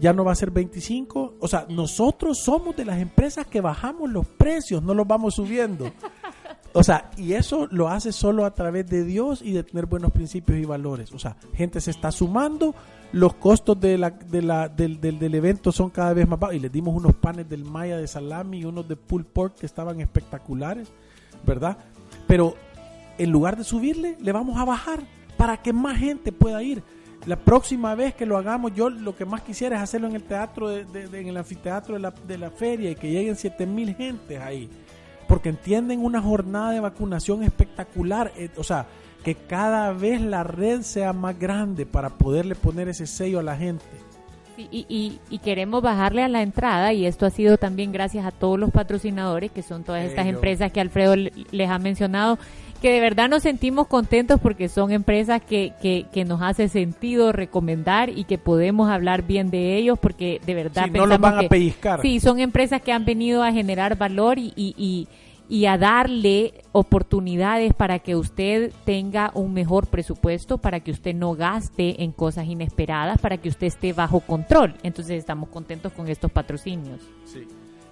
ya 0.00 0.12
no 0.12 0.24
va 0.24 0.32
a 0.32 0.36
ser 0.36 0.50
25. 0.50 1.34
O 1.40 1.48
sea, 1.48 1.66
nosotros 1.68 2.38
somos 2.38 2.76
de 2.76 2.84
las 2.84 2.98
empresas 2.98 3.46
que 3.46 3.60
bajamos 3.60 4.10
los 4.10 4.26
precios, 4.26 4.82
no 4.82 4.94
los 4.94 5.06
vamos 5.06 5.34
subiendo. 5.34 5.90
O 6.76 6.82
sea, 6.82 7.10
y 7.16 7.34
eso 7.34 7.68
lo 7.70 7.88
hace 7.88 8.10
solo 8.10 8.44
a 8.44 8.52
través 8.52 8.88
de 8.88 9.04
Dios 9.04 9.42
y 9.42 9.52
de 9.52 9.62
tener 9.62 9.86
buenos 9.86 10.10
principios 10.10 10.58
y 10.58 10.64
valores. 10.64 11.12
O 11.12 11.20
sea, 11.20 11.36
gente 11.54 11.80
se 11.80 11.92
está 11.92 12.10
sumando, 12.10 12.74
los 13.12 13.34
costos 13.34 13.78
de 13.78 13.96
la, 13.96 14.10
de 14.10 14.42
la, 14.42 14.68
del, 14.68 15.00
del, 15.00 15.20
del, 15.20 15.34
evento 15.36 15.70
son 15.70 15.90
cada 15.90 16.12
vez 16.12 16.26
más 16.26 16.40
bajos. 16.40 16.56
Y 16.56 16.58
les 16.58 16.72
dimos 16.72 16.92
unos 16.92 17.14
panes 17.14 17.48
del 17.48 17.64
Maya 17.64 17.96
de 17.96 18.08
salami 18.08 18.58
y 18.58 18.64
unos 18.64 18.88
de 18.88 18.96
pulled 18.96 19.26
pork 19.26 19.54
que 19.54 19.66
estaban 19.66 20.00
espectaculares, 20.00 20.90
¿verdad? 21.46 21.78
Pero 22.26 22.56
en 23.18 23.30
lugar 23.30 23.56
de 23.56 23.62
subirle, 23.62 24.16
le 24.20 24.32
vamos 24.32 24.58
a 24.58 24.64
bajar 24.64 25.00
para 25.36 25.58
que 25.58 25.72
más 25.72 25.98
gente 25.98 26.32
pueda 26.32 26.60
ir. 26.60 26.82
La 27.26 27.36
próxima 27.36 27.94
vez 27.94 28.14
que 28.14 28.26
lo 28.26 28.36
hagamos, 28.36 28.74
yo 28.74 28.90
lo 28.90 29.16
que 29.16 29.24
más 29.24 29.40
quisiera 29.40 29.76
es 29.76 29.82
hacerlo 29.82 30.08
en 30.08 30.16
el 30.16 30.24
teatro, 30.24 30.68
de, 30.68 30.84
en 31.12 31.28
el 31.28 31.36
anfiteatro 31.36 31.94
de 31.94 32.00
la, 32.00 32.10
de 32.10 32.36
la 32.36 32.50
feria 32.50 32.90
y 32.90 32.96
que 32.96 33.10
lleguen 33.10 33.36
7000 33.36 33.94
gentes 33.94 34.40
ahí. 34.40 34.68
Porque 35.26 35.48
entienden 35.48 36.04
una 36.04 36.20
jornada 36.20 36.72
de 36.72 36.80
vacunación 36.80 37.42
espectacular. 37.42 38.30
Eh, 38.36 38.50
o 38.58 38.64
sea, 38.64 38.86
que 39.24 39.34
cada 39.34 39.90
vez 39.92 40.20
la 40.20 40.44
red 40.44 40.82
sea 40.82 41.14
más 41.14 41.38
grande 41.38 41.86
para 41.86 42.10
poderle 42.10 42.54
poner 42.54 42.88
ese 42.90 43.06
sello 43.06 43.38
a 43.38 43.42
la 43.42 43.56
gente. 43.56 43.84
y, 44.56 45.18
y, 45.28 45.38
queremos 45.38 45.82
bajarle 45.82 46.22
a 46.22 46.28
la 46.28 46.42
entrada 46.42 46.92
y 46.92 47.06
esto 47.06 47.26
ha 47.26 47.30
sido 47.30 47.56
también 47.56 47.90
gracias 47.90 48.24
a 48.24 48.30
todos 48.30 48.56
los 48.56 48.70
patrocinadores 48.70 49.50
que 49.50 49.62
son 49.62 49.82
todas 49.82 50.04
estas 50.04 50.26
empresas 50.26 50.70
que 50.70 50.80
Alfredo 50.80 51.16
les 51.16 51.70
ha 51.70 51.78
mencionado 51.80 52.38
que 52.84 52.92
de 52.92 53.00
verdad 53.00 53.30
nos 53.30 53.42
sentimos 53.42 53.86
contentos 53.86 54.38
porque 54.38 54.68
son 54.68 54.92
empresas 54.92 55.40
que, 55.40 55.72
que, 55.80 56.24
nos 56.26 56.42
hace 56.42 56.68
sentido 56.68 57.32
recomendar 57.32 58.10
y 58.10 58.24
que 58.24 58.36
podemos 58.36 58.90
hablar 58.90 59.22
bien 59.22 59.48
de 59.50 59.78
ellos 59.78 59.98
porque 59.98 60.38
de 60.44 60.52
verdad... 60.52 60.88
no 60.88 61.06
los 61.06 61.18
van 61.18 61.46
a 61.46 61.48
pellizcar. 61.48 62.02
Sí, 62.02 62.20
son 62.20 62.40
empresas 62.40 62.82
que 62.82 62.92
han 62.92 63.06
venido 63.06 63.42
a 63.42 63.52
generar 63.52 63.96
valor 63.96 64.38
y, 64.38 64.52
y, 64.54 65.08
y, 65.48 65.64
a 65.64 65.78
darle 65.78 66.52
oportunidades 66.72 67.72
para 67.72 68.00
que 68.00 68.16
usted 68.16 68.70
tenga 68.84 69.30
un 69.32 69.54
mejor 69.54 69.86
presupuesto, 69.86 70.58
para 70.58 70.80
que 70.80 70.90
usted 70.90 71.14
no 71.14 71.32
gaste 71.32 72.02
en 72.02 72.12
cosas 72.12 72.44
inesperadas, 72.44 73.18
para 73.18 73.38
que 73.38 73.48
usted 73.48 73.68
esté 73.68 73.94
bajo 73.94 74.20
control. 74.20 74.74
Entonces 74.82 75.16
estamos 75.16 75.48
contentos 75.48 75.90
con 75.90 76.06
estos 76.08 76.30
patrocinios. 76.30 77.00
Sí. 77.24 77.46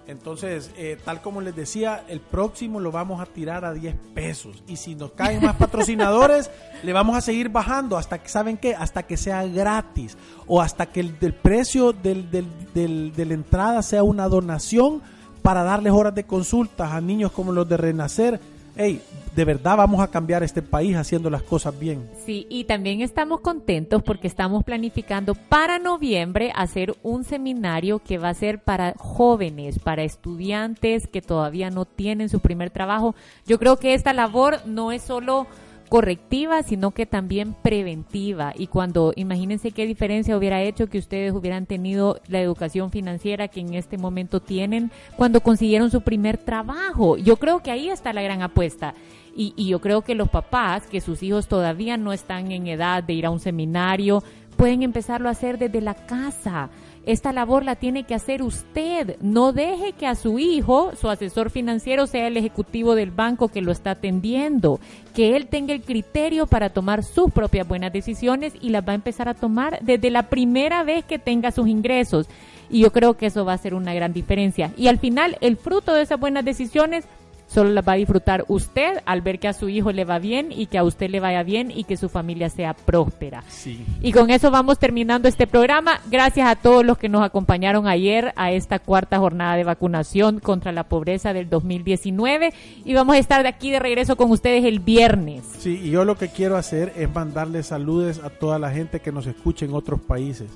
Entonces, 0.07 0.71
eh, 0.77 0.99
tal 1.05 1.23
como 1.23 1.41
les 1.41 1.55
decía, 1.55 2.05
el 2.09 2.21
próximo 2.21 2.81
lo 2.81 2.91
vamos 2.91 3.21
a 3.21 3.27
tirar 3.27 3.65
a 3.65 3.73
10 3.73 3.95
pesos. 4.15 4.63
Y 4.67 4.77
si 4.77 4.95
nos 4.95 5.13
caen 5.13 5.43
más 5.43 5.57
patrocinadores, 5.57 6.51
le 6.83 6.93
vamos 6.93 7.17
a 7.17 7.21
seguir 7.21 7.49
bajando 7.49 7.97
hasta 7.97 8.19
que, 8.23 8.29
¿saben 8.29 8.57
qué? 8.57 8.75
Hasta 8.75 9.05
que 9.05 9.17
sea 9.17 9.45
gratis. 9.47 10.17
O 10.47 10.61
hasta 10.61 10.87
que 10.87 11.01
el, 11.01 11.19
del 11.19 11.35
precio 11.35 11.93
del, 11.93 12.31
del, 12.31 12.47
del, 12.75 13.13
de 13.13 13.27
la 13.27 13.35
entrada 13.35 13.83
sea 13.83 14.03
una 14.03 14.29
donación 14.29 15.03
para 15.43 15.63
darles 15.65 15.93
horas 15.93 16.15
de 16.15 16.25
consultas 16.25 16.93
a 16.93 17.01
niños 17.01 17.33
como 17.33 17.53
los 17.53 17.69
de 17.69 17.77
Renacer. 17.77 18.41
Hey, 18.75 19.03
de 19.37 19.45
verdad 19.45 19.77
vamos 19.77 20.01
a 20.01 20.09
cambiar 20.09 20.43
este 20.43 20.63
país 20.63 20.97
haciendo 20.97 21.29
las 21.29 21.43
cosas 21.43 21.79
bien. 21.79 22.09
Sí, 22.25 22.47
y 22.49 22.65
también 22.65 23.03
estamos 23.03 23.41
contentos 23.41 24.03
porque 24.03 24.27
estamos 24.27 24.65
planificando 24.65 25.35
para 25.35 25.79
noviembre 25.79 26.53
hacer 26.55 26.95
un 27.03 27.25
seminario 27.25 27.99
que 27.99 28.17
va 28.17 28.31
a 28.31 28.35
ser 28.35 28.61
para 28.61 28.95
jóvenes, 28.97 29.79
para 29.79 30.05
estudiantes 30.05 31.07
que 31.07 31.21
todavía 31.21 31.71
no 31.71 31.85
tienen 31.85 32.31
su 32.31 32.41
primer 32.41 32.71
trabajo. 32.71 33.15
Yo 33.47 33.59
creo 33.59 33.77
que 33.77 33.93
esta 33.93 34.15
labor 34.15 34.67
no 34.67 34.91
es 34.91 35.03
solo 35.03 35.47
correctiva, 35.93 36.63
sino 36.63 36.93
que 36.93 37.05
también 37.05 37.53
preventiva. 37.53 38.55
Y 38.57 38.69
cuando, 38.69 39.13
imagínense 39.15 39.73
qué 39.73 39.85
diferencia 39.85 40.39
hubiera 40.39 40.63
hecho 40.63 40.87
que 40.87 40.97
ustedes 40.97 41.35
hubieran 41.35 41.67
tenido 41.67 42.19
la 42.29 42.41
educación 42.41 42.91
financiera 42.91 43.49
que 43.49 43.61
en 43.61 43.75
este 43.75 43.99
momento 43.99 44.41
tienen 44.41 44.91
cuando 45.19 45.43
consiguieron 45.43 45.91
su 45.91 46.01
primer 46.01 46.39
trabajo. 46.39 47.19
Yo 47.19 47.37
creo 47.37 47.63
que 47.63 47.71
ahí 47.71 47.91
está 47.91 48.15
la 48.15 48.23
gran 48.23 48.41
apuesta. 48.41 48.95
Y, 49.37 49.53
y, 49.55 49.69
yo 49.69 49.83
creo 49.83 50.01
que 50.01 50.15
los 50.15 50.31
papás, 50.31 50.87
que 50.87 51.03
sus 51.03 51.23
hijos 51.23 51.47
todavía 51.47 51.99
no 51.99 52.15
están 52.15 52.53
en 52.53 52.69
edad 52.69 53.05
de 53.05 53.13
ir 53.13 53.27
a 53.27 53.31
un 53.31 53.41
seminario, 53.41 54.23
pueden 54.57 54.83
empezarlo 54.83 55.29
a 55.29 55.33
hacer 55.33 55.59
desde 55.59 55.83
la 55.83 55.93
casa. 55.93 56.71
Esta 57.05 57.33
labor 57.33 57.65
la 57.65 57.75
tiene 57.75 58.05
que 58.05 58.15
hacer 58.15 58.43
usted. 58.43 59.17
No 59.21 59.53
deje 59.53 59.93
que 59.93 60.07
a 60.07 60.15
su 60.15 60.39
hijo, 60.39 60.93
su 60.95 61.11
asesor 61.11 61.51
financiero, 61.51 62.07
sea 62.07 62.29
el 62.29 62.37
ejecutivo 62.37 62.95
del 62.95 63.11
banco 63.11 63.49
que 63.49 63.61
lo 63.61 63.73
está 63.73 63.93
atendiendo. 63.93 64.79
Que 65.13 65.37
él 65.37 65.49
tenga 65.49 65.75
el 65.75 65.83
criterio 65.83 66.47
para 66.47 66.71
tomar 66.71 67.03
sus 67.03 67.33
propias 67.33 67.67
buenas 67.67 67.93
decisiones 67.93 68.53
y 68.61 68.71
las 68.71 68.87
va 68.87 68.93
a 68.93 68.97
empezar 68.97 69.29
a 69.29 69.35
tomar 69.35 69.81
desde 69.83 70.11
la 70.11 70.29
primera 70.29 70.85
vez 70.85 71.05
que 71.05 71.19
tenga 71.19 71.51
sus 71.51 71.67
ingresos. 71.67 72.29
Y 72.71 72.81
yo 72.81 72.93
creo 72.93 73.15
que 73.15 73.27
eso 73.27 73.45
va 73.45 73.55
a 73.55 73.59
ser 73.59 73.75
una 73.75 73.95
gran 73.95 74.13
diferencia. 74.13 74.73
Y 74.77 74.87
al 74.87 74.99
final, 74.99 75.37
el 75.41 75.57
fruto 75.57 75.95
de 75.95 76.03
esas 76.03 76.21
buenas 76.21 76.45
decisiones 76.45 77.05
solo 77.47 77.71
las 77.71 77.87
va 77.87 77.93
a 77.93 77.97
disfrutar 77.97 78.45
usted 78.49 79.03
al 79.05 79.21
ver 79.21 79.39
que 79.39 79.49
a 79.49 79.53
su 79.53 79.69
hijo 79.69 79.93
le 79.93 80.05
va 80.05 80.19
bien 80.19 80.49
y 80.51 80.67
que 80.67 80.79
a 80.79 80.85
usted 80.85 81.11
le 81.11 81.21
vaya 81.21 81.43
bien 81.43 81.71
y 81.71 81.85
que 81.85 81.97
su 81.97 82.09
familia 82.09 82.49
sea 82.49 82.75
próspera. 82.75 83.45
Sí. 83.49 83.85
Y 84.01 84.13
con 84.13 84.31
eso 84.31 84.51
vamos 84.51 84.79
terminando 84.79 85.29
este 85.29 85.47
programa. 85.47 86.01
Gracias 86.11 86.49
a 86.49 86.57
todos 86.57 86.85
los 86.85 86.99
que 86.99 87.09
nos 87.09 87.23
acompañaron 87.23 87.87
ayer 87.87 88.33
a 88.37 88.53
esta 88.53 88.79
cuarta 88.79 89.19
jornada 89.19 89.57
de 89.57 89.65
vacunación 89.65 90.41
contra 90.41 90.73
la 90.73 90.85
pobreza 90.85 91.33
del 91.33 91.49
2019 91.49 92.53
y 92.85 92.95
vamos 92.95 93.17
a 93.17 93.19
estar 93.19 93.43
de 93.43 93.49
aquí 93.49 93.71
de 93.71 93.79
regreso 93.79 94.17
con 94.17 94.31
ustedes 94.31 94.65
el 94.65 94.81
viernes. 94.81 95.45
Sí, 95.59 95.81
y 95.83 95.91
yo 95.91 96.05
lo 96.05 96.17
que 96.17 96.29
quiero 96.29 96.57
hacer 96.57 96.93
es 96.97 97.13
mandarle 97.13 97.63
saludos 97.63 98.21
a 98.23 98.31
toda 98.31 98.59
la 98.59 98.71
gente 98.71 99.01
que 99.01 99.13
nos 99.13 99.27
escucha 99.27 99.65
en 99.65 99.75
otros 99.75 100.01
países. 100.01 100.51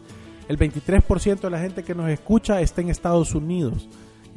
El 0.49 0.59
23% 0.59 1.41
de 1.41 1.51
la 1.51 1.59
gente 1.59 1.83
que 1.83 1.95
nos 1.95 2.09
escucha 2.09 2.61
está 2.61 2.81
en 2.81 2.91
Estados 2.91 3.35
Unidos. 3.35 3.89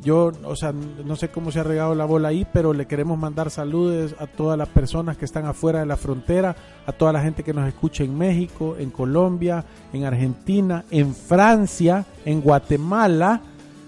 Yo, 0.01 0.31
o 0.45 0.55
sea, 0.55 0.71
no 0.71 1.15
sé 1.17 1.27
cómo 1.29 1.51
se 1.51 1.59
ha 1.59 1.63
regado 1.63 1.93
la 1.93 2.05
bola 2.05 2.29
ahí, 2.29 2.47
pero 2.53 2.73
le 2.73 2.85
queremos 2.87 3.17
mandar 3.19 3.49
saludos 3.49 4.15
a 4.17 4.27
todas 4.27 4.57
las 4.57 4.69
personas 4.69 5.17
que 5.17 5.25
están 5.25 5.45
afuera 5.45 5.79
de 5.79 5.85
la 5.85 5.97
frontera, 5.97 6.55
a 6.85 6.91
toda 6.93 7.11
la 7.11 7.21
gente 7.21 7.43
que 7.43 7.53
nos 7.53 7.67
escucha 7.67 8.03
en 8.05 8.17
México, 8.17 8.75
en 8.79 8.91
Colombia, 8.91 9.65
en 9.91 10.05
Argentina, 10.05 10.85
en 10.89 11.13
Francia, 11.13 12.05
en 12.23 12.39
Guatemala, 12.41 13.41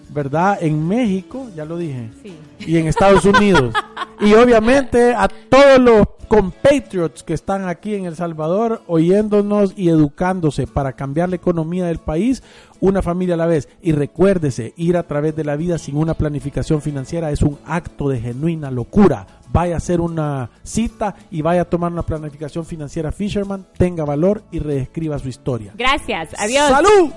¿verdad? 0.10 0.58
En 0.62 0.86
México, 0.86 1.48
ya 1.56 1.64
lo 1.64 1.78
dije, 1.78 2.10
Sí. 2.22 2.36
y 2.60 2.78
en 2.78 2.88
Estados 2.88 3.24
Unidos. 3.24 3.74
y 4.20 4.34
obviamente 4.34 5.14
a 5.16 5.30
todos 5.50 5.80
los 5.80 6.08
compatriots 6.32 7.24
que 7.24 7.34
están 7.34 7.68
aquí 7.68 7.94
en 7.94 8.06
El 8.06 8.16
Salvador 8.16 8.84
oyéndonos 8.88 9.74
y 9.76 9.90
educándose 9.90 10.66
para 10.66 10.94
cambiar 10.94 11.28
la 11.28 11.36
economía 11.36 11.88
del 11.88 11.98
país 11.98 12.42
una 12.80 13.02
familia 13.02 13.34
a 13.34 13.38
la 13.38 13.48
vez. 13.48 13.68
Y 13.82 13.92
recuérdese, 13.92 14.74
ir 14.78 14.96
a 14.96 15.04
través 15.04 15.36
de 15.36 15.44
la 15.44 15.58
vida 15.58 15.78
sin 15.78 15.98
una 15.98 16.14
planificación 16.14 16.82
financiera 16.82 17.32
es 17.32 17.42
un 17.42 17.60
acto 17.66 18.08
de 18.08 18.22
genuina 18.22 18.72
locura. 18.72 19.28
Vaya 19.52 19.74
a 19.74 19.78
hacer 19.80 20.00
una 20.00 20.50
cita 20.64 21.16
y 21.32 21.42
vaya 21.42 21.64
a 21.64 21.66
tomar 21.66 21.92
una 21.92 22.04
planificación 22.04 22.66
financiera 22.66 23.12
Fisherman, 23.12 23.66
tenga 23.78 24.06
valor 24.06 24.42
y 24.52 24.60
reescriba 24.60 25.20
su 25.20 25.28
historia. 25.28 25.74
Gracias. 25.76 26.30
Adiós. 26.40 26.70
¡Salud! 26.70 27.12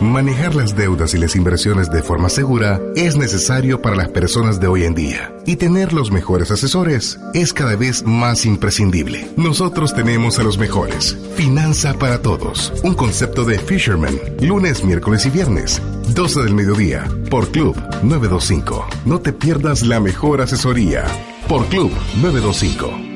Manejar 0.00 0.54
las 0.54 0.76
deudas 0.76 1.14
y 1.14 1.18
las 1.18 1.36
inversiones 1.36 1.90
de 1.90 2.02
forma 2.02 2.28
segura 2.28 2.80
es 2.96 3.16
necesario 3.16 3.80
para 3.80 3.96
las 3.96 4.08
personas 4.08 4.60
de 4.60 4.66
hoy 4.66 4.84
en 4.84 4.94
día 4.94 5.32
y 5.46 5.56
tener 5.56 5.92
los 5.92 6.10
mejores 6.10 6.50
asesores 6.50 7.18
es 7.32 7.52
cada 7.52 7.76
vez 7.76 8.04
más 8.04 8.44
imprescindible. 8.44 9.28
Nosotros 9.36 9.94
tenemos 9.94 10.38
a 10.38 10.42
los 10.42 10.58
mejores. 10.58 11.16
Finanza 11.36 11.94
para 11.94 12.20
todos. 12.22 12.72
Un 12.82 12.94
concepto 12.94 13.44
de 13.44 13.58
Fisherman. 13.58 14.18
Lunes, 14.40 14.84
miércoles 14.84 15.26
y 15.26 15.30
viernes. 15.30 15.80
12 16.14 16.42
del 16.42 16.54
mediodía. 16.54 17.08
Por 17.30 17.48
Club 17.48 17.76
925. 18.02 18.86
No 19.04 19.20
te 19.20 19.32
pierdas 19.32 19.82
la 19.82 20.00
mejor 20.00 20.40
asesoría. 20.40 21.04
Por 21.48 21.66
Club 21.66 21.92
925. 22.20 23.13